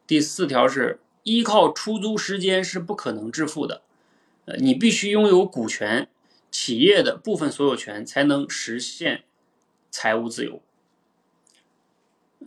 [0.06, 3.82] 第四条是依靠出租时间是不可能致富的，
[4.44, 6.08] 呃，你必须拥有股权
[6.50, 9.24] 企业的部分所有权才能实现
[9.90, 10.60] 财务自由。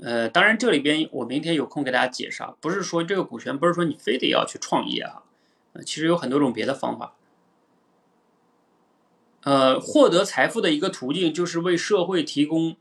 [0.02, 5.24] 呃，当然这里边我明天有空给大家解释，啊，不是说这个股权不是说你非得要去创业啊，
[5.74, 7.16] 呃，其实有很多种别的方法。
[9.42, 12.78] 呃，获得财富的一个途径就是为社会提供。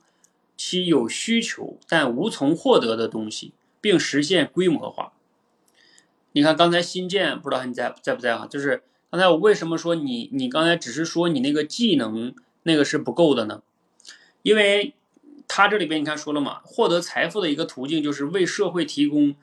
[0.59, 5.13] 其有需求但无从获得的东西，并实现规模化。
[6.33, 8.47] 你看刚才新建，不知道你在在不在啊？
[8.47, 12.35] 就是刚才我为什么说你你刚才只是说你那个技能
[12.65, 13.63] 那个是不够的呢？
[14.43, 14.95] 因为
[15.49, 19.35] 他这里边你看说了嘛，获得财富的一个途径就是为社会提供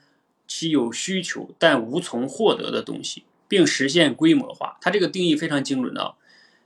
[0.48, 4.78] 其有需求但无从获得的东西，并实现规模化。
[4.82, 6.16] 他这个定义非常精准的，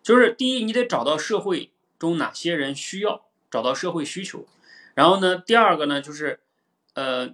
[0.03, 3.23] 就是第一，你得找到社会中哪些人需要。
[3.49, 4.45] 找到社会需求，
[4.94, 6.41] 然后呢，第二个呢，就是，
[6.95, 7.34] 呃，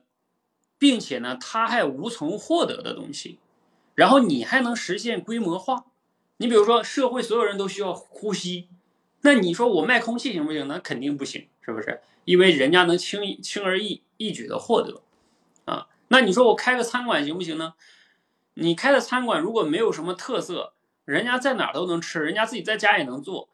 [0.84, 3.40] 并且呢，他还无从获得的东西，
[3.96, 5.86] 然后你还能实现规模化，
[6.36, 8.68] 你比如说，社会所有人都需要呼吸，
[9.22, 10.68] 那你说我卖空气行不行？
[10.68, 12.02] 那肯定不行，是不是？
[12.26, 15.02] 因为人家能轻轻而易易举的获得
[15.64, 15.88] 啊。
[16.10, 17.76] 那你说我开个餐馆行不行呢？
[18.56, 20.74] 你开的餐馆如果没有什么特色，
[21.06, 23.48] 人家在哪儿都能吃，人家自己在家也能做，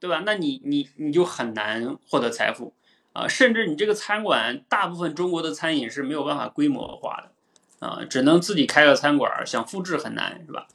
[0.00, 0.24] 对吧？
[0.26, 2.74] 那你你你就很难获得财富
[3.14, 3.26] 啊。
[3.26, 10.68] 甚至你这个餐馆，大部分中国的餐饮是没有办法规模化的啊，只能自己开个餐馆，想复制很难，是吧？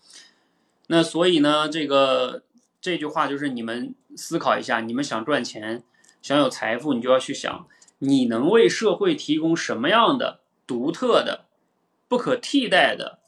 [0.88, 2.44] 那所以呢，这个
[2.82, 5.84] 这句话就是你们思考一下，你们想赚钱，
[6.22, 7.68] 想有财富，你就要去想，
[7.99, 11.45] 你能为社会提供什么样的独特的、
[12.07, 13.20] 不可替代的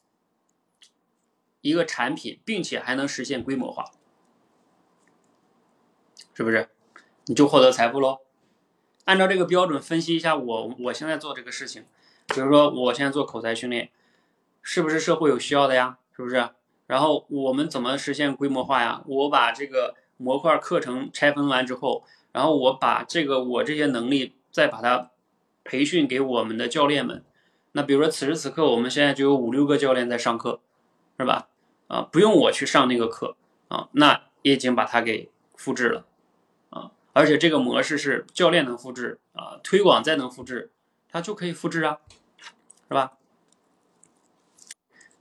[1.61, 3.91] 一个产品，并且还能实现规模化，
[6.33, 6.69] 是不是？
[7.25, 8.19] 你就获得财富喽。
[9.05, 11.85] 按照这个标准分析一下，我我现在做这个事情，
[12.27, 13.89] 比如说我现在做口才训练，
[14.61, 15.97] 是不是社会有需要的呀？
[16.15, 16.49] 是不是？
[16.87, 19.01] 然后我们怎么实现规模化呀？
[19.05, 25.09] 我把这个模块课程拆分完之后，然后我把这个我这些能力再把它
[25.63, 27.23] 培训给我们的教练们。
[27.71, 30.59] 那比如说此时此刻，我们现在就有五六个教练在上课，
[31.17, 31.47] 是吧？
[31.87, 33.35] 啊，不用我去上那个课
[33.69, 36.05] 啊，那也已经把它给复制了，
[37.13, 40.71] 而且这个模式是教练能复制啊，推广再能复制，
[41.09, 41.99] 它就可以复制啊，
[42.87, 43.13] 是吧？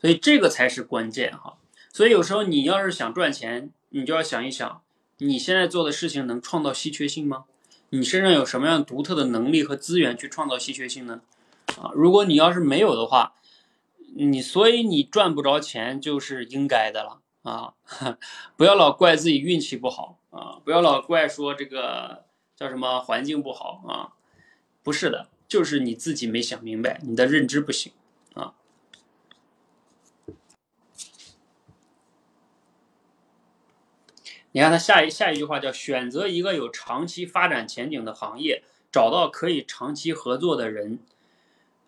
[0.01, 1.59] 所以这个才是关键哈。
[1.93, 4.83] 所以有时候你要是想赚钱，你就要想一想，
[5.19, 7.45] 你现在做的事情能创造稀缺性吗？
[7.91, 11.23] 你身上有什么样独特的能力和资源去创造稀缺性呢？
[11.81, 13.35] 啊，如果你要是没有的话，
[14.15, 17.75] 你所以你赚不着钱就是应该的了啊！
[18.57, 22.25] 不要老怪自己运气不好啊，不要老怪说这个
[22.57, 24.15] 叫什么环境不好啊，
[24.83, 27.93] 不是的，就是你自己没想明白，你的认知不行
[28.35, 28.55] 啊。
[34.53, 40.99] 你看他下一下一句话叫选择一个有长期发展前景的行业，找到可以长期合作的人。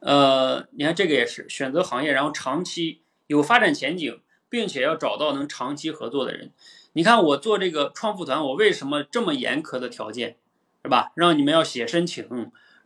[0.01, 6.53] 呃，你看这个也是选择行业，然后长期有发展前景，并且要找到能长期合作的人。
[6.95, 10.37] 你看我做这个创富团，我为什么这么严苛的条件，
[10.83, 11.13] 是吧？
[11.15, 12.27] 让你们要写申请，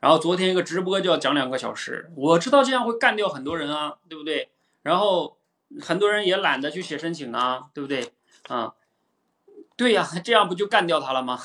[0.01, 4.51] 然后昨天一个直播就要讲两个小时，我知道这样会干掉很多人啊，对不对？
[4.83, 5.37] 然后
[5.81, 8.13] 很多人也懒得去写申请啊，对不对？
[8.49, 8.75] 啊。
[9.77, 11.39] 对呀，这样不就干掉他了吗？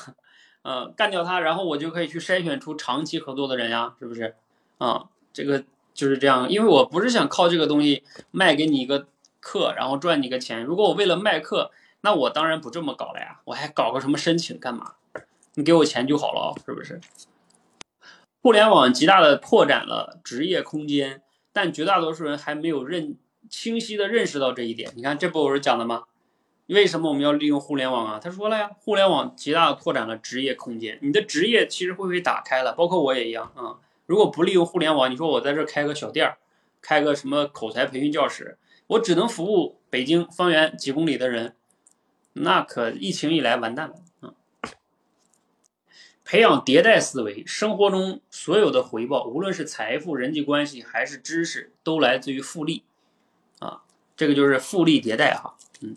[0.62, 4.36] 呃，干掉他，然后我就可以去筛选出长期合作的人呀，是不是？
[4.78, 9.06] 啊，这个就是这样，因为我不是想靠这个东西卖给你一个
[9.40, 10.64] 课，然后赚你个钱。
[10.64, 11.72] 如果我为了卖课，
[12.02, 14.94] 那我当然不这么搞了呀，我还搞个什么申请干嘛？
[15.54, 17.00] 你给我钱就好了，是不是？
[18.40, 21.22] 互联网极大的拓展了职业空间，
[21.52, 23.16] 但绝大多数人还没有认
[23.48, 24.90] 清晰的认识到这一点。
[24.96, 26.04] 你看，这不我是讲的吗？
[26.66, 28.18] 为什么我们要利用互联网啊？
[28.18, 33.78] 他说了呀，互联网极大的拓展了职业空间，你的职业其实会被打开了，包括我也一样啊。
[34.06, 36.38] 如果不利用互联网，你说我在这开个小店儿，
[36.80, 38.58] 开个什么口才培训教室，
[38.88, 41.54] 我只能服务北京方圆几公里的人，
[42.34, 44.34] 那可疫情一来完蛋了啊！
[46.24, 52.84] 培养迭代思维，生活中所有的回报，无论是财富、人际关系还是知识，都来自于复利
[53.58, 53.82] 啊。
[54.16, 55.56] 这个就是复利迭代哈。
[55.80, 55.96] 嗯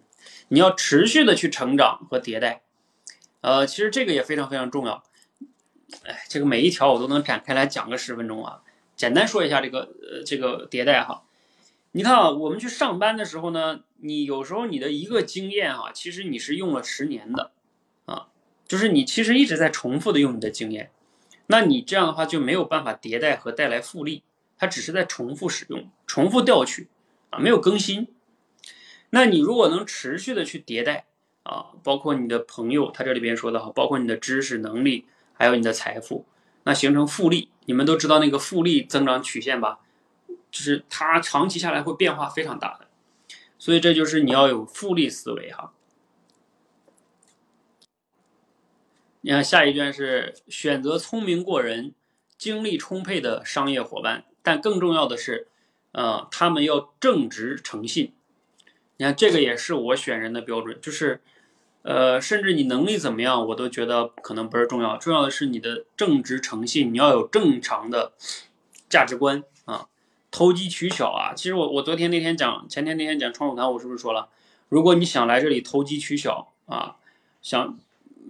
[0.49, 2.61] 你要持续的去成长和迭代，
[3.41, 5.03] 呃，其实这个也非常非常重要。
[6.03, 8.61] 哎，这个每一条我都能展开来讲个十分钟啊。
[8.95, 11.23] 简单说一下这个呃这个迭代哈。
[11.95, 17.51] 你看啊，我们去上班的时候呢，你有时候你的一个经验哈，其实你是用了十年的
[18.03, 18.27] 啊，
[18.67, 20.91] 就是你其实一直在重复的用你的经验，
[21.47, 24.23] 那你这样的话就没有办法迭代和带来复利，
[24.57, 26.89] 它只是在重复使用、重复调取
[27.29, 28.09] 啊，没有更新。
[29.11, 31.05] 那你如果能持续的去迭代
[31.43, 36.25] 啊，包括你的朋友，他这里边说的哈，包括你的知识能力，还有你的财富，
[36.65, 39.79] 那形成复利，你们都知道那个复利增长曲线吧？
[40.55, 42.87] 就是它长期下来会变化非常大的，
[43.59, 45.73] 所以这就是你要有复利思维哈。
[49.19, 51.93] 你看下一段是选择聪明过人、
[52.37, 55.49] 精力充沛的商业伙伴，但更重要的是，
[55.91, 58.13] 呃，他们要正直诚信。
[58.95, 61.19] 你看，这个也是我选人的标准，就是，
[61.81, 68.13] 呃，甚至你能力怎么样，我都觉得可能不是重要，重要的是你的正直诚信，你要有正常的
[68.87, 69.43] 价值观，
[70.35, 71.33] 投机取巧啊。
[71.33, 74.27] 其实我我昨天那天讲，前天那天讲创富团，我是不是说了，
[74.67, 76.97] 如果你想来这里投机取巧啊，
[77.41, 77.79] 想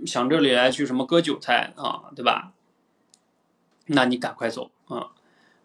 [0.06, 2.54] 想这里来去什么割韭菜啊，对吧？
[3.88, 5.14] 那你赶快走啊，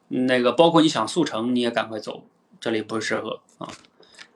[0.08, 2.24] 那个包括你想速成，你也赶快走，
[2.58, 3.68] 这里不适合啊。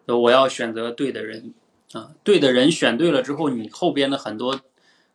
[0.06, 1.54] 我要选择对的人，
[1.92, 4.60] 啊，对的人选对了之后，你后边的很多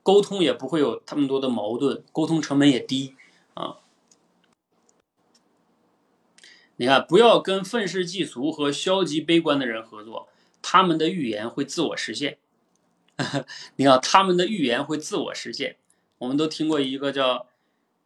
[0.01, 3.15] 沟通也不会有那么多的矛盾，沟通成本也低
[3.53, 3.75] 啊。
[6.79, 10.29] 你看，不要跟愤世嫉俗和消极悲观的人合作，
[10.61, 12.37] 他们的预言会自我实现。
[13.75, 15.75] 你看，他们的预言会自我实现。
[16.19, 17.47] 我们都听过一个叫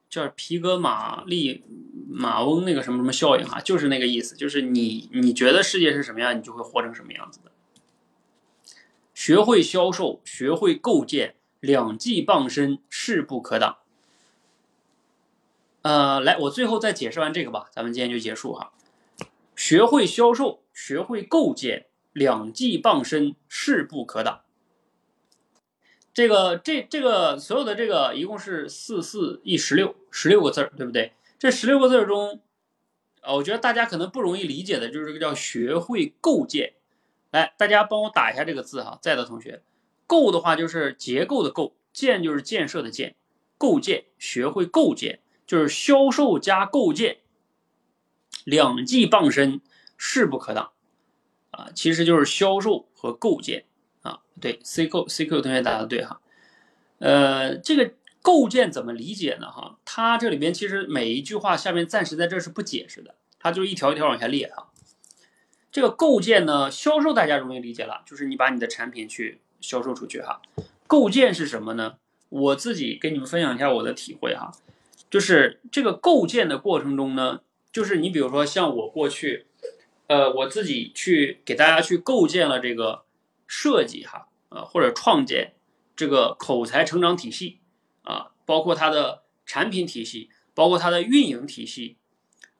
[0.09, 1.63] 叫皮格马利
[2.09, 7.51] 马翁那个什么什么效应哈，就是那个意思，就是你你觉得世界是什么样，你就会活成什么样子的。
[9.13, 13.77] 学会销售，学会构建，两技傍身，势不可挡。
[15.83, 18.71] 呃，来，我最后再解释完这个吧，咱们今天就结束哈。
[19.53, 24.43] 学会销售，学会构建，两技傍身，势不可挡。
[26.13, 31.11] 这个这这个所有的这个一共是四四一十六十六个字儿，对不对？
[31.37, 32.39] 这十六个字儿中，
[33.21, 36.75] 呃，我觉得大家可能不容易理解的就是这个叫学会构建。
[37.31, 39.61] 来，大家帮我打一下这个字哈，在的同学，
[40.07, 43.15] 构的话就是结构的构，建就是建设的建，
[43.57, 45.19] 构建，学会构建。
[45.45, 47.17] 就是销售加构建，
[48.43, 49.61] 两技傍身，
[49.97, 50.71] 势不可挡
[51.51, 51.69] 啊！
[51.75, 53.65] 其实就是销售和构建
[54.01, 54.21] 啊。
[54.39, 56.21] 对，C Q C Q 同学答的对哈。
[56.99, 59.51] 呃，这个构建怎么理解呢？
[59.51, 64.69] 哈，它这里边其实每一句话下面暂时在这是不解释的，它就一条一条往下列哈。
[65.71, 70.41] 这个构建呢，销售大家容易理解了，就是你把你的产品去销售出去哈。
[70.87, 71.95] 构建是什么呢？
[72.29, 74.51] 我自己跟你们分享一下我的体会哈。
[75.13, 77.41] 就是这个构建的过程中呢，
[77.71, 79.45] 就是你比如说像我过去，
[80.07, 83.05] 呃，我自己去给大家去构建了这个
[83.45, 85.53] 设计哈，呃，或者创建
[85.95, 87.59] 这个口才成长体系
[88.01, 91.97] 啊，包括它的产品体系，包括它的运营体系，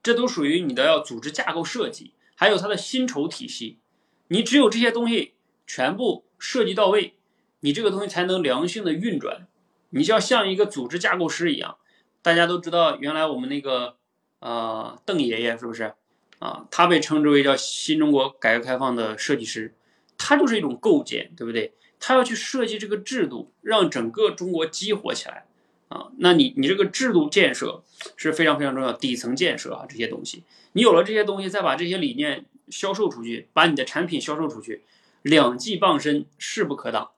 [0.04, 3.80] 这都属于你的要组织架构设计，还有它的薪酬体系。
[4.28, 5.34] 你只有这些东西
[5.66, 7.16] 全部设计到位，
[7.62, 9.48] 你这个东西才能良性的运转。
[9.90, 11.78] 你就要像一个组织架构师一样。
[12.24, 13.98] 大家都知道，原来我们那个
[14.40, 15.94] 呃邓爷爷是不是
[16.40, 16.66] 啊？
[16.72, 19.76] 他被称之为叫新中国改革开放的设计师，
[20.18, 21.74] 他就是一种构建，对不对？
[22.00, 25.46] 他要去设计这个制度，让整个中国激活起来
[25.90, 26.12] 啊。
[26.18, 27.84] 那你你这个制度建设
[28.16, 34.84] 是非常非常重要，底层建设啊这些东西，你有了这些东西，再把这些理念销售出去，把你的产品销售出去，
[35.22, 37.12] 两技傍身，势不可挡。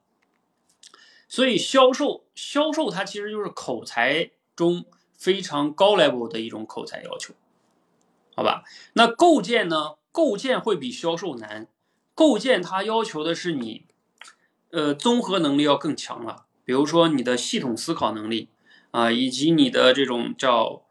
[1.28, 4.86] 所以销售销售它其实就是口才中。
[5.18, 7.34] 非常高 level 的一种口才要求，
[8.36, 8.64] 好吧？
[8.94, 9.96] 那构建呢？
[10.12, 11.68] 构建会比销售难。
[12.14, 13.86] 构建它要求的是你，
[14.72, 16.46] 呃，综合能力要更强了。
[16.66, 18.50] 比如说你的系统思考能力
[18.92, 20.84] 啊，以及你的这种叫，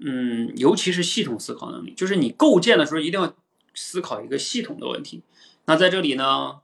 [0.00, 3.34] 嗯，尤其是系统思考能力，就是你构建的时候一定要
[3.74, 5.22] 思考一个系统的问题。
[5.64, 6.60] 那在这里呢，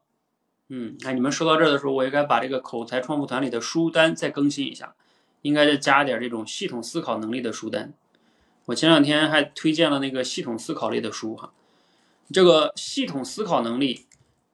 [0.68, 4.94] 嗯，那你们说到这儿的时候，我应该把这个口才创富团里的书单再更新一下。
[5.42, 7.92] 应该再加点这种系统思考能力的书单。
[8.66, 11.52] 我前两天还推荐了那个系统思考类的书哈。
[12.32, 14.06] 这个系统思考能力，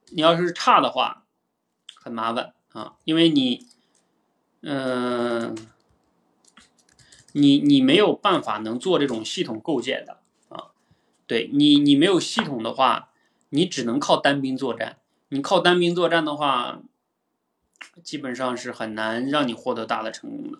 [0.09, 1.23] 你要是差的话，
[1.95, 3.67] 很麻烦啊，因为你，
[4.61, 5.55] 嗯，
[7.31, 10.71] 你你没有办法能做这种系统构建的啊。
[11.25, 13.11] 对你，你没有系统的话，
[13.49, 14.97] 你只能靠单兵作战。
[15.29, 16.81] 你靠单兵作战的话，
[18.03, 20.59] 基本上是很难让你获得大的成功的。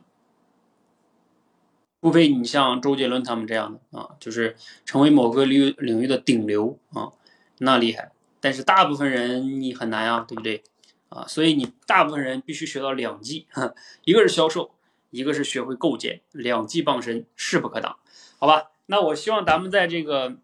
[2.01, 4.55] 除非你像周杰伦他们这样的啊，就是
[4.85, 7.11] 成为某个领域领域的顶流啊，
[7.57, 8.11] 那厉害。
[8.39, 10.63] 但是大部分人你很难啊，对不对
[11.09, 11.25] 啊？
[11.27, 13.47] 所以你大部分人必须学到两技，
[14.05, 14.71] 一个是销售，
[15.09, 17.97] 一个是学会构建，两技傍身，势不可挡。
[18.37, 20.37] 好吧，那我希望咱们在这个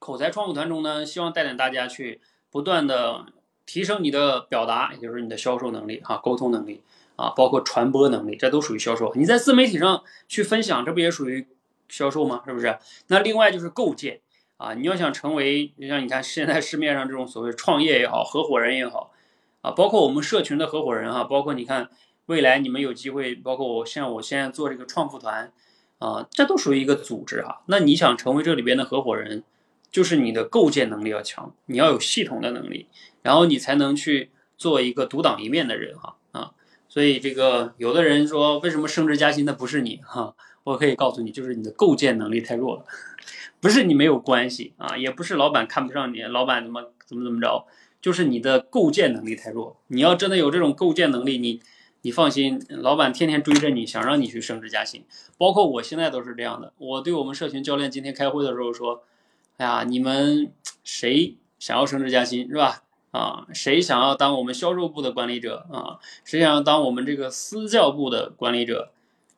[0.00, 2.20] 口才创富团中呢，希望带领大家去
[2.50, 3.26] 不断的
[3.64, 6.82] 提升你的表达，也就是你的销售能力哈，沟通能力。
[7.16, 9.12] 啊，包括传播能力，这都属于销售。
[9.14, 11.46] 你在自媒体上去分享，这不也属于
[11.88, 12.42] 销售吗？
[12.44, 12.78] 是不是？
[13.06, 14.20] 那另外就是构建
[14.56, 19.12] 啊，你要想成为，就像你看现在市面上这种所谓创业也好，合伙人也好，
[19.60, 21.90] 啊，包括我们社群的合伙人哈，包括你看
[22.26, 25.52] 未来你们有机会，包括我像我现在做这个创富团
[25.98, 27.62] 啊，这都属于一个组织哈。
[27.66, 29.44] 那你想成为这里边的合伙人，
[29.90, 32.88] 就是你的构建能力要强，你要有系统的能力，
[33.22, 36.16] 然后你才能去做一个独当一面的人哈。
[36.94, 40.36] 所以这个有的人说，为什么升职加薪的不是你哈？
[40.62, 42.84] 我可以告诉你，就是你的构建能力太弱了，
[43.60, 47.66] 不是你没有关系啊，也不是老板看不上你，老板怎么怎么怎么着，
[48.00, 49.76] 就是你的构建能力太弱。
[49.88, 51.60] 你要真的有这种构建能力，你
[52.02, 55.04] 你放心，老板天天追着你，想让你去升职加薪。
[55.36, 56.72] 包括我现在都是这样的。
[56.78, 59.02] 我对我们社群教练今天开会的时候说，
[59.56, 60.52] 哎呀，你们
[60.84, 62.83] 谁想要升职加薪是吧？
[63.14, 66.00] 啊，谁想要当我们销售部的管理者啊？
[66.24, 68.90] 谁想要当我们这个私教部的管理者，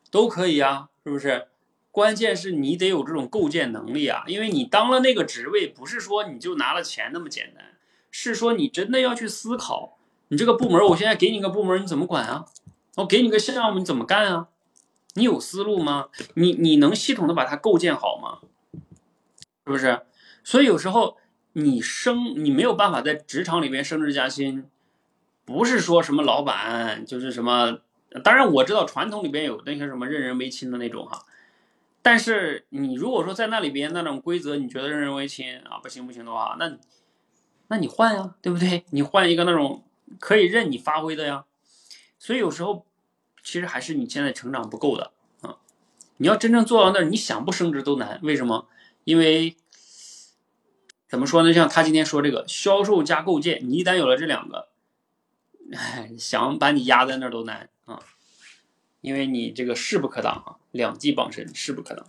[0.09, 1.45] 都可以啊，是不是？
[1.91, 7.65] 关键是你得有这种构建能力啊，因为你当了那个职位，不是说你就拿了钱那么简单，
[8.09, 9.99] 是说你真的要去思考，
[10.29, 12.45] 你这个部门，我现在给你个部门，你怎么管啊？
[12.95, 14.47] 我给你个项目，你怎么干啊？
[15.13, 16.07] 你有思路吗？
[16.33, 18.39] 你你能系统的把它构建好吗？
[19.67, 20.01] 是不是？
[20.43, 21.17] 所以有时候。
[21.59, 24.65] 你升，你没有办法在职场里边升职加薪，
[25.43, 27.79] 不是说什么老板就是什么。
[28.23, 31.25] 当然我知道传统里边有那些什么任人唯亲的那种哈，
[32.03, 36.77] 但是你如果说在那里边那种规则你觉得任人唯亲啊不行不行的话，那
[37.69, 38.85] 那你换呀，对不对？
[38.91, 39.83] 你换一个那种
[40.19, 41.45] 可以任你发挥的呀。
[42.19, 42.85] 所以有时候
[43.41, 45.11] 其实还是你现在成长不够的
[45.41, 45.57] 啊。
[46.17, 48.19] 你要真正做到那儿，你想不升职都难。
[48.21, 48.67] 为什么？
[49.03, 49.57] 因为。
[51.07, 51.53] 怎么说呢？
[51.53, 54.67] 像他今天说这个销售加构建，你一旦有了这两个，
[56.17, 58.01] 想把你压在那儿都难啊，
[58.99, 62.05] 因为你这个势不可挡啊，两技傍身，势不可挡。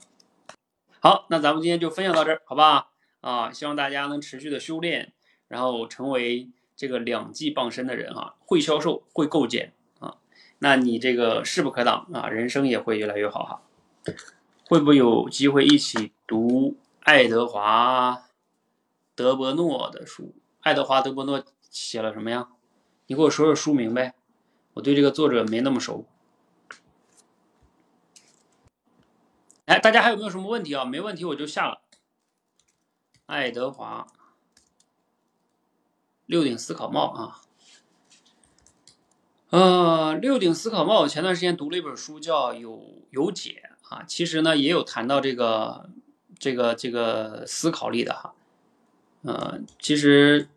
[0.99, 2.89] 好，那咱们今天就分享到这儿，好吧？
[3.20, 5.12] 啊，希望大家能持续的修炼，
[5.47, 10.16] 然后成为这个两技傍身的人啊，会销售，会构建啊，
[10.59, 13.62] 那你这个势不可挡啊，人生也会越来越好哈。
[14.65, 18.25] 会不会有机会一起读爱德华？
[19.19, 21.43] 德伯诺的书，爱德华·德伯诺
[21.73, 22.51] 写了什么呀？
[23.09, 24.15] 你给我说说书名呗，
[24.74, 26.07] 我对这个作者没那么熟。
[29.65, 30.85] 哎，大家还有没有什么问题啊？
[30.85, 31.81] 没问题我就下了。
[33.27, 34.07] 爱德华，
[36.27, 37.40] 六顶思考帽啊，
[39.51, 45.90] 呃，六顶思考帽，我前段时间读了一本书叫《有有解》啊，其实呢也有谈到这个
[46.39, 48.32] 这个这个思考力的哈。
[49.23, 50.49] 呃，其实，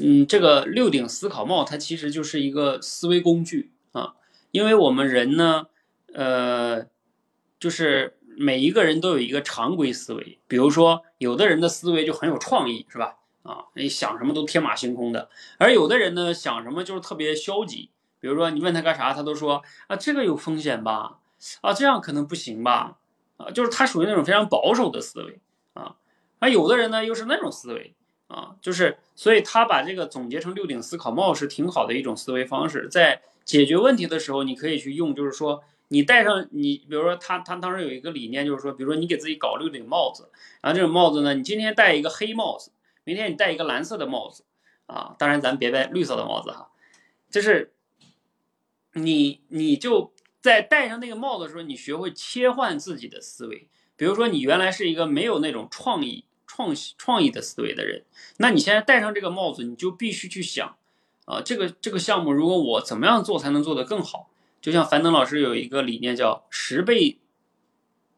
[0.00, 4.14] 嗯，这个六顶思考帽它其实就是一个思维工具啊，
[4.50, 5.66] 因为我们人呢，
[6.12, 6.86] 呃，
[7.60, 13.16] 就是每一个人都有一个常规思维，比如说有的人的思维就很有创意，是吧？
[13.42, 21.18] 啊，你想什么都天马行空的，而有的人呢，想什么就是特别消极，比如说你问他干啥，他都说啊，这个有风险吧？
[21.60, 22.98] 啊，这样可能不行吧？
[23.36, 25.38] 啊，就是他属于那种非常保守的思维。
[26.46, 27.92] 而有的人呢，又是那种思维
[28.28, 40.30] 啊，就是所以他把这个总结成六顶思考帽是挺好的一种思维方式，在解决问题的时候，你可以去用，就是说你戴上你，比如说他他当时有一个理念，就是说，比如说你给自己搞六顶帽子，
[40.62, 42.70] 然后这种帽子呢，你今天戴一个黑帽子，
[43.02, 44.44] 明天你戴一个蓝色的帽子
[44.86, 46.70] 啊，当然咱别戴绿色的帽子哈，
[47.28, 47.72] 就是
[48.92, 53.68] 你你就在戴上那个帽子的时候，你学会切换自己的思维。
[53.98, 56.25] 比如说，你原来是一个没有那种创意、
[56.56, 58.02] 创创意的思维的人，
[58.38, 60.76] 那你现在戴上这个帽子，你就必须去想，
[61.26, 64.30] 啊，这个这个项目如果我怎么样做才能做得更好？
[64.62, 67.18] 就像樊登老师有一个理念叫十倍，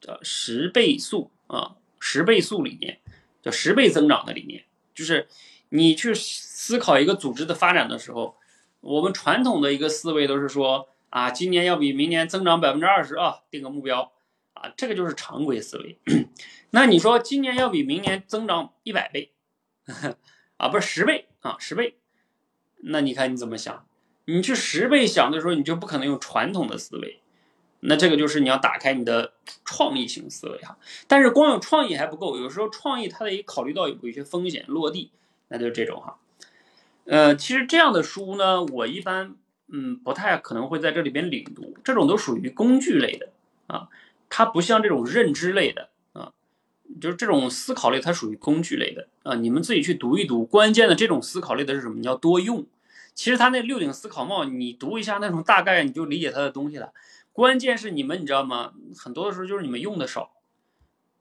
[0.00, 3.00] 叫十倍速啊，十倍速理念，
[3.42, 5.26] 叫十倍增长的理念，就是
[5.70, 8.36] 你去思考一个组织的发展的时候，
[8.80, 14.12] 我们传统的一个思维都是说啊，今年要比明年增长百分之二十啊，定个目标。
[14.62, 15.98] 啊，这个就是常规思维。
[16.70, 19.32] 那你说今年要比明年增长一百倍，
[20.56, 21.96] 啊，不是十倍啊，十倍。
[22.80, 23.86] 那你看你怎么想？
[24.26, 27.20] 你去十倍想的时候，你就不可能用传统的思维。
[27.80, 29.32] 那这个就是你要打开你的
[29.64, 30.76] 创意型思维哈。
[31.06, 35.12] 但是光有创意还不够，有时候创意它得考虑到有一些风险落地，
[35.48, 36.18] 那就是这种哈。
[37.04, 39.36] 呃，其实这样的书呢，我一般
[39.68, 43.30] 嗯不太可能会在这里边领读，这种都属于工具类的
[43.68, 43.88] 啊。
[44.28, 46.32] 它不像这种认知类的啊，
[47.00, 49.34] 就是这种思考类，它属于工具类的啊。
[49.36, 51.96] 你们自己去读一读，关键的这种思考类的是什么？
[51.98, 52.66] 你要多用。
[53.14, 56.92] 其实它那六顶思考帽，你读一下那种大概，你就理解它的东西了。
[57.32, 58.72] 关键是你们，你知道吗？
[58.96, 60.30] 很多的时候就是你们用的少，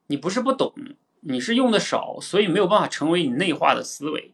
[0.07, 0.73] 你不是不懂，
[1.21, 4.33] 你是用的少，所以没有办法成为你内化的思维。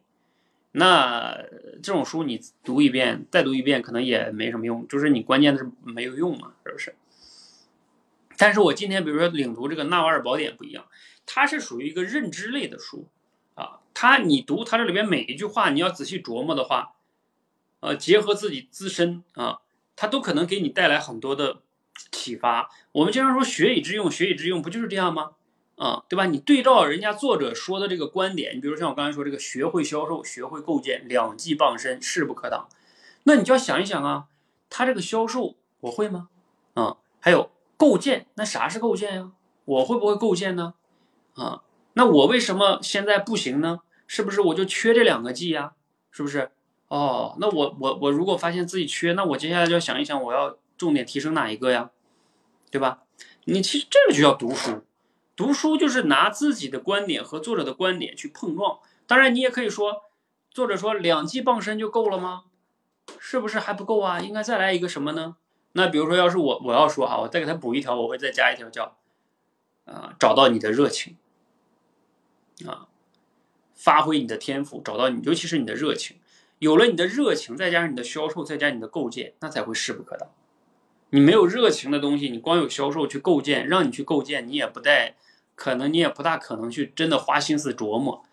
[0.73, 1.37] 那
[1.81, 6.95] 这种书你读一遍，再读一遍，可能也没什么用，就是你关键的是没有用嘛，是不是？
[8.37, 10.85] 但是我今天比如说领读这个《纳瓦尔宝典》不一样，
[11.25, 13.07] 它是属于一个认知类的书
[13.55, 13.79] 啊。
[13.93, 16.93] 它你读它这里边每一句话，你要仔细琢磨的话，
[17.79, 19.59] 呃，结合自己自身啊，
[19.95, 21.61] 它都可能给你带来很多的
[22.11, 22.69] 启发。
[22.91, 25.31] 我们经常说学以致用，学以致用，不就是这样吗？
[25.75, 26.25] 啊，对吧？
[26.25, 32.67] 你对照人家作者说的这个观点，你比如像我刚才说这个，学会销售，学会构建，两技傍身，势不可挡。
[33.23, 34.25] 那你就要想一想啊，
[34.69, 36.29] 他这个销售我会吗？
[36.73, 37.52] 啊，还有。
[37.77, 39.31] 构建那啥是构建呀？
[39.65, 40.73] 我会不会构建呢？
[41.35, 41.63] 啊，
[41.93, 43.79] 那我为什么现在不行呢？
[44.07, 45.73] 是不是我就缺这两个 G 呀？
[46.11, 46.51] 是不是？
[46.89, 51.89] 哦，那我我我如果发现自己缺，那我接下来就要想一想，我要重点提升哪一个呀？
[52.69, 53.03] 对吧？
[53.45, 54.83] 你其实这个就叫读书，
[55.35, 58.79] 读书就是拿自己的观点和作者的观点去碰撞。
[59.07, 60.03] 当然，你也可以说，
[60.51, 62.43] 作者说两 G 傍身就够了吗？
[63.19, 64.19] 是不是还不够啊？
[64.19, 65.37] 应该再来一个什么呢？
[65.73, 68.95] 那比如说，要是我我要说哈，我再给他补一条，我会再加一条叫，
[69.85, 71.17] 啊，找到你的热情，
[72.65, 72.87] 啊，
[73.75, 76.17] 发挥你的天赋，找到你，尤其是你的热情。
[76.59, 80.29] 有了你的热情，再加上你的销售，再加你的构建，那才会势不可挡。
[81.09, 85.15] 你没有热情的东西，你光有销售去构建，让你去构建，你也不带，
[85.55, 88.23] 可能你也不大可能去真的花心思琢磨。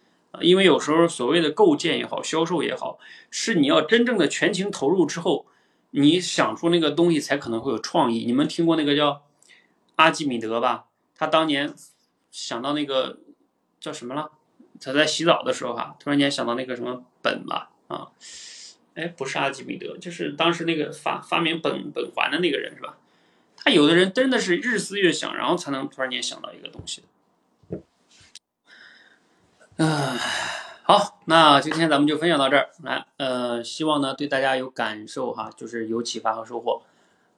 [0.41, 3.01] 因为有时候所谓的构建也好，销售也好，
[3.31, 5.47] 是你要真正的全情投入之后，
[5.91, 8.25] 你想出那个东西才可能会有创意。
[8.25, 9.23] 你们听过那个叫
[9.97, 10.87] 阿基米德吧？
[11.15, 11.75] 他当年
[12.31, 13.19] 想到那个
[13.81, 14.31] 叫什么了？
[14.81, 18.09] 他在洗澡的时候哈，突然间想到那个什么苯吧啊？
[18.95, 22.97] 哎，不是阿基米德，就是当时那个发发明苯苯环的那个人是吧？
[23.63, 27.05] 他有的人真的是日思夜想，然后才能突然间想到一个东西。
[29.77, 30.19] 啊，
[30.83, 33.07] 好，那今天咱们就分享到这儿来。
[33.17, 36.83] 呃，希望呢对大家有感受哈，就是有启发和收获。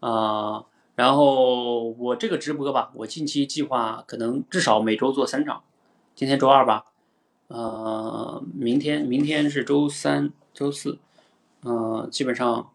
[0.01, 0.64] 啊，
[0.94, 5.62] 然后我这个直播吧，我近期计划可能至少每周做三场。
[6.14, 6.86] 今天周二吧，
[7.48, 10.98] 呃，明天明天是周三、周四，
[11.62, 12.70] 嗯，基本上，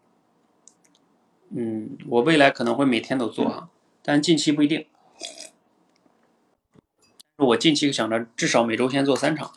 [1.49, 3.69] 嗯，我未来可能会每天都做哈，
[4.03, 4.85] 但近期不一定。
[7.37, 9.51] 我近期想着至少每周先做三场，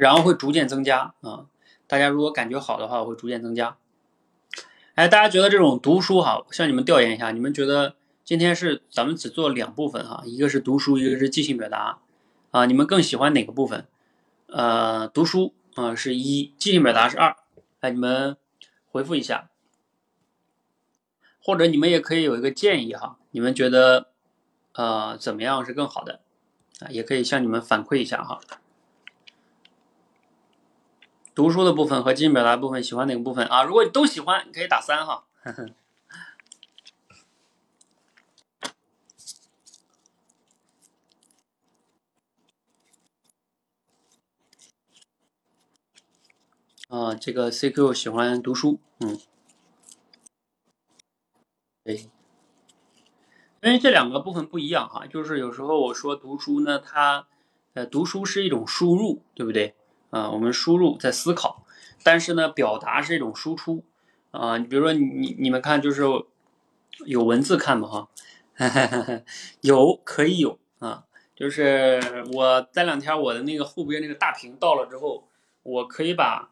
[0.00, 1.44] 然后会逐渐增加啊。
[1.86, 3.76] 大家如果感觉好的话，我会逐渐增加。
[4.94, 11.98] 哎，大家觉得这种读书哈，向你们调研一下，你们觉得今天是咱们只做两部分哈，一个是读书，一个是即兴表达
[12.50, 13.86] 啊，你们更喜欢哪个部分？
[14.46, 17.36] 呃，读书啊是一，即兴表达是二。
[17.80, 18.38] 哎，你们
[18.90, 19.50] 回复一下，
[21.42, 24.08] 或者你们也可以有一个建议哈，你们觉得
[24.72, 26.20] 呃怎么样是更好的？
[26.80, 28.40] 啊，也可以向你们反馈一下哈。
[31.40, 33.62] 读书的部分和即兴表达部分，喜欢哪个部分啊？
[33.62, 35.24] 如果你都喜欢，你可以打三哈。
[46.88, 49.18] 啊，这个 CQ 喜欢读书，嗯，
[51.82, 52.10] 对。
[53.62, 57.26] 因为这两个部分不一样哈，就是有时候我说读书呢，它，
[57.72, 59.74] 呃，读书是一种输入，对不对？
[60.10, 61.64] 啊，我们输入在思考，
[62.02, 63.84] 但是呢，表达是一种输出，
[64.30, 66.02] 啊，你比如说你你们看，就是
[67.06, 67.88] 有文字看吗？
[67.88, 68.08] 哈，
[69.62, 71.04] 有可以有啊，
[71.34, 75.24] 就是我待两天我的那个后边那个大屏到了之后，
[75.62, 76.50] 我可以把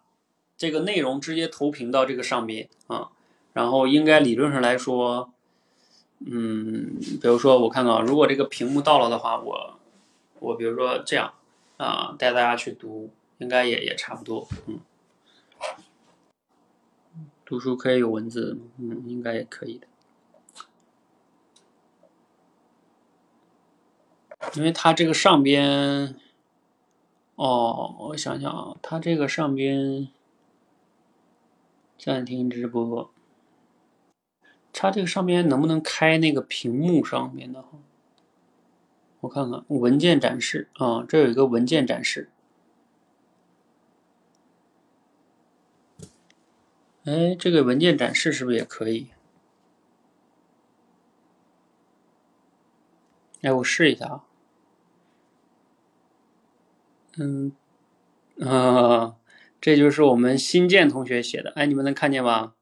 [0.56, 3.10] 这个内容直接投屏到这个上边啊，
[3.52, 5.30] 然后应该理论上来说。
[6.26, 9.78] 嗯，比如说我看看，如果这个屏幕到了的话，我
[10.40, 11.32] 我比如说这样
[11.76, 13.08] 啊，带大家去读，
[13.38, 14.46] 应该也也差不多。
[14.66, 14.80] 嗯，
[17.44, 19.86] 读书可以有文字，嗯，应该也可以的。
[24.54, 26.14] 因为它这个上边，
[27.34, 30.08] 哦，我想想啊，它这个上边
[31.98, 33.10] 暂停直播。
[34.72, 37.64] 它这个上面能不能开那个屏幕上面的？
[39.20, 42.30] 我看看文件展示啊，这有一个文件展示。
[47.08, 49.08] 哎，这个文件展示是不是也可以？
[53.40, 54.24] 哎，我试一下啊。
[57.16, 57.52] 嗯，
[58.40, 59.16] 啊，
[59.58, 61.50] 这就是我们新建同学写的。
[61.52, 62.52] 哎，你们能看见吗？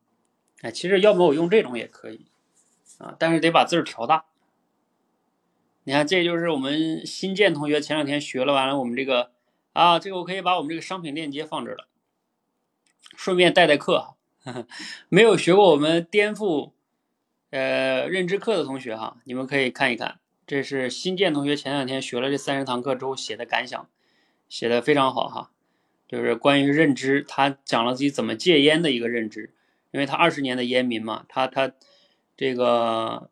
[0.60, 2.26] 哎，其实要么我用这种也可以，
[2.98, 4.26] 啊，但是得把字儿调大。
[5.82, 9.32] 你看，这就是我们新建同学前两天学了完了，我们这个
[9.72, 11.88] 啊，这个我可以把我们这个商品链接放这儿了，
[13.16, 14.15] 顺便带带课。
[15.08, 16.72] 没有学过我们颠覆
[17.50, 23.88] 呃认知课的同学哈，你们可以看一看，这是新建同学前两天学了这三十堂课之后写的感想，
[24.48, 25.50] 写的非常好哈，
[26.08, 29.52] 就是关于认知，他讲了自己怎么戒烟的一个认知。
[29.92, 31.72] 因为他二十年的烟民嘛，他他
[32.36, 33.30] 这个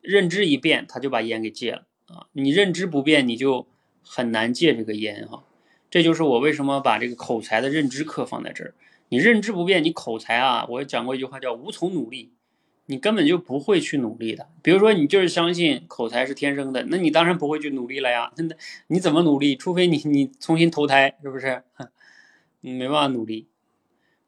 [0.00, 2.28] 认知一变，他就把烟给戒了啊。
[2.32, 3.66] 你认知不变，你就
[4.00, 5.42] 很难戒这个烟哈。
[5.90, 8.74] 这就是我为什么把这个口才的认知课放在这儿。
[9.08, 12.32] 你认知不变，你口才啊，我讲过一句话叫无从努力，
[12.86, 14.48] 你根本就不会去努力的。
[14.62, 18.32] 比如说，你就是相信口才是天生的，那你当然不会去努力了呀。
[18.34, 18.56] 真的，
[18.88, 19.54] 你怎么努力？
[19.54, 21.62] 除非你你重新投胎，是不是？
[22.60, 23.48] 你没办法努力。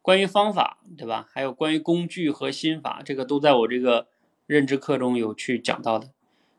[0.01, 1.27] 关于方法，对吧？
[1.33, 4.07] 还有关于工具和心法，这个都在我这个
[4.45, 6.11] 认知课中有去讲到的。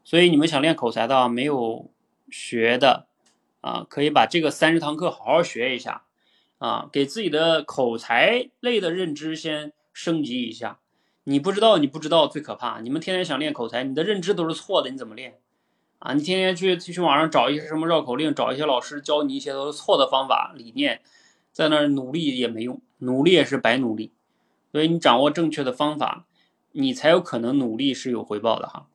[0.04, 1.90] 所以你们想练口才的，没有
[2.28, 3.06] 学的
[3.62, 6.02] 啊，可以把这个三十堂课好好学一下
[6.58, 10.78] 啊，给自己的口才类的认知先升级一下。
[11.24, 12.80] 你不知道，你不知道最可怕。
[12.80, 15.38] 你们天天想练口才，你的认知都是错的，你怎么练
[15.98, 16.14] 啊？
[16.14, 21.02] 你天天去去网上找一些什么绕口令，找一些老师教你一些都是错的方法理念，
[21.52, 22.80] 在那儿努力也没用。
[22.98, 24.12] 努力也是白努力，
[24.72, 26.26] 所以你掌握正确的方法，
[26.72, 28.88] 你才有可能努力是有回报的哈。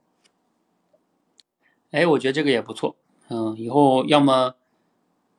[1.91, 2.95] 哎，我觉得这个也不错，
[3.29, 4.55] 嗯，以后要么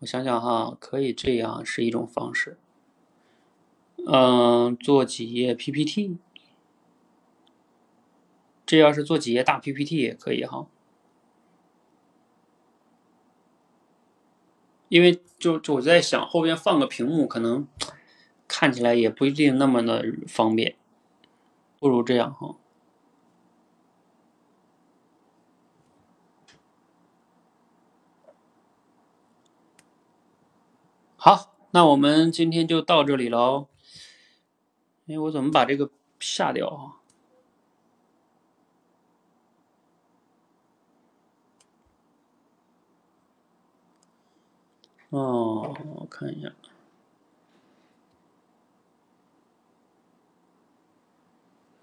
[0.01, 2.59] 我想想哈，可以这样是一种方式，
[4.07, 6.19] 嗯，做几页 PPT，
[8.67, 10.67] 这要是做几页大 PPT 也可以哈，
[14.89, 17.67] 因为就就我在想后边放个屏幕可能。
[18.47, 20.77] 看起来也不一定那么的方便，
[21.81, 22.57] 不如这样哈。
[31.27, 33.69] 好，那我们今天就到这里喽。
[35.07, 35.89] 哎，我怎么把这个
[36.21, 37.01] 下掉啊？
[45.09, 46.53] 哦，我看一下。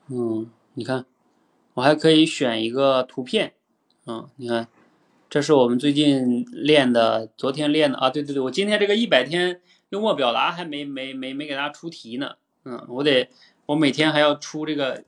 [0.09, 1.07] 嗯，你看，
[1.73, 3.55] 我还可以选一个图片，
[4.05, 4.67] 嗯，你看，
[5.31, 12.35] 这是我们最近练的，昨天练的啊，对对对，我今天这个一百天幽默表达还没没没没给大家出题呢，
[12.65, 13.29] 嗯，我得
[13.67, 15.05] 我每天还要出这个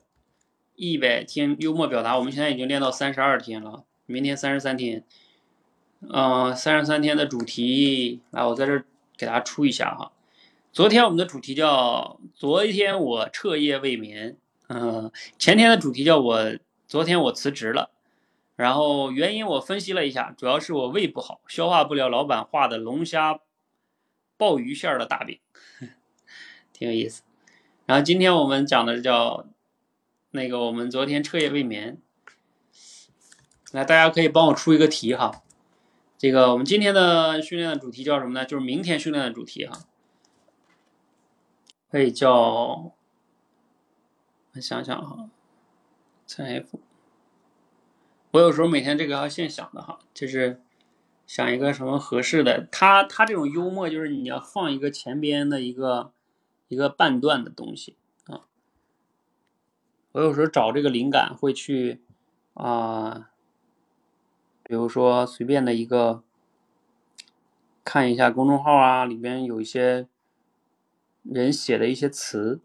[0.76, 5.04] 一百天幽默表达，我们现在已经练到三十二天了，明天三十三天，
[6.00, 8.82] 嗯，三十三天的主题，来，我在这
[9.18, 10.12] 给大家出一下哈，
[10.72, 14.38] 昨天我们的主题叫昨天我彻夜未眠。
[14.70, 16.54] 嗯，前天的主题叫我
[16.88, 17.90] 昨天我辞职了，
[18.56, 23.40] 然后原因我分析了一下，主要是我胃不好，消化不了老板画的龙虾
[24.36, 25.40] 鲍鱼馅儿的大饼，
[26.72, 27.22] 挺有意思。
[27.86, 29.46] 然后今天我们讲的叫
[30.30, 31.98] 那个我们昨天彻夜未眠，
[33.72, 35.42] 来大家可以帮我出一个题哈。
[36.16, 38.44] 这个我们今天的训练的主题叫什么呢？
[38.44, 39.80] 就是明天训练的主题哈，
[41.90, 42.92] 可以叫。
[44.56, 45.28] 我想想哈，
[46.24, 46.83] 财富。
[48.34, 50.60] 我有时候每天这个要现想的哈，就是
[51.24, 52.66] 想一个什么合适的。
[52.72, 56.10] 他他这种幽默就是你要放一个前边的一个
[56.66, 57.96] 一个半段的东西
[58.26, 58.40] 啊。
[60.10, 62.02] 我有时候找这个灵感会去
[62.54, 63.30] 啊，
[64.64, 66.24] 比如说随便的一个
[67.84, 70.08] 看一下公众号啊，里边有一些
[71.22, 72.60] 人写的一些词。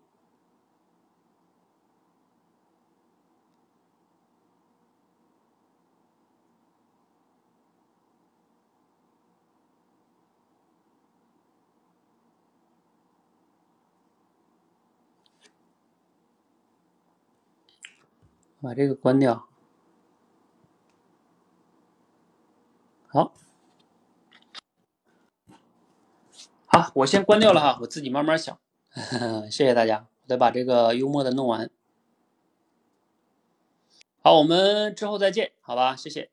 [18.62, 19.48] 把这个关掉。
[23.08, 23.34] 好，
[26.66, 28.60] 好，我先关掉了哈，我自己慢慢想。
[29.50, 31.70] 谢谢大家，我再把这个幽默的弄完。
[34.22, 35.96] 好，我们之后再见，好吧？
[35.96, 36.30] 谢谢。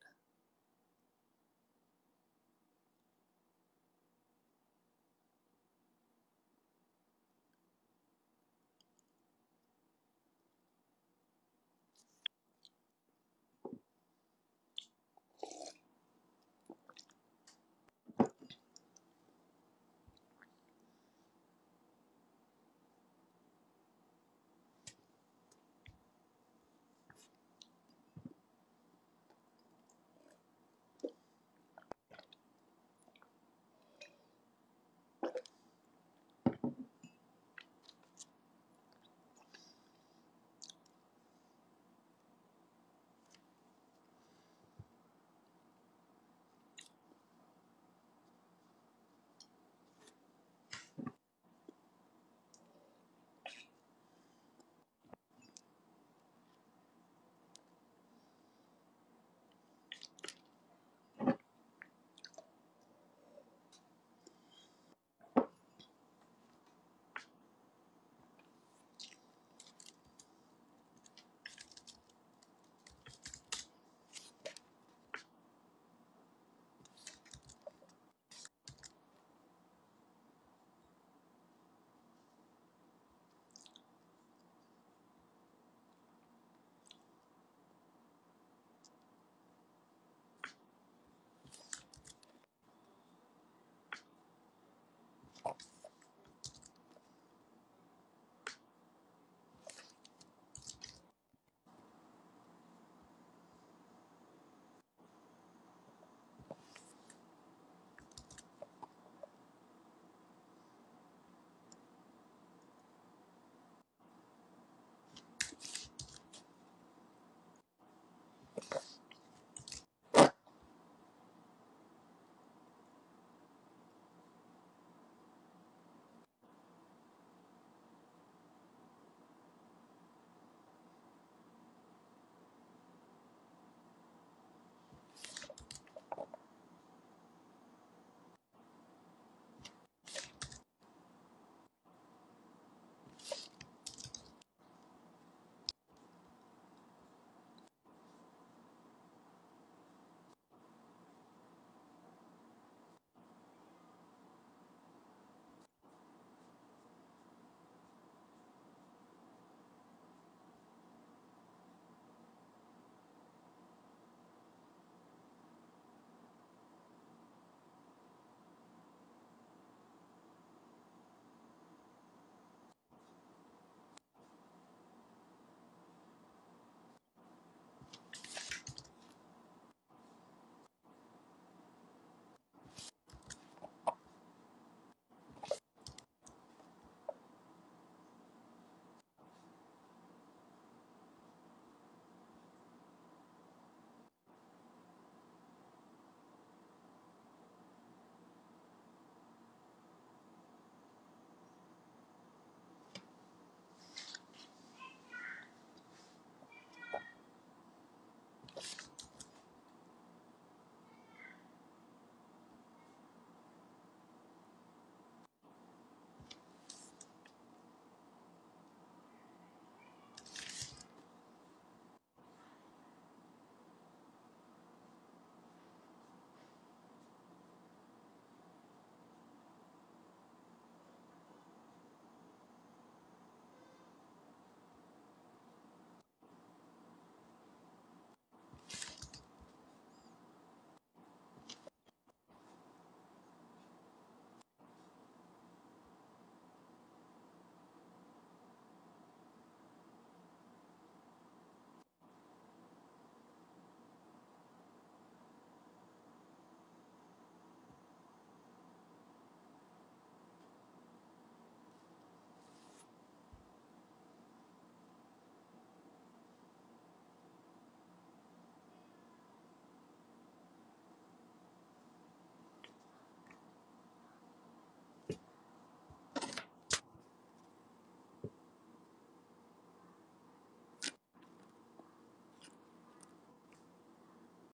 [95.47, 95.76] up.